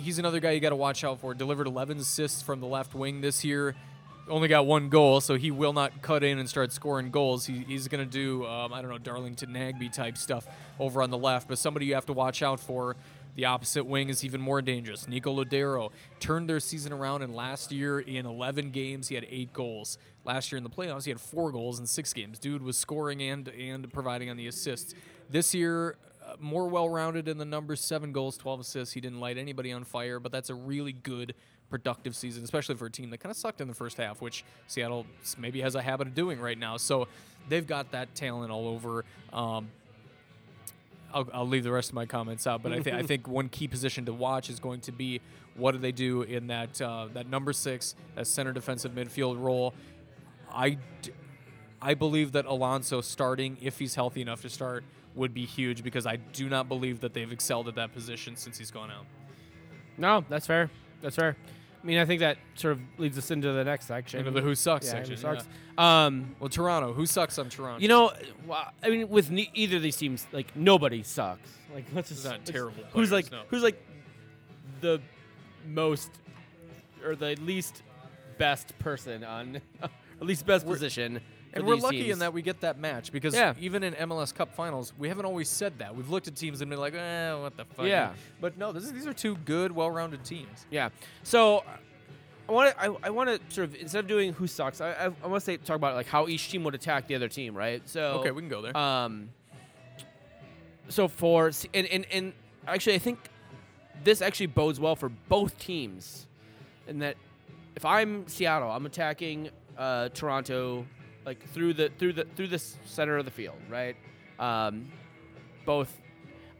He's 0.00 0.18
another 0.18 0.40
guy 0.40 0.52
you 0.52 0.60
got 0.60 0.70
to 0.70 0.76
watch 0.76 1.04
out 1.04 1.20
for. 1.20 1.34
Delivered 1.34 1.66
11 1.66 1.98
assists 1.98 2.40
from 2.40 2.60
the 2.60 2.66
left 2.66 2.94
wing 2.94 3.20
this 3.20 3.44
year. 3.44 3.74
Only 4.28 4.48
got 4.48 4.64
one 4.64 4.88
goal, 4.88 5.20
so 5.20 5.34
he 5.34 5.50
will 5.50 5.72
not 5.72 6.00
cut 6.00 6.24
in 6.24 6.38
and 6.38 6.48
start 6.48 6.72
scoring 6.72 7.10
goals. 7.10 7.44
He, 7.46 7.64
he's 7.66 7.86
going 7.88 8.08
to 8.08 8.10
do, 8.10 8.46
um, 8.46 8.72
I 8.72 8.80
don't 8.80 8.90
know, 8.90 8.98
Darlington 8.98 9.50
Nagbe 9.50 9.92
type 9.92 10.16
stuff 10.16 10.46
over 10.78 11.02
on 11.02 11.10
the 11.10 11.18
left. 11.18 11.48
But 11.48 11.58
somebody 11.58 11.86
you 11.86 11.94
have 11.94 12.06
to 12.06 12.12
watch 12.12 12.42
out 12.42 12.60
for. 12.60 12.96
The 13.36 13.44
opposite 13.44 13.84
wing 13.84 14.08
is 14.08 14.24
even 14.24 14.40
more 14.40 14.60
dangerous. 14.60 15.06
Nico 15.06 15.32
Lodeiro 15.32 15.90
turned 16.18 16.48
their 16.48 16.60
season 16.60 16.92
around, 16.92 17.22
and 17.22 17.34
last 17.34 17.70
year 17.70 18.00
in 18.00 18.26
11 18.26 18.70
games 18.70 19.08
he 19.08 19.14
had 19.14 19.26
eight 19.30 19.52
goals. 19.52 19.98
Last 20.24 20.50
year 20.50 20.56
in 20.56 20.64
the 20.64 20.70
playoffs 20.70 21.04
he 21.04 21.10
had 21.10 21.20
four 21.20 21.52
goals 21.52 21.78
in 21.78 21.86
six 21.86 22.12
games. 22.12 22.38
Dude 22.38 22.62
was 22.62 22.76
scoring 22.76 23.22
and 23.22 23.48
and 23.48 23.92
providing 23.92 24.30
on 24.30 24.36
the 24.36 24.46
assists. 24.46 24.94
This 25.28 25.54
year 25.54 25.96
more 26.38 26.68
well-rounded 26.68 27.28
in 27.28 27.38
the 27.38 27.44
numbers, 27.44 27.80
seven 27.80 28.12
goals, 28.12 28.36
12 28.36 28.60
assists. 28.60 28.94
He 28.94 29.00
didn't 29.00 29.20
light 29.20 29.38
anybody 29.38 29.72
on 29.72 29.84
fire, 29.84 30.20
but 30.20 30.32
that's 30.32 30.50
a 30.50 30.54
really 30.54 30.92
good, 30.92 31.34
productive 31.70 32.14
season, 32.16 32.44
especially 32.44 32.74
for 32.74 32.86
a 32.86 32.90
team 32.90 33.10
that 33.10 33.18
kind 33.18 33.30
of 33.30 33.36
sucked 33.36 33.60
in 33.60 33.68
the 33.68 33.74
first 33.74 33.96
half, 33.96 34.20
which 34.20 34.44
Seattle 34.66 35.06
maybe 35.38 35.60
has 35.60 35.74
a 35.74 35.82
habit 35.82 36.08
of 36.08 36.14
doing 36.14 36.40
right 36.40 36.58
now. 36.58 36.76
So 36.76 37.08
they've 37.48 37.66
got 37.66 37.92
that 37.92 38.14
talent 38.14 38.50
all 38.50 38.68
over. 38.68 39.04
Um, 39.32 39.68
I'll, 41.12 41.28
I'll 41.32 41.48
leave 41.48 41.64
the 41.64 41.72
rest 41.72 41.88
of 41.88 41.94
my 41.94 42.06
comments 42.06 42.46
out, 42.46 42.62
but 42.62 42.72
I, 42.72 42.78
th- 42.80 42.94
I 42.94 43.02
think 43.02 43.26
one 43.26 43.48
key 43.48 43.66
position 43.66 44.04
to 44.06 44.12
watch 44.12 44.48
is 44.48 44.60
going 44.60 44.80
to 44.82 44.92
be 44.92 45.20
what 45.56 45.72
do 45.72 45.78
they 45.78 45.92
do 45.92 46.22
in 46.22 46.46
that 46.46 46.80
uh, 46.80 47.08
that 47.14 47.28
number 47.28 47.52
six, 47.52 47.94
that 48.14 48.26
center 48.26 48.52
defensive 48.52 48.92
midfield 48.92 49.40
role. 49.40 49.74
I, 50.52 50.78
d- 51.02 51.12
I 51.82 51.94
believe 51.94 52.32
that 52.32 52.46
Alonso 52.46 53.00
starting, 53.00 53.56
if 53.60 53.78
he's 53.78 53.94
healthy 53.94 54.20
enough 54.20 54.42
to 54.42 54.48
start, 54.48 54.84
would 55.14 55.34
be 55.34 55.44
huge 55.44 55.82
because 55.82 56.06
I 56.06 56.16
do 56.16 56.48
not 56.48 56.68
believe 56.68 57.00
that 57.00 57.14
they've 57.14 57.30
excelled 57.32 57.68
at 57.68 57.74
that 57.76 57.92
position 57.92 58.36
since 58.36 58.56
he's 58.58 58.70
gone 58.70 58.90
out. 58.90 59.06
No, 59.98 60.24
that's 60.28 60.46
fair. 60.46 60.70
That's 61.02 61.16
fair. 61.16 61.36
I 61.82 61.86
mean, 61.86 61.98
I 61.98 62.04
think 62.04 62.20
that 62.20 62.36
sort 62.56 62.72
of 62.72 62.80
leads 62.98 63.16
us 63.16 63.30
into 63.30 63.52
the 63.52 63.64
next 63.64 63.86
section. 63.86 64.20
Into 64.20 64.30
the 64.32 64.42
who 64.42 64.54
sucks 64.54 64.84
yeah, 64.86 64.92
section. 64.92 65.14
who 65.14 65.20
sucks. 65.20 65.46
yeah. 65.78 66.04
Um, 66.06 66.36
Well, 66.38 66.50
Toronto. 66.50 66.92
Who 66.92 67.06
sucks 67.06 67.38
on 67.38 67.48
Toronto? 67.48 67.80
you 67.80 67.88
know, 67.88 68.12
I 68.82 68.90
mean, 68.90 69.08
with 69.08 69.30
ne- 69.30 69.50
either 69.54 69.76
of 69.76 69.82
these 69.82 69.96
teams, 69.96 70.26
like 70.30 70.54
nobody 70.54 71.02
sucks. 71.02 71.48
Like, 71.74 71.86
let's 71.94 72.10
just 72.10 72.24
not 72.24 72.44
terrible 72.44 72.84
Who's 72.92 73.10
like 73.12 73.30
no. 73.32 73.42
who's 73.48 73.62
like 73.62 73.82
the 74.80 75.00
most 75.66 76.10
or 77.04 77.14
the 77.16 77.36
least 77.40 77.82
best 78.38 78.78
person 78.78 79.24
on, 79.24 79.60
at 79.82 79.90
least 80.20 80.44
best 80.46 80.66
We're- 80.66 80.76
position. 80.76 81.20
And 81.52 81.66
we're 81.66 81.74
lucky 81.76 82.02
teams. 82.02 82.12
in 82.14 82.18
that 82.20 82.32
we 82.32 82.42
get 82.42 82.60
that 82.60 82.78
match 82.78 83.10
because 83.10 83.34
Yeah. 83.34 83.54
even 83.58 83.82
in 83.82 83.94
MLS 83.94 84.32
Cup 84.32 84.54
finals, 84.54 84.92
we 84.98 85.08
haven't 85.08 85.24
always 85.24 85.48
said 85.48 85.78
that. 85.80 85.94
We've 85.96 86.08
looked 86.08 86.28
at 86.28 86.36
teams 86.36 86.60
and 86.60 86.70
been 86.70 86.78
like, 86.78 86.94
eh, 86.94 87.34
what 87.34 87.56
the 87.56 87.64
fuck? 87.64 87.86
Yeah. 87.86 88.12
But 88.40 88.56
no, 88.56 88.72
this 88.72 88.84
is, 88.84 88.92
these 88.92 89.06
are 89.06 89.12
two 89.12 89.34
good, 89.44 89.72
well-rounded 89.72 90.24
teams. 90.24 90.66
Yeah. 90.70 90.90
So 91.24 91.64
I 92.48 92.52
want 92.52 92.74
to 92.76 92.82
I, 92.82 92.96
I 93.04 93.10
want 93.10 93.28
to 93.30 93.54
sort 93.54 93.68
of 93.68 93.74
instead 93.76 94.00
of 94.00 94.06
doing 94.08 94.32
who 94.32 94.46
sucks, 94.46 94.80
I 94.80 94.90
I, 94.92 95.04
I 95.04 95.26
want 95.26 95.34
to 95.36 95.40
say 95.40 95.56
talk 95.56 95.76
about 95.76 95.94
like 95.94 96.06
how 96.06 96.28
each 96.28 96.50
team 96.50 96.62
would 96.64 96.74
attack 96.74 97.06
the 97.06 97.14
other 97.14 97.28
team, 97.28 97.56
right? 97.56 97.82
So 97.88 98.18
Okay, 98.20 98.30
we 98.30 98.42
can 98.42 98.48
go 98.48 98.62
there. 98.62 98.76
Um. 98.76 99.30
So 100.88 101.06
for 101.08 101.50
and 101.74 101.86
and 101.86 102.06
and 102.10 102.32
actually, 102.66 102.94
I 102.96 102.98
think 102.98 103.18
this 104.02 104.22
actually 104.22 104.46
bodes 104.46 104.80
well 104.80 104.96
for 104.96 105.08
both 105.08 105.58
teams, 105.58 106.26
in 106.88 106.98
that 107.00 107.16
if 107.76 107.84
I'm 107.84 108.26
Seattle, 108.26 108.70
I'm 108.70 108.86
attacking 108.86 109.50
uh, 109.78 110.08
Toronto 110.08 110.86
like 111.30 111.48
through 111.50 111.74
the 111.74 111.90
through 111.96 112.12
the 112.12 112.24
through 112.34 112.48
the 112.48 112.58
center 112.58 113.16
of 113.16 113.24
the 113.24 113.30
field, 113.30 113.54
right? 113.68 113.94
Um, 114.40 114.88
both. 115.64 115.96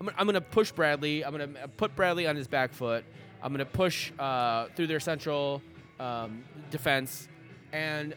I'm, 0.01 0.09
I'm 0.17 0.27
gonna 0.27 0.41
push 0.41 0.71
Bradley. 0.71 1.25
I'm 1.25 1.33
gonna 1.33 1.59
uh, 1.65 1.67
put 1.77 1.97
Bradley 1.97 2.29
on 2.29 2.37
his 2.37 2.47
back 2.47 2.73
foot. 2.73 3.05
I'm 3.43 3.53
gonna 3.53 3.65
push 3.65 4.13
uh, 4.17 4.67
through 4.77 4.87
their 4.87 5.01
central 5.01 5.61
um, 5.99 6.45
defense, 6.71 7.27
and 7.73 8.15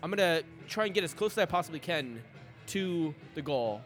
I'm 0.00 0.10
gonna 0.10 0.42
try 0.68 0.84
and 0.84 0.94
get 0.94 1.02
as 1.02 1.12
close 1.12 1.32
as 1.32 1.38
I 1.38 1.44
possibly 1.46 1.80
can 1.80 2.22
to 2.68 3.12
the 3.34 3.42
goal 3.42 3.80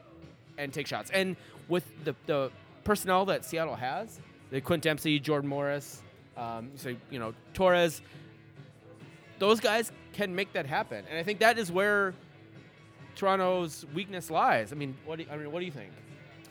and 0.59 0.75
take 0.75 0.87
shots. 0.87 1.11
And 1.11 1.37
with 1.69 1.87
the, 2.05 2.15
the 2.27 2.51
personnel 2.85 3.25
that 3.27 3.47
Seattle 3.47 3.77
has, 3.77 4.21
the 4.51 4.61
Clint 4.61 4.83
Dempsey, 4.83 5.19
Jordan 5.19 5.49
Morris, 5.49 6.03
um, 6.37 6.71
so 6.75 6.95
you 7.11 7.19
know 7.19 7.33
Torres, 7.55 8.03
those 9.39 9.59
guys 9.59 9.91
can 10.13 10.35
make 10.35 10.53
that 10.53 10.67
happen. 10.67 11.05
And 11.09 11.19
I 11.19 11.23
think 11.23 11.41
that 11.41 11.59
is 11.59 11.71
where 11.71 12.15
Toronto's 13.17 13.87
weakness 13.95 14.31
lies. 14.31 14.73
I 14.73 14.77
mean, 14.77 14.97
what 15.05 15.17
do 15.17 15.25
you, 15.25 15.29
I 15.31 15.37
mean, 15.37 15.53
what 15.53 15.61
do 15.61 15.67
you 15.67 15.73
think 15.73 15.91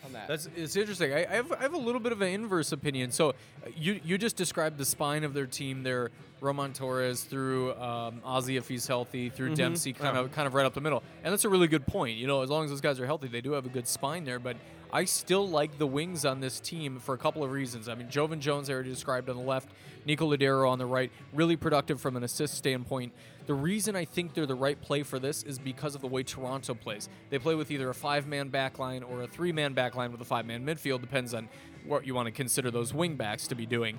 on 0.06 0.14
that? 0.14 0.28
That's 0.28 0.50
it's 0.56 0.76
interesting. 0.76 1.14
I, 1.14 1.26
I, 1.26 1.36
have, 1.36 1.52
I 1.52 1.62
have 1.62 1.74
a 1.74 1.78
little 1.78 2.02
bit 2.02 2.12
of 2.12 2.22
an 2.22 2.30
inverse 2.30 2.72
opinion. 2.72 3.12
So 3.12 3.30
uh, 3.30 3.34
you 3.76 4.00
you 4.04 4.18
just 4.18 4.36
described 4.36 4.78
the 4.78 4.86
spine 4.86 5.24
of 5.24 5.34
their 5.34 5.48
team 5.48 5.84
there. 5.84 6.12
Roman 6.42 6.72
Torres 6.72 7.26
through 7.26 7.74
um, 7.76 8.22
Ozzie 8.24 8.56
if 8.56 8.68
he's 8.70 8.88
healthy, 8.88 9.30
through 9.30 9.56
Dempsey 9.56 9.92
kind 9.92 10.18
of 10.18 10.32
kind 10.32 10.48
of 10.48 10.54
right 10.54 10.66
up 10.66 10.74
the 10.74 10.80
middle, 10.80 11.04
and 11.24 11.34
that's 11.34 11.44
a 11.44 11.50
really 11.50 11.68
good 11.68 11.86
point. 11.86 12.18
You 12.18 12.28
know, 12.28 12.42
as 12.42 12.50
long 12.50 12.64
as 12.64 12.70
those 12.70 12.80
guys 12.80 12.98
are 13.00 13.06
healthy, 13.06 13.28
they 13.28 13.42
do 13.42 13.52
have 13.52 13.66
a 13.66 13.70
good 13.70 13.88
spine 13.88 14.24
there. 14.24 14.40
But 14.40 14.56
I 14.92 15.06
still 15.06 15.48
like 15.48 15.78
the 15.78 15.88
wings 15.88 16.26
on 16.26 16.40
this 16.40 16.60
team 16.60 17.00
for 17.00 17.14
a 17.14 17.18
couple 17.18 17.44
of 17.44 17.52
reasons. 17.52 17.90
I 17.90 17.96
mean, 17.96 18.08
Joevin 18.08 18.40
Jones 18.40 18.70
I 18.70 18.74
already 18.74 18.90
described 18.90 19.30
on 19.30 19.36
the 19.36 19.44
left, 19.44 19.70
Nico 20.06 20.34
Lodeiro 20.34 20.70
on 20.70 20.80
the 20.80 20.86
right, 20.86 21.12
really 21.34 21.56
productive 21.58 22.00
from 22.00 22.16
an 22.16 22.24
assist 22.24 22.56
standpoint. 22.56 23.14
The 23.50 23.56
reason 23.56 23.96
I 23.96 24.06
think 24.06 24.36
they're 24.36 24.46
the 24.46 24.54
right 24.54 24.80
play 24.80 25.02
for 25.02 25.18
this 25.18 25.42
is 25.42 25.58
because 25.58 25.96
of 25.96 26.02
the 26.02 26.08
way 26.08 26.22
Toronto 26.22 26.76
plays. 26.76 27.10
They 27.32 27.40
play 27.40 27.56
with 27.56 27.72
either 27.72 27.90
a 27.90 27.96
five-man 27.96 28.52
backline 28.52 29.02
or 29.10 29.24
a 29.24 29.28
three-man 29.28 29.74
backline 29.74 30.12
with 30.12 30.22
a 30.22 30.26
five-man 30.26 30.64
midfield, 30.64 31.02
depends 31.02 31.34
on 31.34 31.50
what 31.88 32.06
you 32.06 32.14
want 32.14 32.28
to 32.28 32.32
consider 32.32 32.70
those 32.70 32.94
wing 32.94 33.16
backs 33.16 33.48
to 33.48 33.56
be 33.56 33.66
doing. 33.66 33.98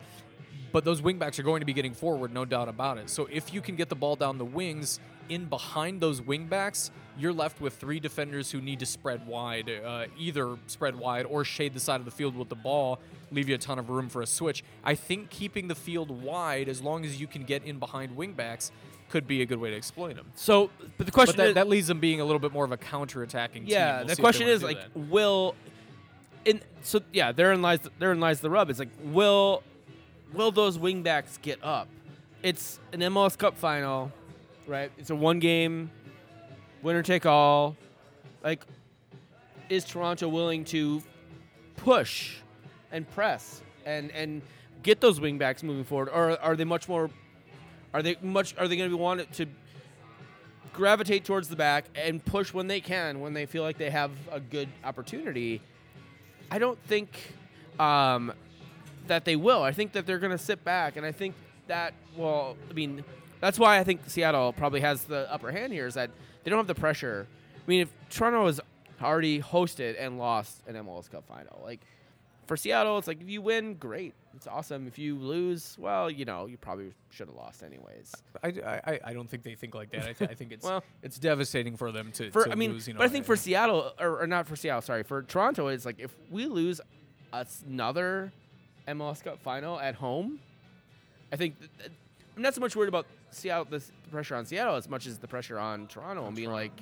but 0.73 0.85
those 0.85 1.01
wingbacks 1.01 1.39
are 1.39 1.43
going 1.43 1.61
to 1.61 1.67
be 1.67 1.73
getting 1.73 1.95
forward, 1.95 2.33
no 2.33 2.45
doubt 2.45 2.69
about 2.69 2.99
it. 2.99 3.11
So 3.11 3.29
if 3.31 3.53
you 3.53 3.61
can 3.61 3.77
get 3.77 3.89
the 3.89 3.97
ball 3.97 4.17
down 4.17 4.39
the 4.39 4.45
wings 4.45 5.01
in 5.29 5.47
behind 5.47 6.01
those 6.01 6.21
wingbacks, 6.21 6.91
you're 7.19 7.33
left 7.33 7.61
with 7.61 7.75
three 7.75 8.01
defenders 8.01 8.51
who 8.51 8.61
need 8.61 8.79
to 8.81 8.87
spread 8.87 9.27
wide, 9.27 9.71
uh, 9.85 10.07
either 10.19 10.57
spread 10.67 10.97
wide 10.97 11.27
or 11.27 11.45
shade 11.45 11.75
the 11.75 11.81
side 11.81 12.01
of 12.01 12.05
the 12.05 12.11
field 12.11 12.37
with 12.37 12.49
the 12.49 12.55
ball, 12.55 12.99
leave 13.31 13.49
you 13.49 13.55
a 13.55 13.59
ton 13.59 13.79
of 13.79 13.91
room 13.91 14.09
for 14.09 14.23
a 14.23 14.27
switch. 14.27 14.65
I 14.83 14.95
think 14.95 15.31
keeping 15.31 15.69
the 15.69 15.75
field 15.75 16.11
wide, 16.11 16.69
as 16.69 16.81
long 16.81 17.05
as 17.05 17.21
you 17.21 17.27
can 17.27 17.45
get 17.45 17.65
in 17.65 17.79
behind 17.79 18.17
wingbacks, 18.17 18.71
could 19.11 19.27
be 19.27 19.43
a 19.43 19.47
good 19.47 19.59
way 19.59 19.71
to 19.71 19.77
exploit 19.77 20.15
them. 20.15 20.27
So, 20.35 20.71
but 20.97 21.05
the 21.07 21.13
question 21.13 21.37
But 21.37 21.43
that, 21.43 21.49
is, 21.49 21.55
that 21.57 21.69
leaves 21.69 21.89
them 21.89 22.01
being 22.01 22.21
a 22.21 22.25
little 22.25 22.39
bit 22.39 22.53
more 22.53 22.65
of 22.65 22.73
a 22.73 22.77
counter-attacking 22.77 23.63
team. 23.65 23.71
yeah, 23.71 23.99
We'll 23.99 24.07
the 24.07 24.09
see 24.09 24.13
if 24.13 24.17
they 24.17 24.23
question 24.23 24.49
is 24.49 24.63
like, 24.63 24.81
that. 24.81 24.97
will, 24.97 25.55
in 26.45 26.61
so 26.83 27.01
yeah, 27.13 27.33
therein 27.33 27.61
lies 27.61 27.81
therein 27.99 28.21
lies 28.21 28.41
the 28.41 28.49
rub. 28.51 28.71
It's 28.71 28.79
like, 28.79 28.89
will, 29.03 29.63
will 30.33 30.53
those 30.53 30.79
wingbacks 30.79 31.41
get 31.43 31.63
up? 31.63 31.89
It's 32.43 32.79
an 32.93 33.01
MLS 33.01 33.37
Cup 33.37 33.59
final, 33.59 34.11
right? 34.67 34.91
It's 34.97 35.11
a 35.11 35.15
one 35.17 35.41
game, 35.41 35.91
winner 36.83 37.03
take 37.03 37.27
all. 37.27 37.77
Like, 38.43 38.65
is 39.69 39.85
Toronto 39.85 40.29
willing 40.29 40.65
to 40.67 41.03
push 41.77 42.37
and 42.93 43.09
press 43.11 43.61
and 43.85 44.11
and 44.13 44.41
get 44.83 45.01
those 45.01 45.21
wingbacks 45.21 45.63
moving 45.63 45.85
forward, 45.85 46.09
or 46.09 46.41
are 46.41 46.57
they 46.57 46.65
much 46.65 46.89
more? 46.89 47.11
Are 47.93 48.03
they 48.03 48.17
much? 48.23 48.55
Are 48.57 48.69
they 48.69 48.77
going 48.77 48.91
to 48.91 48.97
be 48.97 49.01
wanted 49.01 49.33
to 49.35 49.47
gravitate 50.73 51.25
towards 51.25 51.49
the 51.49 51.57
back 51.57 51.87
and 51.95 52.25
push 52.25 52.55
when 52.55 52.67
they 52.69 52.81
can, 52.81 53.21
when 53.21 53.35
they 53.35 53.47
feel 53.47 53.63
like 53.63 53.79
they 53.79 53.91
have 53.91 54.13
a 54.31 54.41
good 54.41 54.69
opportunity? 54.85 55.61
I 56.51 56.59
don't 56.59 56.79
think 56.85 57.35
um, 57.79 58.33
that 59.07 59.25
they 59.25 59.37
will. 59.37 59.63
I 59.63 59.73
think 59.73 59.93
that 59.93 60.07
they're 60.07 60.19
going 60.19 60.33
to 60.33 60.39
sit 60.39 60.65
back, 60.65 60.97
and 60.97 61.05
I 61.05 61.13
think 61.13 61.35
that 61.67 61.95
well, 62.17 62.57
I 62.69 62.73
mean, 62.73 63.05
that's 63.41 63.59
why 63.59 63.79
I 63.79 63.85
think 63.85 64.03
Seattle 64.07 64.53
probably 64.53 64.81
has 64.81 65.05
the 65.05 65.33
upper 65.33 65.51
hand 65.51 65.73
here. 65.73 65.87
Is 65.87 65.95
that 65.95 66.11
they 66.45 66.51
don't 66.51 66.59
have 66.59 66.67
the 66.67 66.75
pressure. 66.75 67.27
I 67.57 67.63
mean, 67.67 67.83
if 67.83 67.93
Toronto 68.09 68.47
has 68.47 68.61
already 69.03 69.41
hosted 69.41 69.97
and 69.99 70.19
lost 70.19 70.63
an 70.67 70.75
MLS 70.77 71.11
Cup 71.11 71.25
final, 71.27 71.61
like 71.65 71.81
for 72.51 72.57
Seattle, 72.57 72.99
it's 72.99 73.07
like 73.07 73.21
if 73.21 73.31
you 73.31 73.41
win, 73.41 73.75
great, 73.75 74.13
it's 74.35 74.49
awesome. 74.49 74.89
If 74.89 74.99
you 74.99 75.15
lose, 75.17 75.77
well, 75.79 76.11
you 76.11 76.25
know, 76.25 76.47
you 76.47 76.57
probably 76.57 76.93
should 77.11 77.29
have 77.29 77.37
lost 77.37 77.63
anyways. 77.63 78.13
I, 78.43 78.49
I, 78.85 79.01
I 79.05 79.13
don't 79.13 79.31
think 79.31 79.45
they 79.45 79.55
think 79.55 79.73
like 79.73 79.93
that. 79.93 80.03
I, 80.09 80.13
th- 80.15 80.29
I 80.33 80.35
think 80.35 80.51
it's 80.55 80.65
Well- 80.65 80.83
it's 81.01 81.17
devastating 81.17 81.77
for 81.77 81.93
them 81.93 82.11
to, 82.15 82.29
For 82.33 82.47
to 82.47 82.51
I 82.51 82.57
mean, 82.57 82.73
lose. 82.73 82.89
You 82.89 82.95
know, 82.95 82.99
but 82.99 83.05
I 83.05 83.09
think 83.09 83.25
for 83.25 83.37
Seattle 83.37 83.93
or, 84.01 84.23
or 84.23 84.27
not 84.27 84.49
for 84.49 84.57
Seattle, 84.57 84.83
sorry, 84.83 85.05
for 85.05 85.23
Toronto, 85.23 85.69
it's 85.69 85.87
like 85.87 86.01
if 86.01 86.13
we 86.29 86.47
lose 86.47 86.81
another 87.33 88.33
MLS 88.89 89.23
Cup 89.23 89.39
final 89.45 89.79
at 89.79 89.95
home, 89.95 90.41
I 91.33 91.37
think 91.37 91.57
th- 91.61 91.93
I'm 92.37 92.43
not 92.43 92.57
so 92.57 92.61
much 92.61 92.75
worried 92.75 92.89
about 92.89 93.07
Seattle, 93.31 93.67
the 93.71 93.81
pressure 94.11 94.35
on 94.35 94.45
Seattle 94.45 94.75
as 94.75 94.89
much 94.89 95.07
as 95.07 95.19
the 95.19 95.29
pressure 95.29 95.57
on 95.61 95.87
Toronto 95.87 96.27
and 96.27 96.35
being 96.35 96.51
like, 96.51 96.73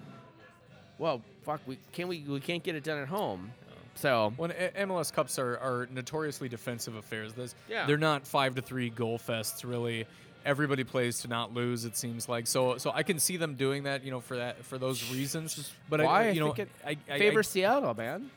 well, 0.96 1.20
fuck, 1.42 1.60
we 1.66 1.78
can't 1.92 2.08
we 2.08 2.24
we 2.26 2.40
can't 2.40 2.62
get 2.62 2.74
it 2.74 2.84
done 2.84 2.96
at 3.02 3.08
home. 3.08 3.52
So 3.98 4.32
when 4.36 4.50
MLS 4.50 5.12
Cups 5.12 5.38
are, 5.38 5.58
are 5.58 5.88
notoriously 5.90 6.48
defensive 6.48 6.94
affairs, 6.94 7.32
There's, 7.32 7.54
Yeah. 7.68 7.84
they're 7.86 7.96
not 7.98 8.26
five 8.26 8.54
to 8.54 8.62
three 8.62 8.90
goal 8.90 9.18
fests. 9.18 9.68
Really, 9.68 10.06
everybody 10.44 10.84
plays 10.84 11.18
to 11.20 11.28
not 11.28 11.52
lose. 11.52 11.84
It 11.84 11.96
seems 11.96 12.28
like 12.28 12.46
so. 12.46 12.78
So 12.78 12.92
I 12.94 13.02
can 13.02 13.18
see 13.18 13.36
them 13.36 13.54
doing 13.56 13.82
that. 13.84 14.04
You 14.04 14.12
know, 14.12 14.20
for 14.20 14.36
that 14.36 14.64
for 14.64 14.78
those 14.78 15.10
reasons. 15.12 15.72
But 15.88 16.00
why 16.00 16.26
I, 16.26 16.28
I 16.28 16.32
know, 16.34 16.52
it 16.52 16.68
I, 16.86 16.96
I, 17.10 17.14
I, 17.14 17.40
Seattle, 17.42 17.94
man. 17.94 18.30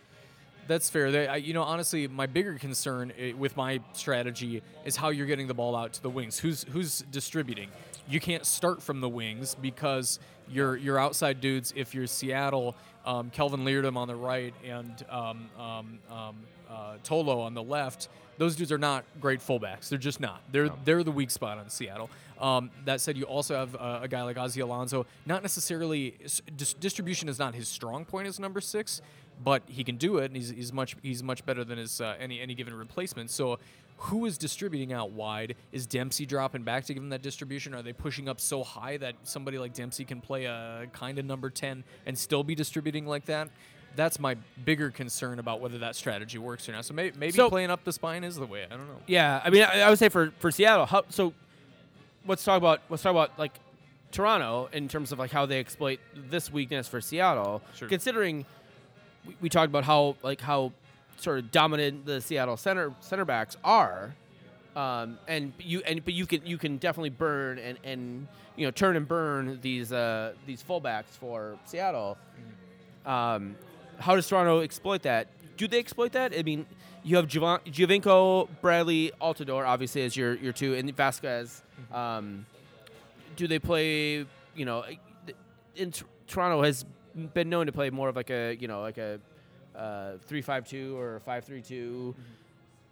That's 0.68 0.90
fair. 0.90 1.12
They, 1.12 1.28
I, 1.28 1.36
you 1.38 1.54
know, 1.54 1.64
honestly, 1.64 2.08
my 2.08 2.28
bigger 2.28 2.54
concern 2.56 3.12
i- 3.20 3.34
with 3.34 3.58
my 3.58 3.82
strategy 3.94 4.62
is 4.86 4.96
how 4.96 5.10
you're 5.10 5.26
getting 5.28 5.48
the 5.48 5.54
ball 5.54 5.76
out 5.76 5.94
to 5.94 6.02
the 6.02 6.10
wings. 6.10 6.40
Who's 6.40 6.64
who's 6.72 7.02
distributing? 7.12 7.70
You 8.08 8.20
can't 8.20 8.46
start 8.46 8.82
from 8.82 9.00
the 9.02 9.10
wings 9.10 9.56
because 9.56 10.20
your 10.50 10.76
your 10.76 10.98
outside 10.98 11.40
dudes. 11.42 11.72
If 11.76 11.94
you're 11.94 12.08
Seattle, 12.08 12.76
um, 13.06 13.30
Kelvin 13.30 13.62
Leerdam 13.62 13.98
on 13.98 14.08
the 14.08 14.16
right 14.16 14.54
and 14.66 15.06
um, 15.10 15.50
um, 15.58 16.00
um, 16.10 16.36
uh, 16.70 16.98
Tolo 17.04 17.40
on 17.40 17.54
the 17.54 17.64
left. 17.64 18.10
Those 18.38 18.56
dudes 18.56 18.72
are 18.72 18.78
not 18.78 19.04
great 19.20 19.40
fullbacks. 19.40 19.90
They're 19.90 20.00
just 20.00 20.20
not. 20.20 20.42
They're 20.52 20.70
they're 20.86 21.04
the 21.04 21.12
weak 21.12 21.30
spot 21.30 21.58
on 21.58 21.70
Seattle. 21.70 22.10
Um, 22.42 22.72
that 22.86 23.00
said, 23.02 23.18
you 23.18 23.26
also 23.26 23.56
have 23.56 23.76
uh, 23.76 24.00
a 24.02 24.08
guy 24.08 24.24
like 24.24 24.36
Ozzie 24.38 24.62
Alonso. 24.62 25.06
Not 25.28 25.44
necessarily 25.44 26.16
dis- 26.58 26.74
distribution 26.74 27.30
is 27.30 27.38
not 27.38 27.54
his 27.54 27.68
strong 27.68 28.04
point 28.04 28.28
as 28.28 28.40
number 28.40 28.60
six, 28.60 29.00
but 29.44 29.62
he 29.68 29.84
can 29.84 29.98
do 29.98 30.18
it, 30.18 30.26
and 30.26 30.36
he's, 30.36 30.50
he's 30.50 30.74
much 30.74 30.96
he's 31.04 31.22
much 31.22 31.46
better 31.46 31.64
than 31.64 31.78
his 31.78 32.02
uh, 32.02 32.16
any 32.20 32.40
any 32.42 32.56
given 32.56 32.74
replacement. 32.74 33.30
So, 33.30 33.60
who 33.98 34.26
is 34.26 34.40
distributing 34.40 34.92
out 34.92 35.12
wide? 35.12 35.56
Is 35.72 35.86
Dempsey 35.86 36.26
dropping 36.26 36.64
back 36.64 36.86
to 36.86 36.94
give 36.96 37.04
him 37.04 37.10
that 37.10 37.22
distribution? 37.22 37.76
Are 37.76 37.84
they 37.84 37.94
pushing 37.94 38.28
up 38.28 38.40
so 38.40 38.64
high 38.64 38.98
that 38.98 39.14
somebody 39.24 39.60
like 39.60 39.74
Dempsey 39.74 40.04
can 40.04 40.20
play 40.20 40.46
a 40.46 40.88
kind 40.94 41.20
of 41.20 41.26
number 41.26 41.52
ten 41.52 41.84
and 42.08 42.18
still 42.18 42.44
be 42.44 42.56
distributing 42.56 43.06
like 43.06 43.26
that? 43.26 43.50
That's 43.96 44.20
my 44.20 44.36
bigger 44.66 44.90
concern 44.90 45.38
about 45.38 45.60
whether 45.62 45.78
that 45.80 45.96
strategy 45.96 46.38
works 46.40 46.68
or 46.68 46.72
not. 46.72 46.86
So 46.86 46.94
may, 46.96 47.12
maybe 47.16 47.34
So- 47.34 47.50
playing 47.50 47.70
up 47.70 47.84
the 47.84 47.92
spine 47.94 48.24
is 48.24 48.36
the 48.38 48.46
way. 48.48 48.64
I 48.66 48.70
don't 48.78 48.88
know. 48.88 49.02
Yeah, 49.06 49.42
I 49.44 49.50
mean, 49.52 49.62
I, 49.64 49.82
I 49.82 49.90
would 49.92 50.00
say 50.00 50.10
for 50.10 50.32
for 50.40 50.50
Seattle, 50.50 50.86
how, 50.88 51.04
so 51.10 51.34
let's 52.28 52.44
talk 52.44 52.58
about 52.58 52.82
let's 52.90 53.04
talk 53.04 53.12
about 53.12 53.38
like 53.38 53.54
Toronto 54.12 54.70
in 54.74 54.88
terms 54.88 55.12
of 55.12 55.20
like 55.20 55.32
how 55.32 55.46
they 55.46 55.60
exploit 55.60 56.00
this 56.14 56.52
weakness 56.52 56.88
for 56.88 57.02
Seattle. 57.02 57.62
Sure. 57.76 57.88
Considering 57.88 58.46
we, 59.26 59.36
we 59.42 59.50
talked 59.50 59.70
about 59.70 59.84
how 59.84 60.16
like 60.24 60.42
how 60.42 60.72
sort 61.18 61.40
of 61.40 61.52
dominant 61.52 62.06
the 62.06 62.22
Seattle 62.22 62.58
center 62.58 62.94
center 63.00 63.26
backs 63.26 63.58
are, 63.64 64.14
um, 64.76 65.18
and 65.28 65.54
you 65.60 65.82
and 65.86 66.04
but 66.04 66.14
you 66.14 66.26
can 66.26 66.46
you 66.46 66.58
can 66.58 66.78
definitely 66.78 67.10
burn 67.10 67.60
and 67.60 67.78
and 67.84 68.28
you 68.56 68.66
know 68.66 68.72
turn 68.72 68.96
and 68.96 69.08
burn 69.08 69.60
these 69.62 69.92
uh, 69.92 70.34
these 70.46 70.64
fullbacks 70.64 71.18
for 71.20 71.58
Seattle. 71.66 72.18
Um, 73.06 73.56
how 74.00 74.16
does 74.16 74.28
Toronto 74.28 74.62
exploit 74.62 75.04
that? 75.04 75.28
Do 75.58 75.68
they 75.68 75.80
exploit 75.80 76.12
that? 76.14 76.34
I 76.38 76.44
mean, 76.44 76.66
you 77.04 77.16
have 77.18 77.28
Giovinco, 77.28 78.48
Bradley, 78.62 79.12
Altidore, 79.22 79.66
obviously 79.66 80.04
as 80.04 80.16
your 80.16 80.36
your 80.36 80.54
two, 80.54 80.76
and 80.76 80.96
Vazquez. 80.96 81.62
Um, 81.92 82.46
do 83.36 83.48
they 83.48 83.60
play? 83.60 84.26
You 84.56 84.66
know, 84.66 84.84
in 85.76 85.92
T- 85.92 86.06
Toronto 86.28 86.64
has 86.64 86.86
been 87.34 87.50
known 87.50 87.66
to 87.66 87.72
play 87.72 87.90
more 87.90 88.10
of 88.10 88.16
like 88.16 88.30
a 88.30 88.58
you 88.60 88.68
know 88.68 88.82
like 88.82 88.98
a 88.98 89.20
uh, 89.76 90.14
three 90.28 90.42
five 90.42 90.68
two 90.68 90.98
or 90.98 91.20
five 91.22 91.46
three 91.46 91.62
two. 91.62 92.16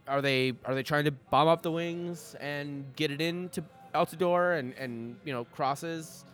Are 0.08 0.22
they 0.22 0.54
are 0.66 0.74
they 0.74 0.84
trying 0.84 1.06
to 1.06 1.12
bomb 1.12 1.48
up 1.48 1.62
the 1.62 1.72
wings 1.72 2.36
and 2.40 2.86
get 2.96 3.12
it 3.12 3.22
into 3.22 3.64
Altidore 3.94 4.58
and 4.58 4.74
and 4.74 5.16
you 5.26 5.34
know 5.34 5.46
crosses? 5.46 6.26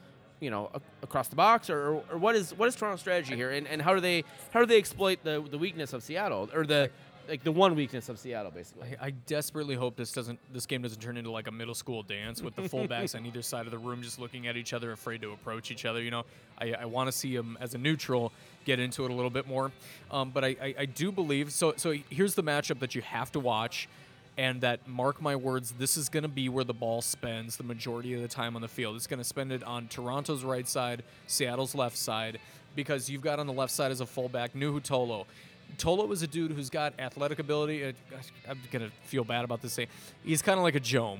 you 0.41 0.49
know 0.49 0.69
a- 0.73 0.81
across 1.01 1.29
the 1.29 1.35
box 1.35 1.69
or, 1.69 2.03
or 2.11 2.17
what 2.17 2.35
is 2.35 2.53
what 2.57 2.67
is 2.67 2.75
Toronto's 2.75 2.99
strategy 2.99 3.35
here 3.35 3.51
and, 3.51 3.65
and 3.67 3.81
how 3.81 3.95
do 3.95 4.01
they 4.01 4.23
how 4.51 4.59
do 4.59 4.65
they 4.65 4.77
exploit 4.77 5.17
the 5.23 5.41
the 5.49 5.57
weakness 5.57 5.93
of 5.93 6.03
Seattle 6.03 6.49
or 6.53 6.65
the 6.65 6.89
like 7.27 7.43
the 7.43 7.51
one 7.51 7.75
weakness 7.75 8.09
of 8.09 8.19
Seattle 8.19 8.51
basically 8.51 8.95
I, 8.99 9.07
I 9.07 9.09
desperately 9.11 9.75
hope 9.75 9.95
this 9.95 10.11
doesn't 10.11 10.39
this 10.53 10.65
game 10.65 10.81
doesn't 10.81 11.01
turn 11.01 11.17
into 11.17 11.31
like 11.31 11.47
a 11.47 11.51
middle 11.51 11.75
school 11.75 12.03
dance 12.03 12.41
with 12.41 12.55
the 12.55 12.63
fullbacks 12.63 13.15
on 13.15 13.25
either 13.25 13.41
side 13.41 13.65
of 13.65 13.71
the 13.71 13.77
room 13.77 14.01
just 14.01 14.19
looking 14.19 14.47
at 14.47 14.57
each 14.57 14.73
other, 14.73 14.91
afraid 14.91 15.21
to 15.21 15.31
approach 15.31 15.71
each 15.71 15.85
other. 15.85 16.01
You 16.01 16.11
know, 16.11 16.25
I, 16.57 16.73
I 16.73 16.85
want 16.85 17.07
to 17.07 17.11
see 17.11 17.35
them 17.35 17.57
as 17.59 17.73
a 17.73 17.77
neutral 17.77 18.31
get 18.65 18.79
into 18.79 19.05
it 19.05 19.11
a 19.11 19.13
little 19.13 19.29
bit 19.29 19.47
more. 19.47 19.71
Um, 20.11 20.31
but 20.31 20.43
I, 20.43 20.55
I, 20.61 20.75
I 20.79 20.85
do 20.85 21.11
believe 21.11 21.51
so. 21.51 21.73
So 21.77 21.95
here's 22.09 22.35
the 22.35 22.43
matchup 22.43 22.79
that 22.79 22.95
you 22.95 23.01
have 23.01 23.31
to 23.33 23.39
watch. 23.39 23.87
And 24.37 24.59
that, 24.61 24.85
mark 24.85 25.21
my 25.21 25.37
words, 25.37 25.71
this 25.79 25.95
is 25.95 26.09
going 26.09 26.23
to 26.23 26.29
be 26.29 26.49
where 26.49 26.65
the 26.65 26.73
ball 26.73 27.01
spends 27.01 27.55
the 27.55 27.63
majority 27.63 28.13
of 28.15 28.21
the 28.21 28.27
time 28.27 28.57
on 28.57 28.61
the 28.61 28.67
field. 28.67 28.97
It's 28.97 29.07
going 29.07 29.19
to 29.19 29.23
spend 29.23 29.53
it 29.53 29.63
on 29.63 29.87
Toronto's 29.87 30.43
right 30.43 30.67
side, 30.67 31.03
Seattle's 31.25 31.73
left 31.73 31.95
side, 31.95 32.39
because 32.75 33.09
you've 33.09 33.21
got 33.21 33.39
on 33.39 33.47
the 33.47 33.53
left 33.53 33.71
side 33.71 33.93
as 33.93 34.01
a 34.01 34.05
fullback 34.05 34.53
Nouhou 34.53 34.83
Tolo. 35.77 36.05
Tolo 36.05 36.11
is 36.11 36.21
a 36.21 36.27
dude 36.27 36.51
who's 36.51 36.69
got 36.69 36.93
athletic 36.99 37.39
ability. 37.39 37.83
Uh, 37.85 37.91
I'm 38.49 38.59
gonna 38.71 38.89
feel 39.03 39.23
bad 39.23 39.43
about 39.45 39.61
this. 39.61 39.73
Saying 39.73 39.87
he's 40.23 40.41
kind 40.41 40.57
of 40.57 40.63
like 40.63 40.75
a 40.75 40.79
Jome. 40.79 41.19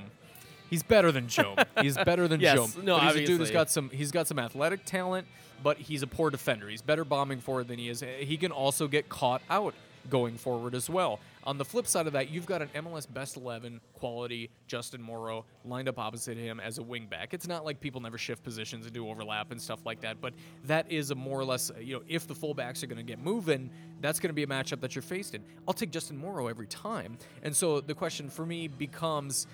He's 0.70 0.82
better 0.82 1.12
than 1.12 1.28
Jome. 1.28 1.56
he's 1.80 1.96
better 1.96 2.26
than 2.26 2.40
Yes, 2.40 2.56
Jome. 2.56 2.84
no, 2.84 2.98
but 2.98 3.04
he's 3.06 3.14
a 3.14 3.18
dude 3.18 3.28
who's 3.28 3.34
obviously. 3.34 3.52
got 3.52 3.70
some. 3.70 3.90
He's 3.90 4.10
got 4.12 4.26
some 4.26 4.38
athletic 4.38 4.84
talent, 4.84 5.26
but 5.62 5.76
he's 5.78 6.02
a 6.02 6.06
poor 6.06 6.30
defender. 6.30 6.68
He's 6.68 6.82
better 6.82 7.04
bombing 7.04 7.40
forward 7.40 7.68
than 7.68 7.78
he 7.78 7.88
is. 7.88 8.02
He 8.20 8.36
can 8.36 8.50
also 8.52 8.88
get 8.88 9.08
caught 9.08 9.42
out 9.50 9.74
going 10.10 10.36
forward 10.36 10.74
as 10.74 10.88
well. 10.88 11.20
On 11.44 11.58
the 11.58 11.64
flip 11.64 11.86
side 11.86 12.06
of 12.06 12.12
that, 12.14 12.30
you've 12.30 12.46
got 12.46 12.62
an 12.62 12.68
MLS 12.74 13.06
best 13.12 13.36
11 13.36 13.80
quality 13.94 14.50
Justin 14.66 15.00
Morrow 15.00 15.44
lined 15.64 15.88
up 15.88 15.98
opposite 15.98 16.36
him 16.36 16.58
as 16.60 16.78
a 16.78 16.82
wingback. 16.82 17.28
It's 17.32 17.46
not 17.46 17.64
like 17.64 17.80
people 17.80 18.00
never 18.00 18.18
shift 18.18 18.42
positions 18.42 18.84
and 18.84 18.94
do 18.94 19.08
overlap 19.08 19.52
and 19.52 19.60
stuff 19.60 19.86
like 19.86 20.00
that, 20.00 20.20
but 20.20 20.34
that 20.64 20.90
is 20.90 21.10
a 21.10 21.14
more 21.14 21.38
or 21.38 21.44
less, 21.44 21.70
you 21.80 21.94
know, 21.94 22.02
if 22.08 22.26
the 22.26 22.34
fullbacks 22.34 22.82
are 22.82 22.86
going 22.86 22.98
to 22.98 23.04
get 23.04 23.18
moving, 23.18 23.70
that's 24.00 24.18
going 24.18 24.30
to 24.30 24.34
be 24.34 24.42
a 24.42 24.46
matchup 24.46 24.80
that 24.80 24.94
you're 24.94 25.02
faced 25.02 25.34
in. 25.34 25.44
I'll 25.68 25.74
take 25.74 25.90
Justin 25.90 26.16
Morrow 26.16 26.48
every 26.48 26.66
time. 26.66 27.16
And 27.42 27.54
so 27.54 27.80
the 27.80 27.94
question 27.94 28.28
for 28.28 28.44
me 28.44 28.68
becomes 28.68 29.46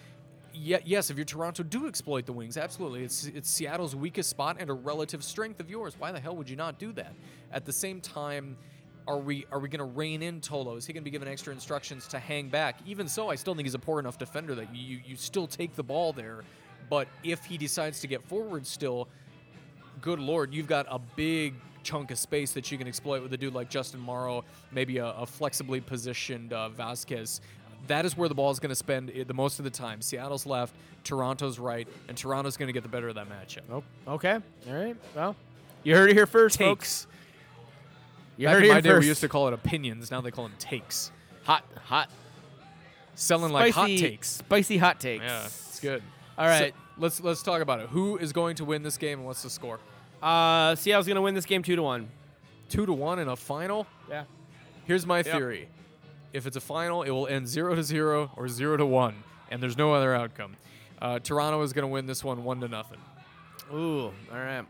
Ye- 0.55 0.79
yes, 0.85 1.11
if 1.11 1.17
you're 1.17 1.25
Toronto, 1.25 1.63
do 1.63 1.87
exploit 1.87 2.27
the 2.27 2.33
wings. 2.33 2.57
Absolutely, 2.57 3.05
it's 3.05 3.25
it's 3.27 3.49
Seattle's 3.49 3.97
weakest 3.97 4.29
spot 4.29 4.57
and 4.61 4.69
a 4.69 4.73
relative 4.73 5.25
strength 5.25 5.61
of 5.61 5.71
yours. 5.71 5.95
Why 5.99 6.13
the 6.13 6.21
hell 6.21 6.37
would 6.37 6.49
you 6.49 6.57
not 6.57 6.79
do 6.79 6.93
that? 6.93 7.15
At 7.53 7.65
the 7.65 7.73
same 7.73 8.01
time, 8.01 8.57
are 9.07 9.19
we 9.19 9.47
are 9.51 9.59
we 9.59 9.69
going 9.69 9.79
to 9.79 9.97
rein 9.97 10.23
in 10.23 10.41
Tolo? 10.41 10.77
Is 10.77 10.87
he 10.87 10.93
going 10.93 11.03
to 11.03 11.05
be 11.05 11.11
given 11.11 11.29
extra 11.29 11.53
instructions 11.53 12.07
to 12.09 12.19
hang 12.19 12.49
back? 12.49 12.79
Even 12.87 13.09
so, 13.09 13.29
I 13.29 13.35
still 13.35 13.55
think 13.55 13.67
he's 13.67 13.75
a 13.75 13.79
poor 13.79 13.99
enough 13.99 14.19
defender 14.19 14.55
that 14.55 14.75
you 14.75 15.01
you 15.05 15.17
still 15.17 15.47
take 15.47 15.75
the 15.75 15.83
ball 15.83 16.13
there. 16.13 16.43
But 16.91 17.09
if 17.25 17.45
he 17.45 17.57
decides 17.57 18.01
to 18.01 18.07
get 18.07 18.23
forward 18.25 18.67
still, 18.67 19.09
good 20.01 20.19
lord, 20.19 20.53
you've 20.53 20.67
got 20.67 20.87
a 20.91 20.99
big 20.99 21.55
chunk 21.83 22.11
of 22.11 22.19
space 22.19 22.53
that 22.53 22.71
you 22.71 22.79
can 22.79 22.87
exploit 22.87 23.23
with 23.23 23.33
a 23.33 23.37
dude 23.37 23.55
like 23.55 23.69
Justin 23.69 24.01
Morrow, 24.01 24.45
maybe 24.71 24.99
a, 24.99 25.07
a 25.07 25.27
flexibly 25.27 25.81
positioned 25.81 26.53
uh, 26.53 26.71
Vazquez. 26.77 27.41
That 27.89 28.05
is 28.05 28.17
where 28.17 28.29
the 28.29 28.35
ball 28.35 28.51
is 28.51 28.61
going 28.61 28.71
to 28.71 28.77
spend 28.77 29.09
the 29.27 29.35
most 29.35 29.59
of 29.59 29.65
the 29.65 29.71
time. 29.71 30.01
Seattle's 30.01 30.47
left, 30.47 30.75
Toronto's 31.03 31.59
right, 31.59 31.89
and 32.09 32.17
Toronto's 32.17 32.57
going 32.57 32.69
to 32.69 32.73
get 32.73 32.85
the 32.85 32.89
better 32.89 33.09
of 33.09 33.17
that 33.17 33.29
matchup. 33.29 33.63
Oh, 33.71 33.83
okay. 34.07 34.39
All 34.69 34.75
right. 34.75 34.97
Well, 35.17 35.35
you 35.83 35.97
heard 35.97 36.11
it 36.11 36.15
here 36.15 36.27
first, 36.27 36.59
folks. 36.59 37.09
You 38.43 38.49
Back 38.49 38.55
heard 38.55 38.63
in 38.65 38.69
my 38.71 38.75
here 38.81 38.95
day, 38.95 38.99
we 38.99 39.07
used 39.07 39.21
to 39.21 39.29
call 39.29 39.47
it 39.47 39.55
opinions. 39.55 40.11
Now 40.11 40.21
they 40.21 40.33
call 40.33 40.49
them 40.49 40.57
takes. 40.59 41.13
hot, 41.45 41.65
hot, 41.85 42.11
Selling 43.15 43.51
spicy, 43.51 43.65
like 43.67 43.73
hot 43.73 43.87
takes. 43.87 44.29
Spicy 44.31 44.79
hot 44.79 44.99
takes. 44.99 45.23
Yeah, 45.23 45.45
it's 45.45 45.79
good. 45.79 46.03
All 46.37 46.49
right. 46.49 46.75
So, 46.75 46.81
let's 46.99 47.21
let's 47.23 47.45
talk 47.45 47.63
about 47.63 47.79
it. 47.79 47.89
Who 47.91 48.17
is 48.17 48.33
going 48.33 48.57
to 48.57 48.65
win 48.65 48.83
this 48.83 48.97
game 48.97 49.21
and 49.21 49.27
what's 49.29 49.45
the 49.45 49.51
score? 49.51 49.79
uh, 50.25 50.75
Seattle's 50.75 51.07
gonna 51.07 51.23
win 51.23 51.37
this 51.37 51.47
game 51.47 51.63
two 51.63 51.77
to 51.77 51.85
one. 51.85 52.09
Two 52.69 52.85
to 52.85 52.93
one 52.93 53.21
in 53.21 53.29
a 53.29 53.37
final. 53.37 53.87
Yeah. 54.11 54.25
Here's 54.87 55.07
my 55.07 55.23
theory: 55.23 55.69
if 56.33 56.45
it's 56.45 56.57
a 56.57 56.61
final, 56.61 57.05
it 57.05 57.11
will 57.11 57.29
end 57.29 57.47
zero 57.47 57.77
to 57.77 57.83
zero 57.85 58.33
or 58.37 58.49
zero 58.49 58.77
to 58.77 58.85
one, 58.85 59.23
and 59.53 59.63
there's 59.63 59.79
no 59.79 59.93
other 59.95 60.17
outcome. 60.17 60.57
Uh, 61.01 61.21
Toronto 61.21 61.63
is 61.63 61.73
going 61.73 61.85
to 61.85 61.93
win 61.93 62.07
this 62.07 62.25
one 62.25 62.43
one 62.43 62.59
to 62.59 62.67
nothing. 62.67 62.99
Ooh. 63.73 64.07
All 64.07 64.13
right. 64.33 64.65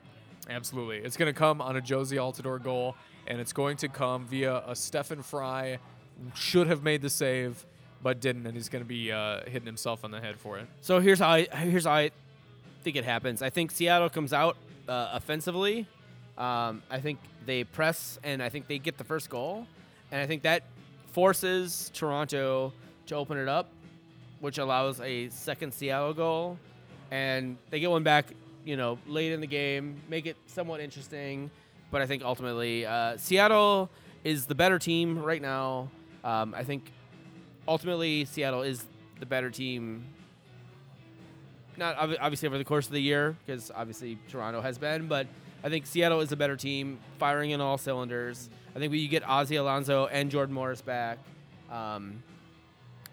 Absolutely, 0.51 0.99
it's 0.99 1.16
going 1.16 1.33
to 1.33 1.39
come 1.39 1.62
on 1.62 1.77
a 1.77 1.81
Jozy 1.81 2.18
Altidore 2.18 2.62
goal, 2.62 2.97
and 3.27 3.41
it's 3.41 3.53
going 3.53 3.77
to 3.79 3.89
come 3.89 4.27
via 4.27 4.62
a 4.66 4.75
Stefan 4.75 5.23
Frei. 5.23 5.79
Should 6.35 6.66
have 6.68 6.83
made 6.83 7.03
the 7.03 7.11
save, 7.11 7.64
but 8.03 8.20
didn't, 8.20 8.47
and 8.47 8.55
he's 8.55 8.68
going 8.68 8.85
to 8.85 8.89
be 8.89 9.11
uh, 9.11 9.41
hitting 9.45 9.66
himself 9.66 10.05
on 10.05 10.11
the 10.11 10.20
head 10.20 10.39
for 10.39 10.59
it. 10.59 10.66
So 10.81 11.01
here's 11.01 11.18
how 11.18 11.31
I 11.31 11.45
here's 11.45 11.85
how 11.85 11.93
I 11.93 12.11
think 12.83 12.97
it 12.97 13.05
happens. 13.05 13.43
I 13.43 13.51
think 13.51 13.70
Seattle 13.70 14.09
comes 14.09 14.33
out 14.33 14.57
uh, 14.89 15.11
offensively. 15.12 15.87
Um, 16.39 16.83
I 16.91 17.01
think 17.01 17.18
they 17.47 17.64
press 17.64 18.18
and 18.23 18.43
I 18.43 18.49
think 18.49 18.68
they 18.68 18.79
get 18.79 18.99
the 18.99 19.05
first 19.05 19.31
goal, 19.31 19.66
and 20.11 20.20
I 20.20 20.27
think 20.27 20.43
that 20.43 20.62
forces 21.12 21.91
Toronto 21.95 22.73
to 23.07 23.14
open 23.14 23.39
it 23.39 23.49
up, 23.49 23.68
which 24.41 24.59
allows 24.59 25.01
a 25.01 25.29
second 25.31 25.73
Seattle 25.73 26.14
goal, 26.14 26.59
and 27.11 27.57
they 27.70 27.81
get 27.81 27.91
one 27.91 28.03
back. 28.03 28.27
You 28.64 28.77
know, 28.77 28.99
late 29.09 29.33
in 29.33 29.41
the 29.41 29.47
game, 29.49 30.01
make 30.09 30.27
it 30.27 30.37
somewhat 30.47 30.81
interesting. 30.81 31.51
But 31.93 32.03
I 32.03 32.07
think 32.07 32.24
ultimately, 32.24 32.84
uh, 32.84 33.16
Seattle 33.18 33.88
is 34.24 34.47
the 34.47 34.57
better 34.57 34.80
team 34.80 35.22
right 35.22 35.40
now. 35.40 35.90
Um, 36.24 36.55
I 36.57 36.64
think 36.64 36.90
ultimately 37.68 38.24
Seattle 38.24 38.62
is 38.62 38.84
the 39.20 39.26
better 39.26 39.51
team 39.51 40.05
not 41.76 41.97
ob- 41.97 42.16
obviously 42.20 42.49
over 42.49 42.59
the 42.59 42.64
course 42.64 42.86
of 42.86 42.93
the 42.93 43.01
year 43.01 43.36
because 43.47 43.70
obviously 43.74 44.18
Toronto 44.28 44.61
has 44.61 44.78
been, 44.78 45.07
but 45.07 45.26
I 45.64 45.68
think 45.68 45.86
Seattle 45.86 46.20
is 46.20 46.32
a 46.32 46.36
better 46.36 46.57
team, 46.57 46.99
firing 47.18 47.53
in 47.53 47.61
all 47.61 47.78
cylinders. 47.78 48.51
I 48.74 48.78
think 48.78 48.93
you 48.93 49.09
get 49.09 49.26
Ozzie 49.28 49.57
Alonso 49.57 50.07
and 50.07 50.30
Jordan 50.30 50.55
Morris 50.55 50.82
back, 50.82 51.18
um, 51.70 52.22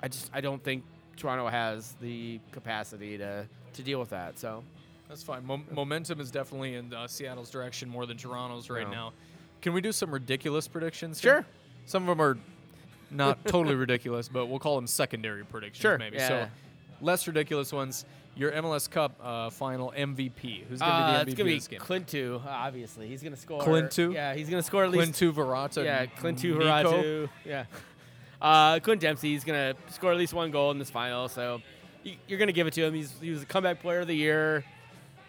I 0.02 0.08
just 0.08 0.30
I 0.34 0.42
don't 0.42 0.64
think 0.64 0.84
Toronto 1.18 1.48
has 1.48 1.96
the 2.02 2.40
capacity 2.52 3.18
to 3.18 3.46
to 3.74 3.82
deal 3.82 4.00
with 4.00 4.10
that. 4.10 4.40
So 4.40 4.64
That's 5.10 5.24
fine. 5.24 5.44
Mo- 5.46 5.64
momentum 5.74 6.22
is 6.22 6.30
definitely 6.32 6.76
in 6.76 6.94
uh, 6.94 7.08
Seattle's 7.08 7.50
direction 7.50 7.90
more 7.90 8.06
than 8.06 8.16
Toronto's 8.16 8.70
right 8.70 8.86
Yeah. 8.88 8.94
now. 8.94 9.14
Can 9.62 9.74
we 9.74 9.82
do 9.82 9.92
some 9.92 10.12
ridiculous 10.12 10.68
predictions? 10.68 11.20
Sure. 11.20 11.38
here? 11.38 11.46
Some 11.86 12.04
of 12.08 12.16
them 12.18 12.22
are 12.26 12.38
not 13.12 13.44
totally 13.48 13.76
ridiculous, 13.76 14.30
but 14.30 14.46
we'll 14.46 14.60
call 14.60 14.76
them 14.76 14.88
secondary 14.88 15.44
predictions. 15.44 15.82
Sure, 15.82 15.98
Maybe. 15.98 16.18
yeah. 16.18 16.28
So 16.28 16.48
less 17.02 17.28
ridiculous 17.28 17.74
ones. 17.74 18.06
Your 18.36 18.52
MLS 18.54 18.90
Cup 18.90 19.20
uh, 19.22 19.50
final 19.50 19.92
MVP. 19.98 20.64
Who's 20.68 20.80
going 20.80 20.92
to 20.92 20.98
uh, 20.98 21.24
be 21.26 21.32
it's 21.32 21.36
the 21.36 21.36
MVP 21.36 21.38
gonna 21.38 21.50
be 21.50 21.56
this 21.56 21.68
game? 21.68 21.80
Clint 21.80 22.08
two. 22.08 22.42
Obviously, 22.48 23.08
he's 23.08 23.22
gonna 23.22 23.36
score. 23.36 23.62
Clint 23.62 23.92
two? 23.92 24.12
Yeah, 24.14 24.34
he's 24.36 24.50
gonna 24.50 24.64
score 24.64 24.86
at 24.86 24.92
least. 24.92 25.12
Clintu 25.14 25.34
Verata. 25.34 25.84
yeah, 25.84 26.06
Clint 26.06 26.38
two 26.40 26.54
Nico. 26.54 26.64
Haratu. 26.64 27.30
Yeah. 27.44 27.66
Uh, 28.42 28.80
Clint 28.80 29.02
Dempsey, 29.02 29.34
he's 29.34 29.44
gonna 29.44 29.74
score 29.90 30.12
at 30.12 30.18
least 30.18 30.34
one 30.34 30.52
goal 30.52 30.72
in 30.72 30.78
this 30.80 30.90
final, 30.90 31.28
so 31.28 31.62
you're 32.28 32.40
gonna 32.40 32.54
give 32.54 32.68
it 32.68 32.74
to 32.74 32.84
him. 32.86 32.94
He's 32.94 33.14
he 33.20 33.32
was 33.32 33.42
a 33.42 33.46
comeback 33.46 33.82
player 33.82 34.00
of 34.02 34.08
the 34.08 34.16
year. 34.16 34.64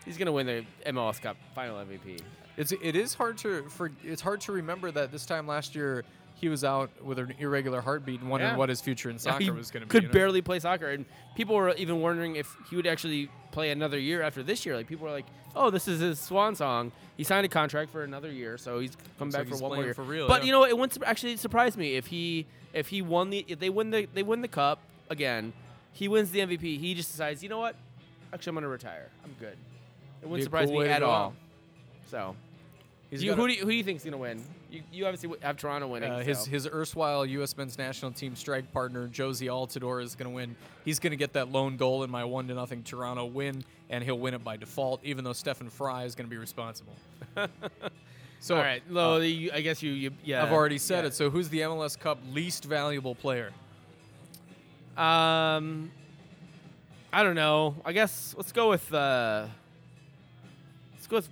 He's 0.05 0.17
gonna 0.17 0.33
win 0.33 0.47
the 0.47 0.65
MLS 0.87 1.21
Cup 1.21 1.37
final 1.55 1.77
MVP. 1.79 2.21
It's 2.57 2.73
it 2.73 2.97
is 2.97 3.15
hard 3.15 3.39
to 3.39 3.63
for 3.69 3.91
it's 4.03 4.23
hard 4.23 4.41
to 4.43 4.53
remember 4.53 4.91
that 4.91 5.13
this 5.13 5.25
time 5.27 5.47
last 5.47 5.75
year 5.75 6.05
he 6.35 6.49
was 6.49 6.65
out 6.65 6.91
with 7.05 7.19
an 7.19 7.35
irregular 7.39 7.83
heartbeat 7.83 8.21
and 8.21 8.31
wondering 8.31 8.53
Yeah. 8.53 8.57
what 8.59 8.71
his 8.71 8.81
future 8.81 9.11
in 9.11 9.19
soccer 9.19 9.43
he 9.45 9.51
was 9.51 9.71
going 9.71 9.83
to 9.83 9.87
be. 9.87 9.91
could 9.91 10.05
you 10.05 10.09
know? 10.09 10.13
barely 10.15 10.41
play 10.41 10.59
soccer, 10.59 10.89
and 10.89 11.05
people 11.35 11.55
were 11.55 11.75
even 11.75 12.01
wondering 12.01 12.37
if 12.37 12.57
he 12.71 12.77
would 12.77 12.87
actually 12.87 13.29
play 13.53 13.71
another 13.71 13.99
year 13.99 14.23
after 14.23 14.43
this 14.43 14.65
year. 14.65 14.75
Like 14.75 14.87
people 14.89 15.05
were 15.07 15.13
like, 15.13 15.27
"Oh, 15.55 15.69
this 15.69 15.87
is 15.87 16.01
his 16.01 16.19
swan 16.19 16.55
song." 16.55 16.93
He 17.19 17.25
signed 17.25 17.45
a 17.45 17.49
contract 17.49 17.91
for 17.93 18.05
another 18.05 18.33
year, 18.33 18.57
so 18.57 18.79
he's 18.81 18.97
come 19.19 19.29
Looks 19.29 19.37
back 19.37 19.51
like 19.51 19.59
for 19.59 19.63
one 19.63 19.77
more 19.77 19.85
year. 19.85 19.95
for 19.95 20.03
real, 20.03 20.27
but 20.29 20.41
yeah. 20.41 20.47
you 20.47 20.53
know, 20.53 20.65
it 20.65 20.77
wouldn't 20.79 21.03
actually 21.05 21.37
surprise 21.37 21.77
me 21.77 21.97
if 21.97 22.07
he 22.07 22.47
if 22.73 22.89
he 22.89 23.03
won 23.03 23.29
the 23.29 23.45
if 23.47 23.59
they 23.59 23.69
win 23.69 23.91
the 23.91 24.07
they 24.15 24.23
win 24.23 24.41
the 24.41 24.49
cup 24.49 24.81
again. 25.11 25.53
He 25.93 26.09
wins 26.09 26.31
the 26.31 26.39
MVP. 26.41 26.79
He 26.79 26.95
just 26.95 27.11
decides, 27.11 27.43
you 27.43 27.49
know 27.51 27.59
what? 27.59 27.75
Actually, 28.33 28.51
I'm 28.53 28.55
gonna 28.55 28.69
retire. 28.69 29.11
I'm 29.25 29.35
good. 29.39 29.59
It 30.23 30.29
wouldn't 30.29 30.45
surprise 30.45 30.71
me 30.71 30.87
at 30.87 31.03
all. 31.03 31.35
So, 32.07 32.35
you, 33.11 33.35
who 33.35 33.47
do 33.49 33.55
you, 33.55 33.61
who 33.63 33.71
do 33.71 33.77
you 33.77 33.85
think's 33.85 34.05
gonna 34.05 34.17
win? 34.17 34.43
You, 34.71 34.83
you 34.93 35.07
obviously 35.07 35.37
have 35.43 35.57
Toronto 35.57 35.89
winning. 35.89 36.11
Uh, 36.11 36.21
his 36.21 36.41
so. 36.41 36.51
his 36.51 36.67
erstwhile 36.67 37.27
U.S. 37.27 37.57
men's 37.57 37.77
national 37.77 38.13
team 38.13 38.37
strike 38.37 38.73
partner 38.73 39.09
Jozy 39.09 39.49
Altidore 39.49 40.03
is 40.03 40.15
going 40.15 40.31
to 40.31 40.35
win. 40.35 40.55
He's 40.85 41.01
going 41.01 41.11
to 41.11 41.17
get 41.17 41.33
that 41.33 41.51
lone 41.51 41.77
goal 41.77 42.05
in 42.05 42.11
my 42.11 42.25
one 42.25 42.47
to 42.49 42.55
nothing 42.55 42.85
Toronto 42.85 43.25
win, 43.25 43.65
and 43.89 44.05
he'll 44.05 44.19
win 44.19 44.35
it 44.35 44.45
by 44.45 44.57
default. 44.57 45.01
Even 45.03 45.25
though 45.25 45.33
Stefan 45.33 45.71
Frei 45.71 46.05
is 46.05 46.15
going 46.15 46.27
to 46.27 46.31
be 46.31 46.37
responsible. 46.37 46.93
so 48.41 48.57
all 48.57 48.63
right. 48.63 48.83
uh, 48.95 49.17
you, 49.17 49.51
I 49.53 49.61
guess 49.61 49.83
you, 49.83 49.91
you 49.93 50.11
yeah. 50.25 50.45
I've 50.45 50.53
already 50.53 50.79
said 50.79 51.03
yeah. 51.03 51.09
it. 51.09 51.15
So 51.15 51.31
who's 51.31 51.49
the 51.49 51.61
MLS 51.61 51.99
Cup 51.99 52.19
least 52.33 52.65
valuable 52.65 53.17
player? 53.17 53.51
Um, 54.97 55.91
I 57.13 57.25
don't 57.25 57.35
know. 57.35 57.75
I 57.85 57.93
guess 57.93 58.35
let's 58.37 58.53
go 58.53 58.71
with 58.71 58.93
uh, 58.95 59.47
go 61.11 61.17
with 61.17 61.29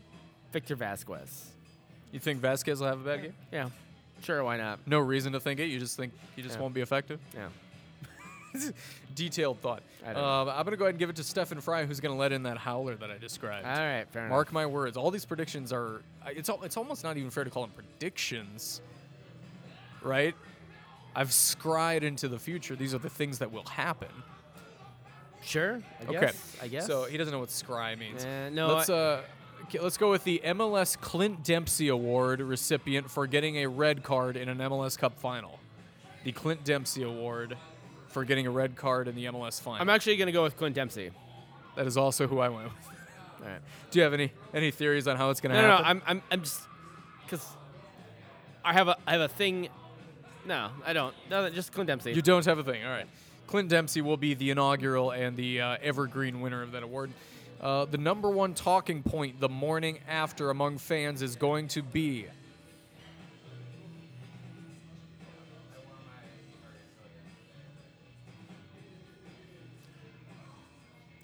Victor 0.52 0.76
Vazquez. 0.76 1.44
You 2.12 2.18
think 2.20 2.40
Vazquez 2.40 2.80
will 2.80 2.86
have 2.88 3.00
a 3.00 3.04
bad 3.04 3.22
game? 3.22 3.34
Yeah, 3.52 3.68
sure. 4.22 4.42
Why 4.44 4.56
not? 4.56 4.80
No 4.86 4.98
reason 4.98 5.32
to 5.32 5.40
think 5.40 5.60
it. 5.60 5.66
You 5.66 5.78
just 5.78 5.96
think 5.96 6.12
he 6.36 6.42
just 6.42 6.56
Yeah. 6.56 6.62
won't 6.62 6.74
be 6.74 6.80
effective. 6.80 7.20
Yeah. 7.34 7.48
Detailed 9.14 9.60
thought. 9.60 9.82
I 10.06 10.12
don't 10.14 10.24
Uh, 10.24 10.44
I'm 10.46 10.64
going 10.64 10.70
to 10.70 10.76
go 10.76 10.84
ahead 10.84 10.94
and 10.94 10.98
give 10.98 11.10
it 11.10 11.16
to 11.16 11.22
Stefan 11.24 11.60
Frei, 11.60 11.84
who's 11.86 12.00
going 12.00 12.14
to 12.14 12.18
let 12.18 12.32
in 12.32 12.44
that 12.44 12.56
howler 12.56 12.94
that 12.96 13.10
I 13.10 13.18
described. 13.18 13.66
All 13.66 13.72
right. 13.76 14.06
Fair 14.10 14.22
enough. 14.22 14.30
Mark 14.30 14.52
my 14.52 14.64
words. 14.64 14.96
All 14.96 15.10
these 15.10 15.26
predictions 15.26 15.72
are. 15.72 16.00
I- 16.24 16.30
It's 16.30 16.48
al- 16.48 16.62
it's 16.62 16.76
almost 16.76 17.04
not 17.04 17.16
even 17.18 17.30
fair 17.30 17.44
to 17.44 17.50
call 17.50 17.62
them 17.64 17.72
predictions, 17.74 18.80
right? 20.02 20.34
I've 21.14 21.32
scried 21.32 22.04
into 22.04 22.28
the 22.28 22.38
future. 22.38 22.74
These 22.76 22.94
are 22.94 22.98
the 22.98 23.10
things 23.10 23.38
that 23.40 23.52
will 23.52 23.66
happen. 23.66 24.08
Sure. 25.42 25.82
I 26.00 26.04
Okay. 26.04 26.20
guess. 26.20 26.56
I 26.62 26.68
guess. 26.68 26.86
So 26.86 27.04
he 27.04 27.16
doesn't 27.18 27.32
know 27.32 27.40
what 27.40 27.48
scry 27.50 27.98
means. 27.98 28.24
Uh, 28.24 28.50
no. 28.50 28.74
let's 28.76 28.88
I- 28.90 28.94
uh, 28.94 29.22
let's 29.80 29.96
go 29.96 30.11
with 30.11 30.24
the 30.24 30.40
MLS 30.44 30.98
Clint 31.00 31.44
Dempsey 31.44 31.88
Award 31.88 32.40
recipient 32.40 33.11
for 33.11 33.26
getting 33.26 33.56
a 33.59 33.66
red 33.66 34.02
card 34.02 34.36
in 34.36 34.48
an 34.48 34.59
MLS 34.59 34.98
Cup 34.98 35.18
final. 35.18 35.59
The 36.24 36.32
Clint 36.32 36.64
Dempsey 36.64 37.02
Award 37.02 37.56
for 38.09 38.24
getting 38.24 38.46
a 38.46 38.50
red 38.50 38.76
card 38.76 39.09
in 39.09 39.14
the 39.14 39.26
MLS 39.26 39.61
final. 39.61 39.80
I'm 39.80 39.90
actually 39.90 40.16
gonna 40.16 40.32
go 40.32 40.42
with 40.42 40.56
Clint 40.56 40.74
Dempsey. 40.74 41.11
that 41.76 41.86
is 41.86 41.96
also 41.96 42.26
who 42.26 42.38
I 42.40 42.48
went 42.48 42.64
with. 42.64 42.72
All 43.42 43.48
right. 43.48 43.61
Do 43.90 43.98
you 43.98 44.02
have 44.02 44.14
any 44.14 44.32
any 44.52 44.70
theories 44.70 45.06
on 45.06 45.16
how 45.16 45.30
it's 45.30 45.40
going 45.40 45.54
to 45.54 45.61
No, 45.61 45.68
no, 45.68 45.78
no. 45.78 45.84
I'm, 45.84 46.02
I'm, 46.06 46.22
I'm 46.30 46.40
just 46.42 46.61
because 47.24 47.46
I 48.64 48.72
have 48.72 48.88
a, 48.88 48.96
I 49.06 49.12
have 49.12 49.20
a 49.20 49.28
thing. 49.28 49.68
No, 50.46 50.70
I 50.84 50.92
don't. 50.92 51.14
No, 51.30 51.48
just 51.50 51.72
Clint 51.72 51.86
Dempsey. 51.88 52.12
You 52.12 52.22
don't 52.22 52.44
have 52.46 52.59
a 52.59 52.64
thing. 52.64 52.84
All 52.84 52.90
right. 52.90 53.06
Clint 53.46 53.68
Dempsey 53.68 54.00
will 54.02 54.16
be 54.16 54.34
the 54.34 54.50
inaugural 54.50 55.11
and 55.11 55.36
the 55.36 55.61
uh, 55.61 55.76
evergreen 55.80 56.40
winner 56.40 56.62
of 56.62 56.72
that 56.72 56.82
award. 56.82 57.11
Uh, 57.61 57.84
the 57.86 57.98
number 57.98 58.30
one 58.30 58.54
talking 58.54 59.02
point 59.02 59.40
the 59.40 59.48
morning 59.48 59.98
after 60.09 60.50
among 60.50 60.78
fans 60.78 61.22
is 61.22 61.34
going 61.34 61.66
to 61.68 61.82
be 61.82 62.26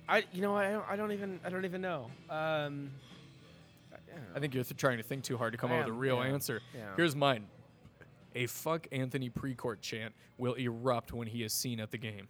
I, 0.09 0.25
you 0.33 0.43
know? 0.43 0.55
I 0.55 0.71
don't, 0.71 0.85
I 0.89 0.97
don't 0.97 1.13
even, 1.13 1.41
I 1.45 1.49
don't 1.49 1.65
even 1.65 1.81
know. 1.81 2.11
Um, 2.29 2.91
I, 3.91 3.97
don't 4.07 4.17
know. 4.17 4.37
I 4.37 4.39
think 4.39 4.55
you're 4.55 4.65
th- 4.65 4.77
trying 4.77 4.99
to 4.99 5.03
think 5.03 5.25
too 5.25 5.37
hard 5.37 5.53
to 5.53 5.59
come 5.59 5.73
I 5.73 5.79
up 5.79 5.87
with 5.87 5.95
a 5.95 5.99
real 5.99 6.17
yeah. 6.17 6.31
answer. 6.31 6.61
Yeah. 6.75 6.91
Here's 6.97 7.17
mine. 7.17 7.47
A 8.35 8.47
fuck 8.47 8.87
Anthony 8.93 9.31
Precourt 9.31 9.81
chant 9.81 10.15
will 10.39 10.55
erupt 10.55 11.13
when 11.13 11.27
he 11.27 11.43
is 11.43 11.53
seen 11.53 11.81
at 11.81 11.91
the 11.91 11.99
game. 11.99 12.29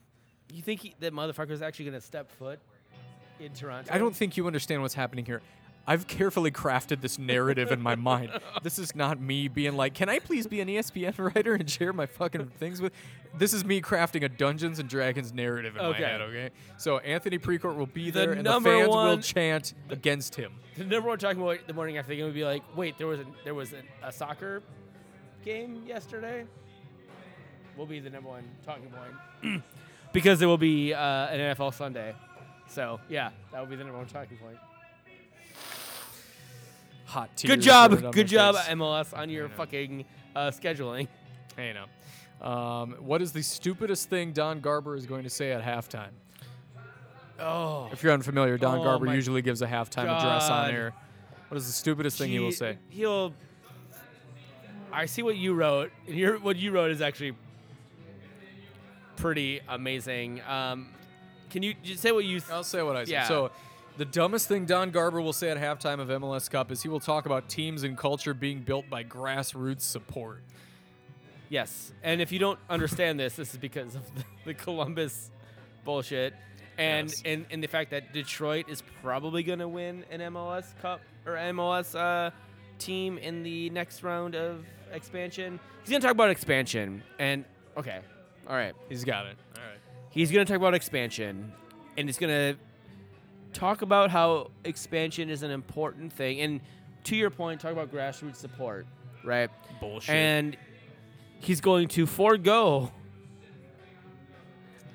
You 0.53 0.63
think 0.63 0.81
he, 0.81 0.95
that 1.01 1.13
is 1.51 1.63
actually 1.63 1.85
gonna 1.87 2.01
step 2.01 2.31
foot 2.31 2.61
in 3.41 3.53
Toronto? 3.53 3.93
I 3.93 3.99
don't 3.99 4.15
think 4.15 4.37
you 4.37 4.47
understand 4.47 4.83
what's 4.83 4.95
happening 4.95 5.25
here. 5.25 5.43
I've 5.87 6.07
carefully 6.07 6.51
crafted 6.51 7.03
this 7.03 7.19
narrative 7.19 7.71
in 7.71 7.81
my 7.83 7.95
mind. 7.95 8.31
This 8.63 8.79
is 8.79 8.95
not 8.97 9.21
me 9.21 9.49
being 9.49 9.77
like, 9.77 9.93
"Can 9.93 10.09
I 10.09 10.19
please 10.19 10.47
be 10.47 10.63
an 10.63 10.69
ESPN 10.69 11.19
writer 11.35 11.55
and 11.55 11.69
share 11.69 11.93
my 11.93 12.07
fucking 12.07 12.47
things 12.59 12.81
with?" 12.81 12.95
This 13.37 13.53
is 13.53 13.65
me 13.67 13.83
crafting 13.83 14.25
a 14.25 14.29
Dungeons 14.31 14.79
and 14.79 14.89
Dragons 14.89 15.35
narrative 15.35 15.77
in 15.77 15.83
Okay. 15.83 16.03
my 16.03 16.09
head. 16.09 16.21
Okay, 16.23 16.51
so 16.79 16.99
Anthony 16.99 17.39
Precourt 17.39 17.77
will 17.77 17.85
be 17.85 18.11
The 18.11 18.21
there, 18.21 18.33
and 18.33 18.47
the 18.47 18.53
fans 18.63 18.89
will 18.89 18.95
one- 18.95 19.21
chant 19.21 19.75
against 19.91 20.37
him. 20.37 20.53
The 20.79 20.85
number 20.85 21.09
one 21.11 21.19
talking 21.19 21.43
point 21.43 21.67
the 21.67 21.75
morning 21.75 21.99
after 21.99 22.09
the 22.11 22.17
game 22.17 22.25
would 22.25 22.35
be 22.35 22.45
like, 22.45 22.63
wait, 22.75 22.97
there 22.97 23.07
was 23.09 23.21
a, 23.21 23.27
there 23.45 23.55
was 23.55 23.75
an, 23.75 23.83
a 24.03 24.11
soccer 24.11 24.63
game 25.45 25.83
yesterday. 25.87 26.47
Will 27.77 27.87
be 27.87 27.99
the 28.01 28.09
number 28.09 28.31
one 28.31 28.45
talking 28.65 28.89
point 28.91 29.63
because 30.15 30.41
it 30.41 30.47
will 30.47 30.57
be 30.57 30.95
uh, 30.95 30.99
an 31.27 31.55
NFL 31.57 31.75
Sunday. 31.75 32.15
So 32.69 33.01
yeah, 33.09 33.31
that 33.53 33.61
would 33.61 33.71
be 33.71 33.77
the 33.77 33.85
number 33.85 33.99
one 33.99 34.07
talking 34.07 34.37
point. 34.37 34.57
Hot 37.07 37.37
tears 37.37 37.49
Good 37.49 37.61
job, 37.63 38.13
good 38.13 38.27
job, 38.27 38.57
face. 38.57 38.69
MLS, 38.75 39.17
on 39.17 39.31
your 39.31 39.49
fucking 39.49 40.05
uh, 40.35 40.51
scheduling. 40.51 41.07
Hey, 41.57 41.73
now. 41.73 41.87
Um, 42.45 42.97
what 42.99 43.23
is 43.23 43.33
the 43.33 43.43
stupidest 43.43 44.11
thing 44.11 44.33
Don 44.33 44.61
Garber 44.61 44.97
is 44.97 45.07
going 45.07 45.23
to 45.23 45.31
say 45.31 45.53
at 45.53 45.63
halftime? 45.63 46.11
Oh, 47.39 47.89
If 47.93 48.03
you're 48.03 48.13
unfamiliar, 48.13 48.59
Don 48.59 48.79
Oh 48.79 48.85
Garber 48.85 49.15
usually 49.15 49.43
gives 49.43 49.63
a 49.63 49.67
halftime 49.67 50.05
address 50.05 50.49
on 50.49 50.71
air. 50.71 50.93
What 51.49 51.59
is 51.59 51.67
the 51.67 51.73
stupidest 51.73 52.19
thing 52.19 52.31
he 52.31 52.39
will 52.39 52.53
say? 52.53 52.79
He'll. 52.89 53.33
I 54.93 55.07
see 55.07 55.23
what 55.23 55.37
you 55.37 55.55
wrote, 55.55 55.91
and 56.07 56.17
your 56.17 56.39
what 56.39 56.57
you 56.57 56.71
wrote 56.71 56.91
is 56.91 57.01
actually 57.01 57.35
pretty 59.17 59.61
amazing. 59.69 60.41
Um, 60.43 60.89
can 61.55 61.63
you 61.63 61.73
just 61.85 62.03
say 62.03 62.11
what 62.11 62.25
you? 62.25 62.41
I'll 62.51 62.65
say 62.65 62.83
what 62.83 62.97
I 62.97 63.05
said. 63.05 63.13
Yeah. 63.13 63.29
So, 63.29 63.53
the 63.97 64.05
dumbest 64.05 64.49
thing 64.49 64.65
Don 64.65 64.91
Garber 64.91 65.21
will 65.21 65.33
say 65.33 65.51
at 65.51 65.57
halftime 65.57 66.01
of 66.01 66.09
MLS 66.09 66.51
Cup 66.51 66.73
is 66.73 66.83
he 66.83 66.89
will 66.89 66.99
talk 66.99 67.27
about 67.27 67.49
teams 67.49 67.85
and 67.85 67.97
culture 67.97 68.35
being 68.35 68.59
built 68.59 68.91
by 68.91 69.05
grassroots 69.05 69.83
support. 69.83 70.43
Yes, 71.49 71.93
and 72.03 72.21
if 72.21 72.33
you 72.33 72.41
don't 72.41 72.59
understand 72.69 73.21
this, 73.21 73.37
this 73.37 73.53
is 73.53 73.57
because 73.57 73.95
of 73.95 74.03
the, 74.17 74.25
the 74.47 74.55
Columbus 74.55 75.31
bullshit, 75.85 76.35
and, 76.77 77.09
Yes. 77.09 77.23
and 77.25 77.47
and 77.53 77.63
the 77.63 77.69
fact 77.69 77.93
that 77.93 78.13
Detroit 78.13 78.69
is 78.69 78.83
probably 79.01 79.45
going 79.45 79.61
to 79.61 79.69
win 79.69 80.05
an 80.11 80.19
MLS 80.33 80.77
Cup 80.83 81.03
or 81.25 81.35
MLS 81.35 81.95
uh, 81.97 82.33
team 82.81 83.17
in 83.19 83.45
the 83.45 83.71
next 83.71 84.03
round 84.03 84.35
of 84.35 84.65
expansion. 84.93 85.61
He's 85.83 85.91
going 85.91 86.01
to 86.01 86.05
talk 86.05 86.15
about 86.17 86.31
expansion, 86.31 87.05
and 87.21 87.45
okay, 87.77 88.01
all 88.49 88.57
right, 88.57 88.75
He's 88.89 89.05
got 89.05 89.27
it. 89.27 89.37
He's 90.15 90.31
going 90.31 90.47
to 90.47 90.51
talk 90.53 90.59
about 90.61 90.75
expansion, 90.75 91.53
and 91.99 92.09
he's 92.09 92.19
going 92.19 92.55
to 92.55 92.59
talk 93.53 93.83
about 93.83 94.11
how 94.11 94.53
expansion 94.65 95.29
is 95.29 95.43
an 95.43 95.51
important 95.51 96.13
thing, 96.13 96.41
and 96.41 96.61
to 97.05 97.17
your 97.17 97.31
point, 97.31 97.61
talk 97.61 97.73
about 97.73 97.93
grassroots 97.93 98.37
support, 98.37 98.87
right? 99.25 99.51
Bullshit. 99.81 100.15
and 100.15 100.57
he's 101.41 101.61
going 101.61 101.89
to 101.89 102.07
forego 102.07 102.93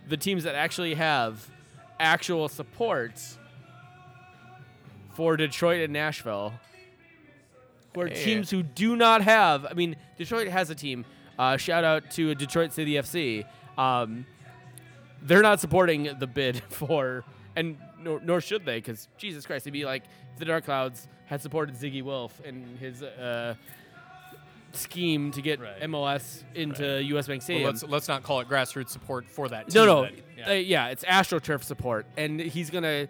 the 0.07 0.15
teams 0.17 0.43
that 0.45 0.55
actually 0.55 0.95
have 0.95 1.47
actual 1.99 2.47
support 2.47 3.21
for 5.13 5.35
Detroit 5.37 5.81
and 5.81 5.91
Nashville. 5.93 6.53
For 7.93 8.07
Hey. 8.07 8.23
teams 8.23 8.49
who 8.49 8.63
do 8.63 8.95
not 8.95 9.21
have, 9.21 9.65
I 9.65 9.73
mean, 9.73 9.95
Detroit 10.17 10.47
has 10.47 10.69
a 10.69 10.75
team. 10.75 11.03
Uh, 11.37 11.57
shout 11.57 11.83
out 11.83 12.09
to 12.11 12.33
Detroit 12.35 12.71
City 12.71 12.93
FC. 12.93 13.43
Um, 13.77 14.25
they're 15.21 15.41
not 15.41 15.59
supporting 15.59 16.09
the 16.19 16.27
bid 16.27 16.61
for, 16.69 17.23
and 17.55 17.77
nor, 18.01 18.19
nor 18.21 18.41
should 18.41 18.65
they, 18.65 18.77
because 18.77 19.07
Jesus 19.17 19.45
Christ, 19.45 19.63
it'd 19.63 19.73
be 19.73 19.85
like 19.85 20.03
if 20.33 20.39
the 20.39 20.45
Dark 20.45 20.65
Clouds 20.65 21.07
had 21.25 21.41
supported 21.41 21.75
Zygi 21.75 22.01
Wilf 22.01 22.41
and 22.45 22.77
his 22.79 23.03
uh, 23.03 23.55
scheme 24.71 25.31
to 25.31 25.41
get 25.41 25.59
Right. 25.59 25.81
MLS 25.81 26.43
into 26.55 26.83
Right. 26.83 27.05
US 27.05 27.27
Bank 27.27 27.39
Well, 27.41 27.45
Stadium. 27.45 27.65
let's 27.69 27.83
let's 27.83 28.07
not 28.07 28.23
call 28.23 28.39
it 28.39 28.47
grassroots 28.47 28.89
support 28.89 29.25
for 29.29 29.49
that. 29.49 29.73
no, 29.73 29.85
team 29.85 29.85
no, 29.85 30.01
then. 30.03 30.13
yeah. 30.37 30.49
Uh, 30.49 30.53
yeah, 30.53 30.87
it's 30.89 31.03
AstroTurf 31.05 31.63
support, 31.63 32.05
and 32.17 32.39
he's 32.39 32.69
gonna. 32.69 33.07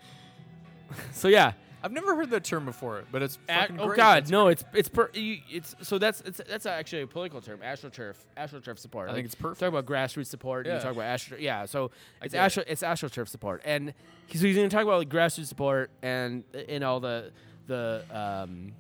so 1.14 1.28
yeah, 1.28 1.54
I've 1.84 1.92
never 1.92 2.16
heard 2.16 2.30
that 2.32 2.44
term 2.44 2.66
before, 2.66 3.04
but 3.12 3.22
it's 3.22 3.38
A- 3.48 3.62
fucking 3.62 3.80
oh 3.80 3.88
great. 3.88 3.98
God, 3.98 4.16
That's- 4.26 4.30
no, 4.32 4.48
it's 4.48 4.64
it's 4.74 4.90
per, 4.90 5.10
you, 5.14 5.38
it's 5.50 5.76
so 5.82 5.98
that's 5.98 6.22
it's 6.22 6.42
that's 6.48 6.66
actually 6.66 7.04
a 7.04 7.08
political 7.08 7.42
term, 7.42 7.60
AstroTurf, 7.60 8.16
AstroTurf 8.38 8.78
support. 8.80 9.10
I 9.10 9.14
think 9.14 9.26
it's 9.26 9.36
perfect. 9.36 9.60
Talk 9.62 9.70
about 9.70 9.86
grassroots 9.86 10.28
support. 10.28 10.66
and 10.66 10.74
Yeah. 10.74 10.78
You 10.80 10.84
talk 10.84 10.92
about 10.94 11.06
Astro, 11.06 11.38
yeah. 11.38 11.66
So 11.66 11.92
it's 12.22 12.34
Astro, 12.34 12.64
it's 12.68 12.84
AstroTurf 12.84 13.28
support, 13.28 13.62
and 13.66 13.94
he's, 14.28 14.42
so 14.42 14.48
he's 14.48 14.56
going 14.56 14.70
to 14.70 14.76
talk 14.76 14.84
about 14.84 14.98
like 15.00 15.10
grassroots 15.10 15.48
support 15.48 15.90
and 16.02 16.44
in 16.68 16.84
all 16.84 17.00
the 17.00 17.32
the 17.68 18.04
um, 18.12 18.74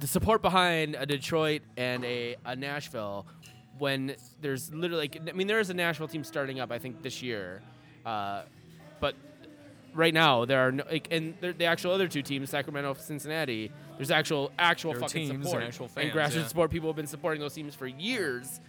the 0.00 0.06
support 0.06 0.42
behind 0.42 0.96
a 0.96 1.06
Detroit 1.06 1.62
and 1.76 2.04
a, 2.04 2.36
a 2.44 2.56
Nashville 2.56 3.26
when 3.78 4.14
there's 4.40 4.72
literally 4.72 5.02
like, 5.08 5.28
I 5.28 5.32
mean 5.32 5.46
there 5.46 5.60
is 5.60 5.70
a 5.70 5.74
Nashville 5.74 6.08
team 6.08 6.24
starting 6.24 6.60
up 6.60 6.70
I 6.72 6.78
think 6.78 7.02
this 7.02 7.22
year, 7.22 7.62
uh, 8.06 8.42
right 9.94 10.12
now 10.14 10.44
there 10.44 10.60
are 10.66 10.72
no 10.72 10.84
like 10.90 11.08
and 11.10 11.34
the 11.40 11.64
actual 11.64 11.92
other 11.92 12.08
two 12.08 12.22
teams 12.22 12.50
Sacramento 12.50 12.94
Cincinnati 12.94 13.70
there's 13.96 14.10
actual 14.10 14.50
actual 14.58 14.92
There 14.92 15.00
fucking 15.02 15.28
teams 15.28 15.30
and 15.30 15.44
support 15.44 15.62
actual 15.62 15.90
and 15.96 16.10
grassroots 16.10 16.34
yeah. 16.34 16.46
support 16.48 16.70
people 16.70 16.88
have 16.88 16.96
been 16.96 17.06
supporting 17.06 17.40
those 17.40 17.54
teams 17.54 17.74
for 17.74 17.86
years. 17.86 18.60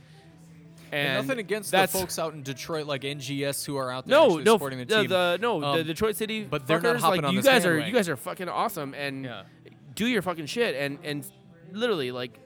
And, 0.92 1.18
And 1.18 1.28
nothing 1.28 1.40
against 1.40 1.72
the 1.72 1.88
folks 1.88 2.20
out 2.20 2.36
in 2.36 2.44
Detroit 2.44 2.86
like 2.86 3.02
NGS 3.02 3.66
who 3.66 3.76
are 3.76 3.92
out 3.92 4.06
there 4.06 4.18
no, 4.18 4.38
no, 4.38 4.54
supporting 4.54 4.80
the 4.80 4.86
the, 4.86 5.02
team. 5.02 5.10
the 5.10 5.40
no, 5.42 5.60
the 5.60 5.68
Um, 5.82 5.84
Detroit 5.84 6.16
City, 6.16 6.44
but 6.44 6.68
they're 6.68 6.80
not 6.80 6.98
fuckers, 6.98 7.00
hopping 7.00 7.22
like, 7.22 7.30
on 7.30 7.34
you 7.34 7.42
guys 7.42 7.66
are, 7.66 7.80
you 7.80 7.92
guys 7.92 8.08
are 8.08 8.16
fucking 8.16 8.48
awesome, 8.48 8.94
and 8.94 9.26
Yeah. 9.26 9.44
do 9.96 10.06
your 10.06 10.22
fucking 10.22 10.46
shit, 10.46 10.76
and 10.76 11.00
and 11.04 11.26
literally 11.72 12.12
like 12.12 12.40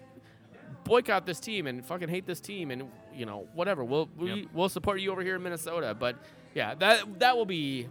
boycott 0.86 1.26
this 1.26 1.40
team 1.42 1.68
and 1.68 1.86
fucking 1.86 2.08
hate 2.08 2.26
this 2.26 2.40
team, 2.40 2.72
and 2.72 2.90
you 3.14 3.26
know 3.26 3.46
whatever. 3.54 3.84
We'll 3.84 4.10
we, 4.18 4.32
Yep. 4.34 4.46
we'll 4.54 4.70
support 4.70 5.02
you 5.02 5.12
over 5.12 5.22
here 5.22 5.36
in 5.36 5.44
Minnesota, 5.44 5.94
but 5.94 6.16
yeah, 6.56 6.76
that 6.76 7.20
that 7.20 7.36
will 7.36 7.46
be 7.46 7.88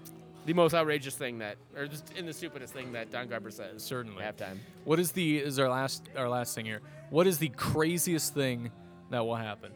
the 0.46 0.52
most 0.54 0.74
outrageous 0.74 1.14
thing 1.14 1.38
that, 1.38 1.56
or 1.76 1.86
just 1.86 2.12
in 2.16 2.26
the 2.26 2.32
stupidest 2.32 2.72
thing 2.72 2.92
that 2.92 3.10
Don 3.10 3.28
Garber 3.28 3.50
says. 3.50 3.82
Certainly. 3.82 4.22
at 4.22 4.36
halftime. 4.38 4.58
What 4.84 4.98
is 4.98 5.12
the 5.12 5.38
is 5.38 5.58
our 5.58 5.68
last 5.68 6.08
our 6.16 6.28
last 6.28 6.54
thing 6.54 6.64
here? 6.64 6.80
What 7.10 7.26
is 7.26 7.38
the 7.38 7.48
craziest 7.50 8.34
thing 8.34 8.70
that 9.10 9.24
will 9.24 9.36
happen? 9.36 9.72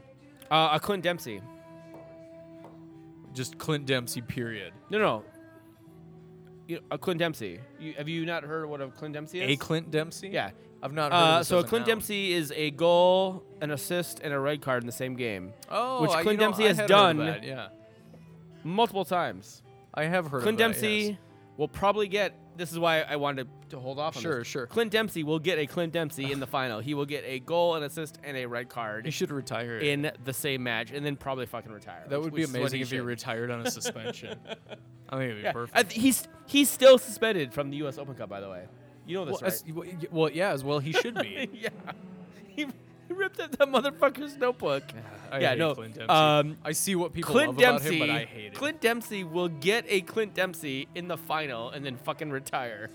Uh, 0.51 0.71
a 0.73 0.81
Clint 0.81 1.03
Dempsey. 1.03 1.41
Just 3.35 3.59
Clint 3.59 3.87
Dempsey. 3.87 4.21
Period. 4.21 4.73
No, 4.91 4.99
no. 4.99 5.25
You, 6.69 6.81
a 6.91 6.99
Clint 6.99 7.19
Dempsey. 7.19 7.59
You, 7.81 7.95
have 7.95 8.09
you 8.09 8.25
not 8.27 8.45
heard 8.45 8.67
what 8.69 8.81
a 8.81 8.89
Clint 8.89 9.15
Dempsey 9.15 9.41
is? 9.41 9.51
A 9.51 9.57
Clint 9.57 9.91
Dempsey. 9.91 10.29
Yeah. 10.29 10.51
I've 10.83 10.93
not 10.93 11.13
heard. 11.13 11.19
Uh, 11.19 11.25
of 11.35 11.39
this 11.41 11.49
so 11.49 11.59
as 11.59 11.65
a 11.65 11.69
Clint 11.69 11.83
noun. 11.87 11.97
Dempsey 11.99 12.33
is 12.33 12.53
a 12.57 12.71
goal, 12.73 13.45
an 13.61 13.71
assist, 13.71 14.21
and 14.21 14.33
a 14.35 14.39
red 14.39 14.61
card 14.61 14.83
in 14.83 14.87
the 14.87 14.93
same 14.93 15.15
game, 15.15 15.53
Oh, 15.71 16.03
which 16.03 16.11
I- 16.11 16.19
you 16.19 16.23
Clint 16.25 16.41
know, 16.41 16.47
Dempsey 16.47 16.65
I 16.65 16.69
has 16.69 16.77
had 16.77 16.91
heard 16.91 16.97
of 17.11 17.17
done 17.17 17.27
that, 17.27 17.45
Yeah, 17.45 17.69
multiple 18.65 19.05
times. 19.05 19.63
I 19.95 20.05
have 20.05 20.26
heard. 20.28 20.43
Clint 20.43 20.61
of 20.61 20.74
that, 20.74 20.80
Dempsey 20.80 20.88
yes. 21.11 21.16
will 21.57 21.68
probably 21.68 22.09
get. 22.09 22.34
This 22.55 22.70
is 22.70 22.78
why 22.78 23.01
I 23.01 23.16
wanted 23.16 23.49
to 23.70 23.78
hold 23.78 23.99
off 23.99 24.14
on 24.16 24.22
Sure, 24.22 24.38
this. 24.40 24.47
sure. 24.49 24.66
Clint 24.66 24.90
Dempsey 24.93 25.22
will 25.22 25.38
get 25.38 25.59
a 25.59 25.66
Clint 25.66 25.93
Dempsey 25.95 26.30
in 26.30 26.38
the 26.38 26.47
final. 26.47 26.80
He 26.80 26.93
will 26.93 27.07
get 27.07 27.24
a 27.26 27.38
goal, 27.40 27.76
an 27.76 27.82
assist, 27.82 28.18
and 28.22 28.36
a 28.36 28.45
red 28.45 28.68
card 28.68 29.07
He 29.07 29.11
should 29.11 29.30
retire. 29.30 29.78
in 29.78 30.11
the 30.24 30.32
same 30.34 30.62
match, 30.62 30.90
and 30.93 31.05
then 31.05 31.16
probably 31.16 31.47
fucking 31.47 31.72
retire. 31.72 32.05
that 32.09 32.18
which- 32.20 32.24
would 32.24 32.34
be 32.34 32.43
which 32.43 32.49
is 32.49 32.53
what 32.53 32.59
amazing 32.61 32.80
if 32.82 32.90
he 32.90 32.97
should. 32.99 33.05
retired 33.07 33.51
on 33.51 33.66
a 33.66 33.70
suspension. 33.70 34.38
I 35.09 35.16
think 35.16 35.24
it'd 35.30 35.36
be 35.38 35.43
Yeah, 35.45 35.53
perfect. 35.53 35.78
I 35.78 35.82
th- 35.82 36.01
he's 36.03 36.28
he's 36.47 36.68
still 36.70 36.99
suspended 36.99 37.53
from 37.55 37.70
the 37.70 37.78
U.S. 37.78 37.97
Open 37.99 38.14
Cup, 38.14 38.28
by 38.28 38.40
the 38.40 38.51
way. 38.51 38.66
You 39.07 39.16
know 39.16 39.24
this, 39.24 39.32
well, 39.32 39.40
right? 39.43 39.53
as- 39.53 39.64
well, 39.74 39.86
y- 39.86 40.09
well, 40.11 40.30
yeah, 40.30 40.51
as 40.53 40.62
well 40.64 40.78
he 40.78 40.93
should 40.93 41.14
be. 41.16 41.49
yeah. 41.55 41.68
He, 42.49 42.64
he 42.64 42.66
ripped 43.13 43.41
up 43.41 43.57
that 43.57 43.69
motherfucker's 43.69 44.37
notebook. 44.37 44.83
I 45.31 45.41
yeah, 45.41 45.51
hate 45.51 45.59
no. 45.59 45.75
Clint 45.75 45.95
Dempsey. 45.95 46.09
Um, 46.11 46.57
I 46.65 46.73
see 46.73 46.95
what 46.95 47.13
people 47.13 47.33
Clint 47.33 47.49
love 47.51 47.59
Dempsey. 47.59 47.97
about 47.97 48.09
him, 48.09 48.09
but 48.09 48.11
I 48.11 48.25
hate 48.25 48.47
it. 48.47 48.55
Clint 48.55 48.81
Dempsey 48.81 49.25
will 49.25 49.49
get 49.49 49.85
a 49.89 50.01
Clint 50.03 50.35
Dempsey 50.35 50.89
in 50.95 51.09
the 51.09 51.17
final 51.17 51.71
and 51.71 51.85
then 51.85 51.97
fucking 51.97 52.31
retire. 52.31 52.91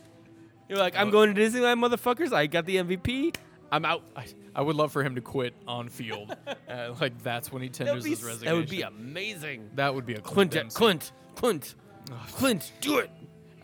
You're 0.70 0.78
like, 0.78 0.98
I'm 0.98 1.08
Oh. 1.08 1.12
going 1.12 1.34
to 1.34 1.42
Disneyland, 1.42 1.80
motherfuckers. 1.86 2.34
I 2.34 2.48
got 2.48 2.66
the 2.66 2.76
MVP. 2.78 3.36
I'm 3.72 3.86
out. 3.86 4.04
I, 4.16 4.26
I 4.56 4.62
would 4.62 4.76
love 4.76 4.92
for 4.92 5.04
him 5.04 5.16
to 5.16 5.22
quit 5.22 5.54
on 5.68 5.90
field. 5.90 6.36
uh, 6.70 6.94
like 7.02 7.22
that's 7.24 7.52
when 7.52 7.62
he 7.62 7.70
tenders 7.70 8.04
be, 8.04 8.12
his 8.12 8.24
resignation. 8.24 8.54
that 8.54 8.60
would 8.60 8.70
be 8.70 8.82
amazing. 8.82 9.70
That 9.76 9.94
would 9.96 10.06
be 10.06 10.14
a 10.14 10.20
Clint, 10.22 10.34
Clint. 10.34 10.52
De- 10.52 10.58
Dempsey. 10.60 10.78
Clint, 10.78 11.12
Clint, 11.36 11.76
Clint, 12.34 12.72
do 12.82 13.00
it. 13.00 13.10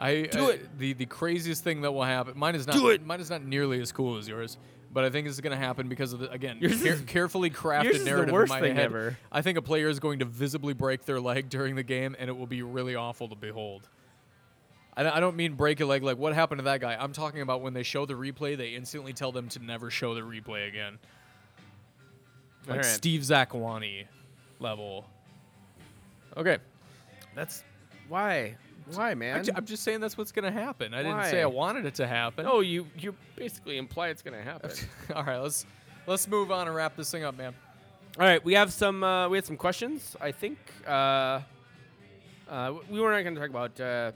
I 0.04 0.24
Do 0.24 0.50
I- 0.50 0.54
it. 0.54 0.78
The 0.78 0.94
the 0.94 1.06
craziest 1.06 1.64
thing 1.64 1.82
that 1.82 1.92
will 1.92 2.04
happen. 2.04 2.38
Mine 2.38 2.56
is 2.56 2.68
not. 2.68 2.76
Do 2.76 2.90
it. 2.90 3.06
Mine 3.06 3.20
is 3.22 3.30
not 3.30 3.44
nearly 3.44 3.80
as 3.82 3.92
cool 3.92 4.18
as 4.18 4.28
yours. 4.28 4.58
But 4.92 5.06
I 5.06 5.10
think 5.10 5.26
this 5.26 5.34
is 5.34 5.42
going 5.42 5.58
to 5.58 5.64
happen 5.66 5.90
because 5.90 6.14
of 6.14 6.20
the 6.20 6.30
again 6.30 6.58
Yours 6.62 6.84
care- 6.84 6.94
is- 6.94 7.02
carefully 7.02 7.50
crafted 7.50 7.84
yours 7.86 7.96
is 7.96 8.04
the 8.04 8.10
narrative 8.12 8.34
worst 8.34 8.54
in 8.54 8.60
my 8.60 8.68
thing 8.68 8.76
head. 8.76 8.86
ever. 8.86 9.18
I 9.32 9.42
think 9.42 9.58
a 9.58 9.62
player 9.62 9.90
is 9.90 10.00
going 10.00 10.20
to 10.20 10.26
visibly 10.26 10.74
break 10.74 11.06
their 11.06 11.20
leg 11.20 11.50
during 11.50 11.76
the 11.76 11.82
game, 11.84 12.16
and 12.20 12.30
it 12.30 12.34
will 12.38 12.46
be 12.46 12.62
really 12.62 12.94
awful 12.96 13.28
to 13.30 13.36
behold. 13.36 13.90
I, 14.96 15.10
I 15.10 15.20
don't 15.20 15.36
mean 15.36 15.54
break 15.54 15.80
a 15.80 15.86
leg 15.88 16.04
like 16.04 16.18
what 16.20 16.34
happened 16.36 16.60
to 16.60 16.66
that 16.66 16.80
guy. 16.80 16.96
I'm 17.00 17.12
talking 17.14 17.42
about 17.42 17.62
when 17.62 17.74
they 17.74 17.82
show 17.82 18.06
the 18.06 18.14
replay, 18.14 18.56
they 18.56 18.76
instantly 18.76 19.14
tell 19.14 19.32
them 19.32 19.48
to 19.50 19.60
never 19.60 19.90
show 19.90 20.14
the 20.14 20.22
replay 20.22 20.68
again. 20.68 21.00
Like 22.68 22.78
Alright. 22.78 22.86
Steve 22.86 23.22
Zakuani 23.22 24.06
level. 24.60 25.06
Okay. 26.38 26.58
That's 27.36 27.64
why. 28.10 28.58
Why, 28.92 29.12
I'm 29.12 29.20
man? 29.20 29.44
ju- 29.44 29.52
I'm 29.56 29.66
just 29.66 29.84
saying 29.84 30.00
that's 30.00 30.18
what's 30.18 30.32
gonna 30.32 30.52
happen. 30.52 30.94
I 30.94 31.04
didn't 31.04 31.24
say 31.26 31.42
I 31.42 31.46
wanted 31.46 31.86
it 31.86 31.96
to 31.96 32.08
happen. 32.08 32.46
Oh, 32.48 32.60
you 32.60 32.88
you 32.98 33.16
basically 33.36 33.78
imply 33.78 34.10
it's 34.10 34.22
gonna 34.22 34.42
happen. 34.42 34.72
All 35.16 35.24
right, 35.24 35.38
let's 35.38 35.66
let's 36.08 36.28
move 36.28 36.52
on 36.52 36.68
and 36.68 36.76
wrap 36.76 36.96
this 36.96 37.12
thing 37.12 37.24
up, 37.24 37.38
man. 37.38 37.54
All 38.20 38.26
right, 38.26 38.44
we 38.44 38.54
have 38.54 38.72
some 38.72 39.04
uh, 39.04 39.28
we 39.30 39.38
had 39.38 39.46
some 39.46 39.58
questions. 39.58 40.16
I 40.22 40.32
think 40.32 40.58
uh, 40.88 41.40
uh, 42.50 42.74
we 42.90 43.00
were 43.00 43.12
not 43.12 43.24
going 43.24 43.34
to 43.34 43.42
talk 43.42 43.50
about 43.50 43.80
uh, 43.80 44.12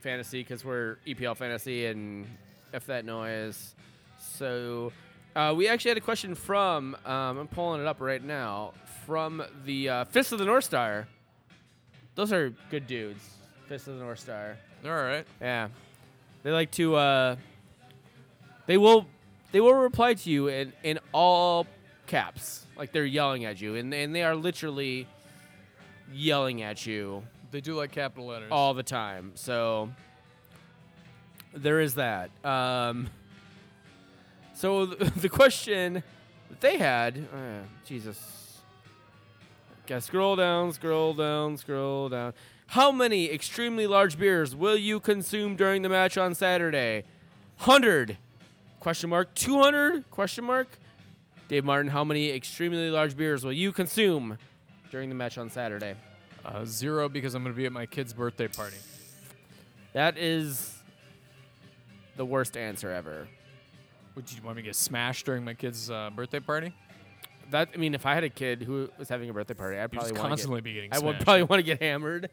fantasy 0.00 0.42
because 0.42 0.64
we're 0.64 0.96
EPL 1.06 1.36
fantasy 1.36 1.86
and 1.86 2.26
f 2.72 2.86
that 2.86 3.04
noise. 3.04 3.74
So 4.18 4.92
uh, 5.36 5.52
we 5.56 5.68
actually 5.68 5.90
had 5.90 5.98
a 5.98 6.02
question 6.02 6.34
from 6.34 6.96
um, 7.04 7.38
I'm 7.38 7.48
pulling 7.48 7.80
it 7.80 7.86
up 7.86 8.00
right 8.00 8.22
now 8.22 8.72
from 9.04 9.42
the 9.64 9.88
uh, 9.88 10.04
Fist 10.06 10.32
of 10.32 10.38
the 10.38 10.44
North 10.44 10.64
Star. 10.64 11.06
Those 12.14 12.32
are 12.32 12.50
good 12.70 12.86
dudes. 12.86 13.22
Fist 13.68 13.88
of 13.88 13.98
the 13.98 14.00
North 14.04 14.20
Star. 14.20 14.56
All 14.84 14.90
right. 14.90 15.26
Yeah, 15.40 15.68
they 16.42 16.50
like 16.50 16.70
to. 16.72 16.96
Uh, 16.96 17.36
they 18.66 18.76
will. 18.78 19.06
They 19.52 19.60
will 19.60 19.74
reply 19.74 20.14
to 20.14 20.30
you 20.30 20.48
in 20.48 20.72
in 20.82 20.98
all 21.12 21.66
caps, 22.06 22.66
like 22.76 22.92
they're 22.92 23.04
yelling 23.04 23.44
at 23.44 23.60
you, 23.60 23.74
and 23.76 23.92
and 23.94 24.14
they 24.14 24.22
are 24.22 24.34
literally 24.36 25.06
yelling 26.12 26.62
at 26.62 26.86
you 26.86 27.22
They 27.50 27.60
do 27.60 27.74
like 27.74 27.92
capital 27.92 28.26
letters. 28.26 28.48
all 28.50 28.72
the 28.74 28.82
time. 28.82 29.32
So 29.34 29.90
there 31.54 31.80
is 31.80 31.94
that. 31.94 32.30
Um, 32.44 33.08
so 34.54 34.86
th- 34.86 35.12
the 35.16 35.28
question 35.28 36.02
that 36.50 36.60
they 36.60 36.78
had, 36.78 37.18
uh, 37.18 37.64
Jesus. 37.86 38.60
Okay, 39.84 40.00
scroll 40.00 40.36
down, 40.36 40.72
scroll 40.72 41.14
down, 41.14 41.56
scroll 41.56 42.08
down. 42.10 42.34
How 42.68 42.92
many 42.92 43.30
extremely 43.30 43.86
large 43.86 44.18
beers 44.18 44.54
will 44.54 44.76
you 44.76 45.00
consume 45.00 45.56
during 45.56 45.80
the 45.80 45.88
match 45.88 46.18
on 46.18 46.34
Saturday? 46.34 47.04
Hundred? 47.56 48.18
Question 48.78 49.08
mark. 49.08 49.34
Two 49.34 49.62
hundred? 49.62 50.08
Question 50.10 50.44
mark. 50.44 50.68
Dave 51.48 51.64
Martin, 51.64 51.90
how 51.90 52.04
many 52.04 52.30
extremely 52.30 52.90
large 52.90 53.16
beers 53.16 53.42
will 53.42 53.54
you 53.54 53.72
consume 53.72 54.36
during 54.90 55.08
the 55.08 55.14
match 55.14 55.38
on 55.38 55.48
Saturday? 55.48 55.94
Uh, 56.44 56.66
zero 56.66 57.08
because 57.08 57.34
I'm 57.34 57.42
gonna 57.42 57.54
be 57.54 57.64
at 57.64 57.72
my 57.72 57.86
kid's 57.86 58.12
birthday 58.12 58.48
party. 58.48 58.76
That 59.94 60.18
is 60.18 60.76
the 62.18 62.26
worst 62.26 62.54
answer 62.58 62.90
ever. 62.90 63.28
Would 64.14 64.30
you 64.30 64.42
want 64.42 64.56
me 64.56 64.62
to 64.62 64.68
get 64.68 64.76
smashed 64.76 65.24
during 65.24 65.42
my 65.42 65.54
kid's 65.54 65.90
uh, 65.90 66.10
birthday 66.14 66.40
party? 66.40 66.74
That 67.50 67.70
I 67.74 67.78
mean, 67.78 67.94
if 67.94 68.04
I 68.04 68.12
had 68.12 68.24
a 68.24 68.28
kid 68.28 68.60
who 68.60 68.90
was 68.98 69.08
having 69.08 69.30
a 69.30 69.32
birthday 69.32 69.54
party, 69.54 69.78
I'd 69.78 69.90
You'd 69.90 70.00
just 70.00 70.12
want 70.12 70.28
constantly 70.28 70.60
be 70.60 70.74
getting 70.74 70.92
I 70.92 70.98
would 70.98 71.18
probably 71.20 71.44
want 71.44 71.60
to 71.60 71.62
get 71.62 71.80
hammered. 71.80 72.28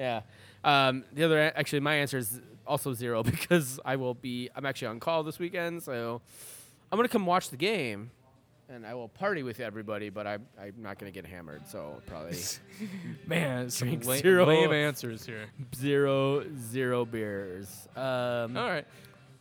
Yeah. 0.00 0.22
Um, 0.64 1.04
the 1.12 1.24
other, 1.24 1.38
actually, 1.54 1.80
my 1.80 1.94
answer 1.96 2.18
is 2.18 2.40
also 2.66 2.92
zero 2.94 3.22
because 3.34 3.78
I 3.84 3.96
will 3.96 4.14
be. 4.14 4.48
I'm 4.56 4.64
actually 4.66 4.88
on 4.88 4.98
call 5.00 5.22
this 5.22 5.38
weekend, 5.38 5.82
so 5.82 6.20
I'm 6.90 6.96
gonna 6.96 7.08
come 7.08 7.26
watch 7.26 7.50
the 7.50 7.56
game, 7.56 8.10
and 8.68 8.86
I 8.86 8.94
will 8.94 9.08
party 9.08 9.42
with 9.42 9.60
everybody. 9.60 10.08
But 10.10 10.26
I, 10.26 10.38
I'm 10.60 10.74
not 10.78 10.98
gonna 10.98 11.12
get 11.12 11.26
hammered, 11.26 11.66
so 11.68 12.00
probably 12.06 12.38
Man, 13.26 13.68
some 13.78 13.88
Drink 13.88 14.06
lame, 14.06 14.22
zero. 14.22 14.46
lame 14.46 14.72
answers 14.72 15.24
here. 15.26 15.46
zero, 15.76 16.44
zero 16.70 17.04
beers. 17.04 17.88
Um, 17.94 18.56
All 18.56 18.68
right. 18.68 18.86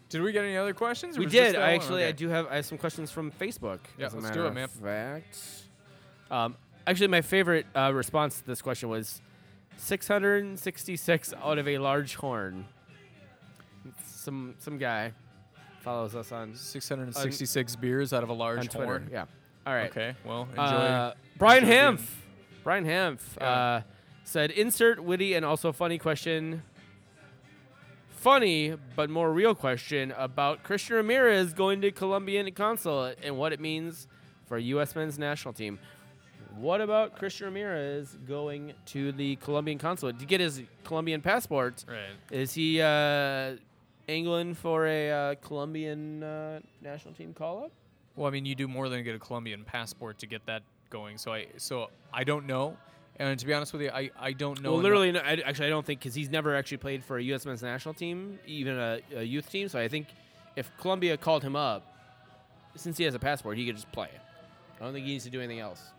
Did 0.09 0.21
we 0.23 0.31
get 0.31 0.43
any 0.43 0.57
other 0.57 0.73
questions? 0.73 1.15
or 1.17 1.19
We 1.19 1.25
was 1.27 1.33
just 1.33 1.45
did. 1.51 1.55
that 1.55 1.61
I 1.61 1.67
one? 1.67 1.75
actually, 1.75 2.03
I 2.03 2.07
Okay. 2.07 2.13
do 2.17 2.29
have. 2.29 2.47
I 2.47 2.55
have 2.57 2.65
some 2.65 2.77
questions 2.79 3.11
from 3.11 3.31
Facebook. 3.31 3.79
Yeah, 3.97 4.07
as 4.07 4.13
a 4.13 4.17
let's 4.17 4.29
matter 4.29 4.39
do 4.41 4.45
it, 4.45 4.49
of 4.49 4.53
man. 4.55 4.67
Fact. 4.67 5.37
Um, 6.31 6.55
actually, 6.87 7.07
my 7.07 7.21
favorite 7.21 7.65
uh, 7.75 7.91
response 7.93 8.39
to 8.39 8.45
this 8.47 8.61
question 8.61 8.89
was 8.89 9.21
666 9.79 11.33
out 11.41 11.57
of 11.57 11.67
a 11.67 11.77
large 11.77 12.15
horn. 12.15 12.65
Some 14.05 14.55
some 14.59 14.77
guy 14.77 15.13
follows 15.81 16.15
us 16.15 16.31
on 16.31 16.53
666 16.55 17.75
beers 17.77 18.11
out 18.13 18.23
of 18.23 18.29
a 18.29 18.33
large 18.33 18.59
on 18.59 18.65
Twitter. 18.67 18.85
horn. 18.85 19.09
Yeah. 19.11 19.25
All 19.65 19.73
right. 19.73 19.89
Okay. 19.89 20.15
Well, 20.25 20.47
enjoy. 20.51 20.61
Uh, 20.61 21.13
Brian 21.37 21.63
enjoy 21.63 21.75
Hempf. 21.75 22.01
Brian 22.63 22.85
Hempf 22.85 23.19
Yeah. 23.37 23.49
uh, 23.49 23.81
said, 24.25 24.51
"Insert 24.51 25.01
witty 25.03 25.33
and 25.33 25.45
also 25.45 25.71
funny 25.71 25.97
question." 25.97 26.63
Funny 28.09 28.75
but 28.97 29.09
more 29.09 29.31
real 29.31 29.55
question 29.55 30.11
about 30.17 30.61
Christian 30.63 30.97
Ramirez 30.97 31.53
going 31.53 31.79
to 31.81 31.91
Colombian 31.91 32.51
consulate 32.51 33.17
and 33.23 33.37
what 33.37 33.53
it 33.53 33.61
means 33.61 34.09
for 34.45 34.57
U.S. 34.57 34.93
men's 34.93 35.17
national 35.17 35.53
team. 35.53 35.79
What 36.59 36.81
about 36.81 37.17
Christian 37.17 37.45
Ramirez 37.45 38.17
going 38.27 38.73
to 38.87 39.13
the 39.13 39.37
Colombian 39.37 39.77
consulate 39.77 40.19
to 40.19 40.25
get 40.25 40.41
his 40.41 40.61
Colombian 40.83 41.21
passport? 41.21 41.85
right. 41.87 42.09
Is 42.31 42.53
he 42.53 42.81
uh, 42.81 43.55
angling 44.09 44.55
for 44.55 44.85
a 44.85 45.09
uh, 45.09 45.35
Colombian 45.35 46.21
uh, 46.21 46.59
national 46.81 47.13
team 47.13 47.33
call 47.33 47.63
up? 47.63 47.71
Well, 48.17 48.27
I 48.27 48.31
mean, 48.31 48.45
you 48.45 48.55
do 48.55 48.67
more 48.67 48.89
than 48.89 49.01
get 49.05 49.15
a 49.15 49.19
Colombian 49.19 49.63
passport 49.63 50.19
to 50.19 50.25
get 50.25 50.45
that 50.47 50.63
going. 50.89 51.17
So 51.17 51.31
I, 51.33 51.47
so 51.55 51.91
I 52.13 52.25
don't 52.25 52.45
know. 52.45 52.75
And 53.15 53.39
to 53.39 53.45
be 53.45 53.53
honest 53.53 53.71
with 53.71 53.83
you, 53.83 53.91
I, 53.91 54.09
I 54.19 54.33
don't 54.33 54.61
know. 54.61 54.73
well, 54.73 54.81
literally, 54.81 55.13
no, 55.13 55.19
I, 55.21 55.41
actually, 55.45 55.67
I 55.67 55.69
don't 55.69 55.85
think 55.85 56.01
because 56.01 56.13
he's 56.13 56.29
never 56.29 56.55
actually 56.55 56.77
played 56.77 57.05
for 57.05 57.17
a 57.17 57.23
U.S. 57.23 57.45
men's 57.45 57.61
national 57.61 57.93
team, 57.93 58.37
even 58.45 58.77
a, 58.77 58.99
a 59.15 59.23
youth 59.23 59.49
team. 59.49 59.69
So 59.69 59.79
I 59.79 59.87
think 59.87 60.07
if 60.57 60.69
Colombia 60.77 61.15
called 61.15 61.41
him 61.41 61.55
up, 61.55 61.85
since 62.75 62.97
he 62.97 63.05
has 63.05 63.15
a 63.15 63.19
passport, 63.19 63.57
he 63.57 63.65
could 63.65 63.75
just 63.75 63.91
play. 63.93 64.09
I 64.79 64.83
don't 64.83 64.93
think 64.93 65.05
he 65.05 65.13
needs 65.13 65.23
to 65.23 65.29
do 65.29 65.39
anything 65.39 65.59
else. 65.59 65.91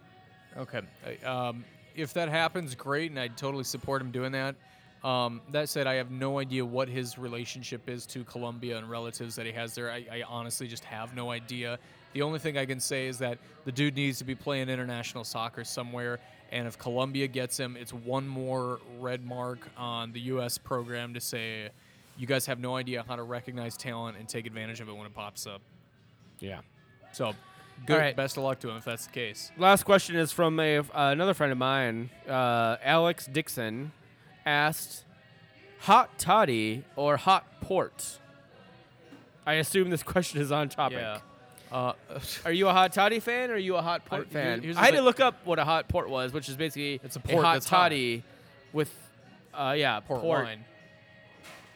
Okay. 0.56 0.80
Uh, 1.24 1.48
Um, 1.48 1.64
if 1.96 2.14
that 2.14 2.28
happens, 2.28 2.74
great, 2.74 3.10
and 3.10 3.18
I 3.18 3.28
totally 3.28 3.64
support 3.64 4.00
him 4.00 4.10
doing 4.10 4.32
that. 4.32 4.54
Um, 5.02 5.40
that 5.50 5.68
said, 5.68 5.86
I 5.86 5.94
have 5.94 6.10
no 6.10 6.38
idea 6.38 6.64
what 6.64 6.88
his 6.88 7.18
relationship 7.18 7.88
is 7.88 8.06
to 8.06 8.22
Colombia 8.24 8.78
and 8.78 8.88
relatives 8.88 9.34
that 9.36 9.46
he 9.46 9.52
has 9.52 9.74
there. 9.74 9.90
I, 9.90 10.06
I 10.10 10.22
honestly 10.28 10.68
just 10.68 10.84
have 10.84 11.14
no 11.14 11.30
idea. 11.30 11.78
The 12.12 12.22
only 12.22 12.38
thing 12.38 12.58
I 12.58 12.66
can 12.66 12.80
say 12.80 13.06
is 13.06 13.18
that 13.18 13.38
the 13.64 13.72
dude 13.72 13.96
needs 13.96 14.18
to 14.18 14.24
be 14.24 14.34
playing 14.34 14.68
international 14.68 15.24
soccer 15.24 15.64
somewhere, 15.64 16.20
and 16.52 16.66
if 16.66 16.78
Colombia 16.78 17.26
gets 17.28 17.58
him, 17.58 17.76
it's 17.76 17.92
one 17.92 18.26
more 18.26 18.80
red 18.98 19.24
mark 19.24 19.68
on 19.76 20.12
the 20.12 20.20
U.S. 20.20 20.58
program 20.58 21.14
to 21.14 21.20
say, 21.20 21.70
you 22.18 22.26
guys 22.26 22.44
have 22.46 22.60
no 22.60 22.76
idea 22.76 23.04
how 23.06 23.16
to 23.16 23.22
recognize 23.22 23.76
talent 23.76 24.18
and 24.18 24.28
take 24.28 24.46
advantage 24.46 24.80
of 24.80 24.88
it 24.88 24.92
when 24.96 25.06
it 25.06 25.14
pops 25.14 25.46
up. 25.46 25.62
Yeah. 26.40 26.60
So, 27.12 27.32
good. 27.86 27.98
right. 27.98 28.16
Best 28.16 28.36
of 28.36 28.42
luck 28.44 28.58
to 28.60 28.70
him 28.70 28.76
if 28.76 28.84
that's 28.84 29.06
the 29.06 29.12
case. 29.12 29.50
Last 29.56 29.84
question 29.84 30.16
is 30.16 30.32
from 30.32 30.58
a, 30.60 30.78
uh, 30.78 30.84
another 30.92 31.34
friend 31.34 31.52
of 31.52 31.58
mine, 31.58 32.10
uh, 32.28 32.76
Alex 32.82 33.26
Dixon, 33.26 33.92
asked, 34.46 35.04
"Hot 35.80 36.18
toddy 36.18 36.84
or 36.96 37.16
hot 37.16 37.60
port?" 37.60 38.18
I 39.46 39.54
assume 39.54 39.90
this 39.90 40.02
question 40.14 40.40
is 40.40 40.52
on 40.52 40.68
topic. 40.68 40.98
Yeah. 40.98 41.18
Uh, 41.72 41.92
Are 42.44 42.52
you 42.52 42.68
a 42.68 42.72
hot 42.72 42.92
toddy 42.92 43.20
fan 43.20 43.50
or 43.50 43.54
are 43.54 43.56
you 43.56 43.76
a 43.76 43.82
hot 43.82 44.04
port 44.04 44.26
I- 44.30 44.32
fan? 44.32 44.74
I 44.76 44.86
had 44.86 44.94
to 44.94 45.02
look 45.02 45.20
up 45.20 45.36
what 45.44 45.58
a 45.60 45.64
hot 45.64 45.88
port 45.88 46.08
was, 46.10 46.32
which 46.32 46.48
is 46.48 46.56
basically 46.56 47.00
It's 47.04 47.14
a 47.16 47.20
port 47.20 47.44
hot 47.44 47.52
that's 47.54 47.68
hot. 47.68 47.76
toddy 47.84 48.24
with, 48.72 48.92
uh, 49.54 49.74
yeah, 49.78 50.00
port, 50.00 50.20
port, 50.20 50.44
wine. 50.46 50.64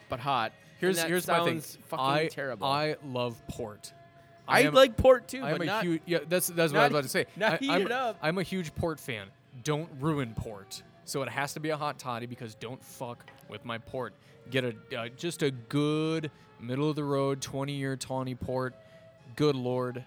but 0.08 0.18
hot. 0.18 0.52
Here's 0.80 1.00
here's 1.00 1.26
my 1.28 1.44
thing. 1.44 1.60
Fucking 1.60 2.04
I 2.04 2.26
terrible. 2.26 2.66
I 2.66 2.96
love 3.04 3.40
port. 3.48 3.92
I 4.46 4.60
am- 4.62 4.74
like 4.74 4.96
port 4.96 5.28
too, 5.28 5.42
I 5.42 5.50
am 5.52 5.58
but 5.58 5.62
a 5.62 5.66
not. 5.66 5.84
huge 5.84 6.02
yeah. 6.06 6.18
That's 6.28 6.48
that's 6.48 6.72
what 6.72 6.80
I 6.80 6.84
was 6.84 6.90
about 6.90 7.02
to 7.04 7.08
say. 7.08 7.26
not 7.36 7.54
I, 7.54 7.56
heat 7.56 7.70
I'm, 7.70 7.82
it 7.82 7.92
up. 7.92 8.18
I'm 8.22 8.38
a 8.38 8.42
huge 8.42 8.74
port 8.74 9.00
fan. 9.00 9.28
Don't 9.62 9.88
ruin 10.00 10.34
port. 10.34 10.82
So 11.06 11.22
it 11.22 11.28
has 11.28 11.54
to 11.54 11.60
be 11.60 11.70
a 11.70 11.76
hot 11.76 11.98
toddy 11.98 12.26
because 12.26 12.54
don't 12.54 12.82
fuck 12.82 13.24
with 13.48 13.64
my 13.64 13.78
port. 13.78 14.14
Get 14.50 14.64
a 14.64 14.74
uh, 14.98 15.08
just 15.16 15.42
a 15.42 15.50
good 15.50 16.30
middle 16.60 16.88
of 16.90 16.96
the 16.96 17.04
road 17.04 17.40
20 17.40 17.72
year 17.72 17.96
tawny 17.96 18.34
port. 18.34 18.74
Good 19.36 19.56
lord, 19.56 20.04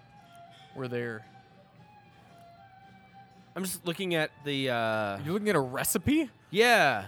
we're 0.74 0.88
there. 0.88 1.24
I'm 3.56 3.64
just 3.64 3.84
looking 3.84 4.14
at 4.14 4.30
the. 4.44 4.70
Uh, 4.70 5.18
You're 5.24 5.32
looking 5.32 5.48
at 5.48 5.56
a 5.56 5.60
recipe? 5.60 6.30
yeah. 6.50 7.06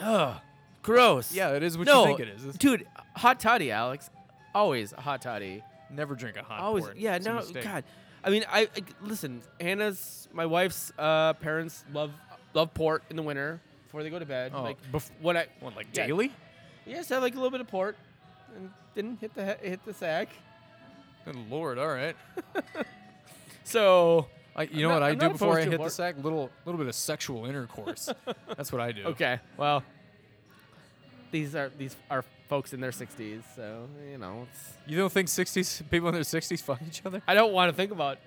Ugh. 0.00 0.36
Gross. 0.82 1.32
Yeah, 1.32 1.50
it 1.50 1.62
is 1.62 1.78
what 1.78 1.86
no, 1.86 2.00
you 2.00 2.06
think 2.16 2.20
it 2.20 2.28
is. 2.28 2.40
It's- 2.42 2.56
dude. 2.56 2.86
Hot 3.14 3.38
toddy, 3.38 3.70
Alex. 3.70 4.10
Always 4.54 4.92
a 4.92 5.00
hot 5.00 5.22
toddy. 5.22 5.62
Never 5.94 6.14
drink 6.14 6.36
a 6.36 6.42
hot 6.42 6.60
Always. 6.60 6.84
port. 6.84 6.96
Yeah. 6.96 7.16
It's 7.16 7.24
No. 7.26 7.42
God. 7.62 7.84
I 8.24 8.30
mean, 8.30 8.44
I, 8.48 8.62
I 8.76 8.82
listen. 9.02 9.42
Hannah's 9.60 10.28
my 10.32 10.46
wife's 10.46 10.92
uh, 10.98 11.32
parents 11.34 11.84
love 11.92 12.12
love 12.54 12.72
port 12.74 13.02
in 13.10 13.16
the 13.16 13.22
winter 13.22 13.60
before 13.84 14.02
they 14.02 14.10
go 14.10 14.18
to 14.18 14.26
bed. 14.26 14.52
Oh, 14.54 14.62
like 14.62 14.78
bef- 14.92 15.10
when 15.20 15.36
I 15.36 15.46
What, 15.60 15.74
like 15.76 15.88
Yeah. 15.92 16.06
daily? 16.06 16.32
yes, 16.86 17.08
have 17.08 17.22
like 17.22 17.32
a 17.34 17.36
little 17.36 17.50
bit 17.50 17.60
of 17.60 17.68
port, 17.68 17.96
and 18.56 18.70
didn't 18.94 19.20
hit 19.20 19.34
the 19.34 19.44
hit 19.60 19.84
the 19.84 19.92
sack. 19.94 20.28
Good 21.24 21.36
lord, 21.50 21.78
all 21.78 21.88
right. 21.88 22.16
So 23.64 24.26
I, 24.56 24.64
you 24.64 24.68
I'm 24.70 24.80
know 24.82 24.88
not- 24.88 24.94
what 24.94 25.02
I 25.02 25.08
I'm 25.10 25.18
do 25.18 25.28
before 25.30 25.58
I 25.58 25.62
hit 25.64 25.80
the 25.80 25.88
sack? 25.88 26.16
Little 26.22 26.50
little 26.64 26.78
bit 26.78 26.86
of 26.88 26.94
sexual 26.94 27.46
intercourse. 27.46 28.08
That's 28.56 28.72
what 28.72 28.80
I 28.80 28.92
do. 28.92 29.04
okay, 29.04 29.40
well, 29.56 29.82
these 31.30 31.54
are 31.54 31.70
these 31.78 31.96
are 32.10 32.24
folks 32.52 32.74
in 32.74 32.80
their 32.82 32.90
60s, 32.90 33.40
so 33.56 33.88
you 34.10 34.18
know, 34.18 34.46
it's, 34.50 34.74
You 34.86 34.98
don't 34.98 35.10
think 35.10 35.28
60s 35.28 35.88
people 35.90 36.08
in 36.10 36.14
their 36.14 36.22
60s 36.22 36.60
fuck 36.60 36.80
each 36.86 37.00
other? 37.06 37.22
I 37.26 37.32
don't 37.32 37.54
want 37.54 37.70
to 37.70 37.74
think 37.74 37.92
about 37.92 38.18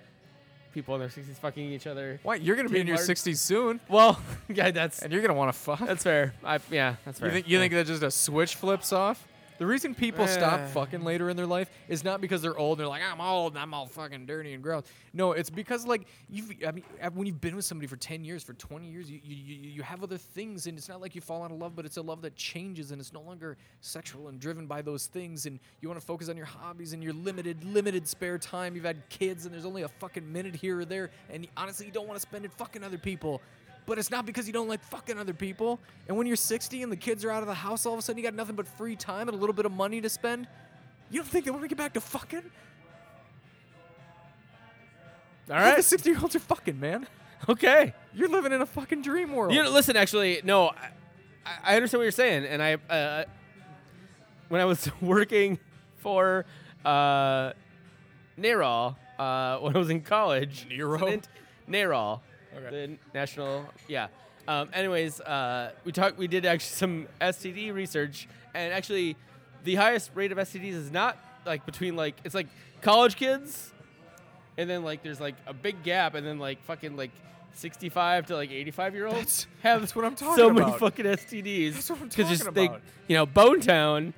people 0.74 0.96
in 0.96 1.00
their 1.02 1.10
60s 1.10 1.36
fucking 1.40 1.72
each 1.72 1.86
other. 1.86 2.20
Why? 2.24 2.34
You're 2.36 2.56
gonna 2.56 2.70
be 2.70 2.80
in 2.80 2.88
your 2.88 2.98
Kmart. 2.98 3.12
60s 3.34 3.38
soon, 3.38 3.80
Well, 3.88 4.20
yeah, 4.50 4.72
that's 4.72 5.04
and 5.04 5.14
you're 5.14 5.22
gonna 5.22 5.36
want 5.36 5.54
to 5.54 5.60
fuck. 5.60 5.78
that's 5.80 6.02
fair. 6.04 6.34
I 6.44 6.58
yeah, 6.72 6.96
that's 7.06 7.20
fair. 7.20 7.28
You 7.28 7.34
think 7.36 7.48
you 7.48 7.60
think 7.60 7.74
that 7.74 7.86
just 7.86 8.02
a 8.02 8.10
switch 8.10 8.56
flips 8.56 8.92
off? 8.92 9.28
The 9.58 9.66
reason 9.66 9.96
people 9.96 10.28
stop 10.28 10.68
fucking 10.74 11.04
later 11.04 11.30
in 11.30 11.38
their 11.38 11.46
life 11.46 11.70
is 11.88 12.04
not 12.04 12.22
because 12.22 12.42
they're 12.42 12.58
old. 12.58 12.78
and 12.78 12.82
They're 12.82 12.88
like, 12.90 13.04
I'm 13.04 13.22
old. 13.22 13.54
and 13.54 13.62
I'm 13.62 13.74
all 13.74 13.86
fucking 13.88 14.26
dirty 14.26 14.54
and 14.54 14.62
gross. 14.62 14.84
No, 15.14 15.32
it's 15.32 15.50
because 15.50 15.86
like 15.86 16.08
you've. 16.30 16.52
I 16.68 16.72
mean, 16.72 16.84
uh, 17.02 17.10
when 17.14 17.26
you've 17.28 17.40
been 17.42 17.56
with 17.56 17.66
somebody 17.66 17.88
for 17.88 17.96
ten 17.96 18.26
years, 18.26 18.44
for 18.44 18.54
twenty 18.54 18.88
years, 18.90 19.10
you 19.10 19.20
you, 19.24 19.36
you 19.36 19.70
you 19.76 19.82
have 19.84 20.04
other 20.04 20.18
things, 20.18 20.68
and 20.68 20.78
it's 20.78 20.90
not 20.90 21.02
like 21.02 21.16
you 21.16 21.22
fall 21.22 21.44
out 21.44 21.52
of 21.52 21.58
love, 21.58 21.76
but 21.76 21.86
it's 21.86 21.98
a 21.98 22.02
love 22.02 22.22
that 22.24 22.36
changes, 22.36 22.92
and 22.92 23.00
it's 23.00 23.14
no 23.14 23.22
longer 23.22 23.58
sexual 23.82 24.28
and 24.28 24.40
driven 24.40 24.68
by 24.68 24.82
those 24.82 25.06
things, 25.06 25.46
and 25.46 25.60
you 25.82 25.88
want 25.88 26.00
to 26.00 26.06
focus 26.06 26.28
on 26.30 26.36
your 26.38 26.46
hobbies 26.46 26.94
and 26.94 27.02
your 27.04 27.14
limited 27.14 27.64
limited 27.64 28.08
spare 28.08 28.38
time. 28.38 28.76
You've 28.76 28.86
had 28.86 29.08
kids, 29.10 29.46
and 29.46 29.54
there's 29.54 29.66
only 29.66 29.84
a 29.84 29.88
fucking 29.88 30.30
minute 30.32 30.56
here 30.56 30.80
or 30.80 30.86
there, 30.86 31.12
and 31.30 31.48
honestly, 31.56 31.86
you 31.86 31.92
don't 31.92 32.08
want 32.08 32.18
to 32.18 32.22
spend 32.22 32.46
it 32.46 32.52
fucking 32.54 32.84
other 32.84 32.98
people. 32.98 33.42
But 33.86 34.00
it's 34.00 34.10
not 34.10 34.26
because 34.26 34.48
you 34.48 34.54
don't 34.54 34.68
like 34.68 34.84
fucking 34.84 35.18
other 35.18 35.34
people. 35.34 35.80
And 36.08 36.18
when 36.18 36.26
you're 36.26 36.36
60 36.36 36.82
and 36.82 36.92
the 36.92 36.98
kids 36.98 37.24
are 37.24 37.32
out 37.32 37.44
of 37.44 37.48
the 37.48 37.54
house, 37.54 37.86
all 37.86 37.94
of 37.94 38.00
a 38.00 38.02
sudden 38.02 38.18
you 38.18 38.24
got 38.24 38.34
nothing 38.34 38.56
but 38.56 38.68
free 38.68 38.96
time 38.96 39.28
and 39.28 39.38
a 39.38 39.40
little 39.40 39.54
bit 39.54 39.66
of 39.66 39.72
money 39.72 40.02
to 40.02 40.10
spend. 40.10 40.48
You 41.12 41.22
don't 41.22 41.30
think 41.30 41.46
they 41.46 41.52
want 41.52 41.64
to 41.64 41.68
get 41.68 41.78
back 41.78 41.94
to 41.94 42.02
fucking? 42.02 42.44
All 45.50 45.56
right. 45.56 45.78
The 45.78 45.84
60 45.84 46.10
year 46.10 46.20
olds 46.20 46.36
are 46.36 46.40
fucking, 46.40 46.80
man. 46.80 47.08
Okay. 47.48 47.94
You're 48.14 48.30
living 48.30 48.52
in 48.52 48.62
a 48.62 48.66
fucking 48.66 49.04
dream 49.04 49.34
world. 49.34 49.54
You 49.54 49.64
know, 49.64 49.70
listen, 49.70 49.96
actually, 49.96 50.42
no, 50.44 50.70
I, 51.46 51.74
I 51.74 51.76
understand 51.76 52.00
what 52.00 52.04
you're 52.06 52.12
saying, 52.12 52.46
and 52.46 52.64
I, 52.64 52.74
uh, 52.90 53.26
when 54.50 54.62
I 54.62 54.66
was 54.66 54.90
working 55.02 55.60
for 55.98 56.46
uh, 56.84 57.52
NARAL, 58.40 58.96
uh, 59.20 59.58
when 59.60 59.76
I 59.76 59.80
was 59.80 59.90
in 59.90 60.02
college, 60.02 60.66
Nero? 60.70 61.20
NARAL, 61.70 62.22
Okay. 62.58 62.70
the 62.88 62.98
national, 63.14 63.66
yeah. 63.88 64.08
Um, 64.48 64.70
anyways, 64.74 65.20
uh, 65.22 65.72
we 65.84 65.92
talked, 65.92 66.18
we 66.18 66.28
did 66.28 66.46
actually 66.46 66.76
some 66.76 67.08
STD 67.20 67.74
research, 67.74 68.28
and 68.54 68.72
actually, 68.74 69.16
the 69.64 69.76
highest 69.76 70.12
rate 70.14 70.32
of 70.32 70.38
STDs 70.38 70.74
is 70.74 70.92
not 70.92 71.18
like 71.46 71.66
between 71.66 71.96
like 71.96 72.16
it's 72.24 72.36
like 72.36 72.48
college 72.82 73.16
kids 73.16 73.72
and 74.58 74.70
then 74.70 74.84
like 74.84 75.02
there's 75.04 75.20
like 75.20 75.36
a 75.48 75.54
big 75.54 75.82
gap, 75.84 76.14
and 76.16 76.26
then 76.26 76.38
like 76.40 76.64
fucking 76.66 76.96
like 76.96 77.12
65 77.54 78.28
to 78.28 78.36
like 78.36 78.52
85 78.52 78.94
year 78.96 79.06
olds 79.08 79.18
That's- 79.18 79.48
have 79.64 79.80
that's 79.82 79.96
what 79.96 80.06
I'm 80.06 80.16
talking 80.16 80.36
so 80.36 80.50
many 80.52 80.72
fucking 80.78 81.06
STDs. 81.06 81.74
That's 81.74 81.90
what 81.90 82.02
I'm 82.02 82.10
'Cause 82.10 82.30
just 82.30 82.40
talking 82.42 82.54
they, 82.54 82.66
about. 82.68 82.82
you 83.08 83.16
know, 83.18 83.26
Bone 83.26 83.60
Town. 83.62 84.14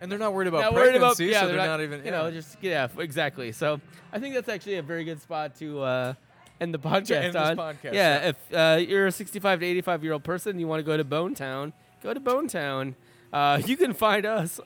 and 0.00 0.10
they're 0.10 0.18
not 0.18 0.32
worried 0.32 0.46
about 0.48 0.60
Not 0.60 0.74
worried 0.74 0.94
about 0.94 1.16
pregnancy, 1.16 1.26
yeah, 1.26 1.40
so 1.40 1.48
they're, 1.48 1.56
not, 1.56 1.80
even. 1.80 2.04
you 2.04 2.10
know, 2.12 2.30
just 2.30 2.56
yeah, 2.62 2.86
exactly. 2.98 3.50
So 3.52 3.80
I 4.12 4.18
think 4.20 4.34
that's 4.34 4.48
actually 4.48 4.76
a 4.76 4.82
very 4.82 5.04
good 5.04 5.20
spot 5.20 5.56
to 5.56 5.82
uh, 5.82 6.14
end 6.60 6.74
the 6.74 6.78
podcast 6.78 7.22
end 7.22 7.36
on. 7.36 7.56
podcast, 7.56 7.84
yeah, 7.84 7.92
yeah. 7.92 8.28
if 8.28 8.54
uh, 8.54 8.78
you're 8.80 9.06
a 9.06 9.12
65 9.12 9.60
to 9.60 9.66
85 9.66 10.04
year 10.04 10.12
old 10.12 10.24
person, 10.24 10.50
and 10.50 10.60
you 10.60 10.66
want 10.66 10.80
to 10.80 10.84
go 10.84 10.96
to 10.96 11.04
Bone 11.04 11.34
Town, 11.34 11.72
go 12.02 12.12
to 12.14 12.20
Bone 12.20 12.48
Town. 12.48 12.96
Uh, 13.32 13.60
you 13.64 13.76
can 13.76 13.92
find 13.92 14.24
us 14.24 14.60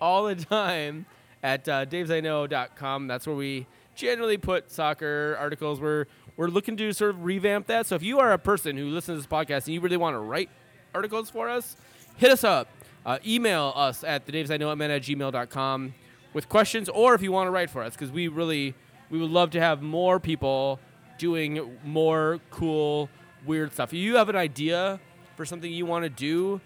all 0.00 0.24
the 0.24 0.34
time 0.36 1.06
at 1.42 1.68
uh, 1.68 1.84
davesIknow.com. 1.86 3.06
That's 3.06 3.26
where 3.26 3.36
we 3.36 3.66
generally 3.94 4.36
put 4.36 4.70
soccer 4.70 5.36
articles. 5.38 5.80
We're 5.80 6.06
we're 6.36 6.48
looking 6.48 6.76
to 6.78 6.92
sort 6.92 7.10
of 7.10 7.24
revamp 7.24 7.66
that. 7.68 7.86
So 7.86 7.94
if 7.94 8.02
you 8.02 8.18
are 8.18 8.32
a 8.32 8.38
person 8.38 8.76
who 8.76 8.86
listens 8.86 9.18
to 9.18 9.22
this 9.22 9.26
podcast 9.26 9.66
and 9.66 9.74
you 9.74 9.80
really 9.80 9.96
want 9.96 10.14
to 10.14 10.18
write 10.18 10.50
articles 10.94 11.30
for 11.30 11.48
us, 11.48 11.76
hit 12.16 12.30
us 12.30 12.42
up. 12.44 12.68
Uh, 13.06 13.18
email 13.26 13.72
us 13.76 14.02
at 14.02 14.26
the 14.26 14.32
davesIknow 14.32 14.72
at 14.90 15.02
gmail.com 15.02 15.94
with 16.32 16.48
questions, 16.48 16.88
or 16.88 17.14
if 17.14 17.22
you 17.22 17.30
want 17.30 17.46
to 17.46 17.50
write 17.50 17.70
for 17.70 17.82
us, 17.82 17.92
because 17.92 18.10
we 18.10 18.28
really 18.28 18.74
we 19.10 19.18
would 19.20 19.30
love 19.30 19.50
to 19.50 19.60
have 19.60 19.82
more 19.82 20.18
people 20.18 20.80
doing 21.18 21.78
more 21.84 22.40
cool, 22.50 23.08
weird 23.46 23.72
stuff. 23.72 23.90
If 23.92 23.98
you 23.98 24.16
have 24.16 24.28
an 24.28 24.36
idea 24.36 25.00
for 25.36 25.44
something 25.44 25.70
you 25.70 25.86
want 25.86 26.04
to 26.04 26.10
do, 26.10 26.60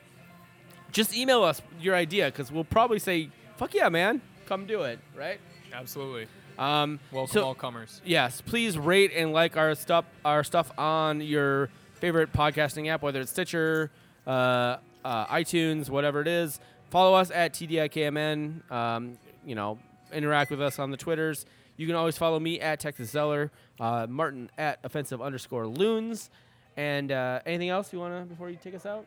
just 0.93 1.17
email 1.17 1.43
us 1.43 1.61
your 1.81 1.95
idea 1.95 2.27
because 2.27 2.51
we'll 2.51 2.65
probably 2.65 2.99
say, 2.99 3.31
"Fuck 3.57 3.75
yeah, 3.75 3.89
man, 3.89 4.21
come 4.47 4.67
do 4.67 4.83
it." 4.83 4.99
Right? 5.15 5.41
Absolutely. 5.73 6.29
Um, 6.59 6.99
Welcome 7.13 7.33
so- 7.33 7.45
all 7.45 7.55
comers. 7.55 8.01
Yes, 8.05 8.41
please 8.41 8.77
rate 8.79 9.13
and 9.15 9.33
like 9.33 9.57
our 9.57 9.75
stuff 9.75 10.05
our 10.25 10.43
stuff 10.43 10.71
on 10.79 11.21
your 11.21 11.69
favorite 11.95 12.33
podcasting 12.33 12.89
app, 12.89 13.03
whether 13.03 13.21
it's 13.21 13.31
Stitcher, 13.31 13.91
uh, 14.27 14.77
uh, 15.05 15.27
iTunes, 15.27 15.89
whatever 15.91 16.21
it 16.21 16.29
is. 16.29 16.59
Follow 16.91 17.15
us 17.15 17.31
at 17.31 17.53
TDIKMN. 17.53 18.71
Um, 18.73 19.19
you 19.45 19.55
know, 19.55 19.79
interact 20.13 20.51
with 20.51 20.61
us 20.63 20.79
on 20.79 20.91
the 20.91 20.97
Twitters. 20.97 21.45
You 21.79 21.87
can 21.87 21.97
always 21.97 22.19
follow 22.19 22.39
me 22.39 22.61
at 22.61 22.81
Texas 22.81 23.09
Zeller, 23.11 23.51
uh, 23.81 24.07
Martin 24.11 24.51
at 24.59 24.81
offensive 24.85 25.23
underscore 25.23 25.67
loons. 25.67 26.29
And 26.77 27.11
uh, 27.11 27.41
anything 27.47 27.71
else 27.71 27.93
you 27.93 27.99
want 28.01 28.15
to 28.23 28.29
before 28.29 28.51
you 28.51 28.59
take 28.63 28.75
us 28.75 28.85
out? 28.85 29.07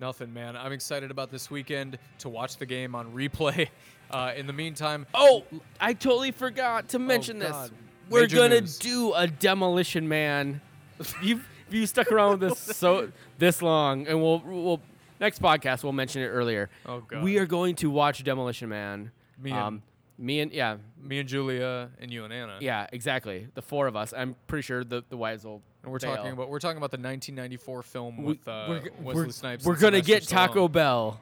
Nothing, 0.00 0.32
man. 0.32 0.56
I'm 0.56 0.72
excited 0.72 1.10
about 1.10 1.30
this 1.30 1.50
weekend 1.50 1.98
to 2.18 2.28
watch 2.28 2.58
the 2.58 2.66
game 2.66 2.94
on 2.94 3.12
replay. 3.12 3.68
Uh, 4.08 4.32
in 4.36 4.46
the 4.46 4.52
meantime, 4.52 5.04
Oh, 5.12 5.42
I 5.80 5.92
totally 5.92 6.30
forgot 6.30 6.90
to 6.90 7.00
mention 7.00 7.40
this. 7.40 7.50
God. 7.50 7.72
We're 8.08 8.20
Major 8.20 8.36
gonna 8.36 8.60
news. 8.60 8.78
do 8.78 9.12
a 9.14 9.26
demolition 9.26 10.06
man. 10.06 10.60
you 11.24 11.40
you 11.70 11.88
stuck 11.88 12.12
around 12.12 12.38
with 12.38 12.50
this 12.50 12.76
so 12.76 13.10
this 13.38 13.62
long, 13.62 14.06
and 14.06 14.22
we'll 14.22 14.38
we'll 14.46 14.80
next 15.18 15.42
podcast 15.42 15.82
we'll 15.82 15.92
mention 15.92 16.22
it 16.22 16.26
earlier. 16.28 16.70
Oh, 16.86 17.00
God. 17.00 17.24
We 17.24 17.38
are 17.38 17.46
going 17.46 17.74
to 17.76 17.90
watch 17.90 18.22
Demolition 18.22 18.68
Man. 18.68 19.10
Me 19.42 19.50
and- 19.50 19.58
um, 19.60 19.82
me 20.18 20.40
and 20.40 20.52
yeah 20.52 20.76
me 21.02 21.18
and 21.18 21.28
Julia 21.28 21.90
and 22.00 22.10
you 22.10 22.24
and 22.24 22.32
Anna. 22.32 22.56
yeah 22.60 22.86
exactly 22.92 23.48
the 23.54 23.62
four 23.62 23.86
of 23.86 23.96
us. 23.96 24.14
I'm 24.16 24.34
pretty 24.46 24.62
sure 24.62 24.82
the 24.84 25.02
the 25.08 25.16
wives 25.16 25.44
will. 25.44 25.62
And 25.82 25.92
we're 25.92 25.98
bail. 25.98 26.16
talking 26.16 26.32
about 26.32 26.48
we're 26.48 26.58
talking 26.58 26.78
about 26.78 26.90
the 26.90 26.96
1994 26.98 27.82
film 27.82 28.16
We- 28.18 28.24
with 28.24 28.48
uh, 28.48 28.66
we're, 28.68 28.82
Wesley 29.00 29.26
we're, 29.26 29.30
Snipes. 29.30 29.64
We're 29.64 29.74
gonna 29.76 30.02
Sylvester 30.02 30.12
get 30.20 30.28
Taco. 30.28 30.68
Bell. 30.68 31.20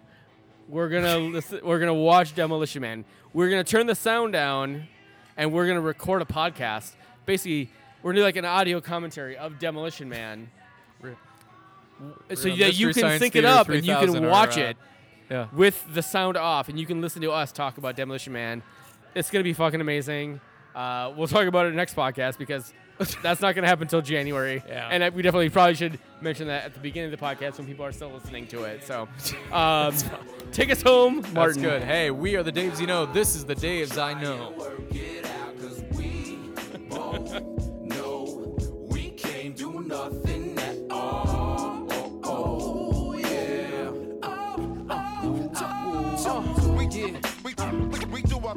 We're 0.69 0.89
gonna 0.89 1.19
listen, 1.35 1.61
we're 1.63 1.79
gonna 1.79 1.93
watch 1.95 2.35
Demolition 2.35 2.81
Man. 2.83 3.05
We're 3.33 3.51
gonna 3.51 3.65
turn 3.65 3.87
the 3.87 3.95
sound 3.95 4.33
down, 4.33 4.87
and 5.37 5.53
we're 5.53 5.67
gonna 5.67 5.81
record 5.81 6.23
a 6.23 6.25
podcast. 6.25 6.93
Basically, 7.27 7.69
we're 8.03 8.13
gonna 8.13 8.21
do 8.21 8.25
like 8.25 8.37
an 8.37 8.45
audio 8.47 8.81
commentary 8.81 9.37
of 9.37 9.59
Demolition 9.59 10.09
Man, 10.09 10.51
We're- 11.03 11.17
so 12.35 12.49
that 12.57 12.79
you 12.79 12.93
can 12.93 13.19
sync 13.19 13.37
it 13.37 13.45
up 13.45 13.69
and 13.69 13.85
you 13.85 13.93
3000 13.95 14.15
can 14.15 14.25
or, 14.25 14.29
watch 14.31 14.57
uh, 14.59 14.63
it 14.63 14.77
Yeah. 15.31 15.49
with 15.53 15.85
the 15.93 16.03
sound 16.03 16.37
off, 16.37 16.69
and 16.69 16.79
you 16.79 16.87
can 16.87 17.01
listen 17.01 17.23
to 17.23 17.31
us 17.33 17.53
talk 17.53 17.77
about 17.79 17.97
Demolition 17.97 18.33
Man. 18.33 18.63
It's 19.15 19.31
gonna 19.31 19.45
be 19.45 19.53
fucking 19.53 19.81
amazing. 19.81 20.41
Uh, 20.75 21.13
we'll 21.17 21.29
talk 21.29 21.47
about 21.47 21.67
it 21.67 21.75
next 21.75 21.95
podcast 21.95 22.37
because 22.37 22.73
that's 23.23 23.41
not 23.41 23.55
gonna 23.55 23.67
happen 23.67 23.83
until 23.83 24.03
January. 24.03 24.63
Yeah. 24.69 24.89
And 24.91 25.15
we 25.15 25.23
definitely 25.23 25.51
probably 25.51 25.75
should 25.75 25.99
mention 26.21 26.49
that 26.49 26.65
at 26.65 26.75
the 26.75 26.81
beginning 26.81 27.13
of 27.13 27.19
the 27.19 27.25
podcast 27.25 27.59
when 27.59 27.67
people 27.67 27.85
are 27.85 27.93
still 27.93 28.11
listening 28.11 28.47
to 28.49 28.65
it. 28.65 28.83
So, 28.83 29.09
um, 29.53 29.95
take 30.53 30.71
us 30.71 30.83
home, 30.83 31.25
Martin. 31.33 31.35
That's 31.35 31.57
good. 31.59 31.83
Hey, 31.83 32.11
we 32.11 32.35
are 32.37 32.43
the 32.43 32.53
Daves 32.53 32.81
you 32.81 32.87
know. 32.87 33.07
This 33.07 33.37
is 33.37 33.45
the 33.45 33.55
Daves 33.55 34.03
I 34.03 34.21
know. 34.21 34.53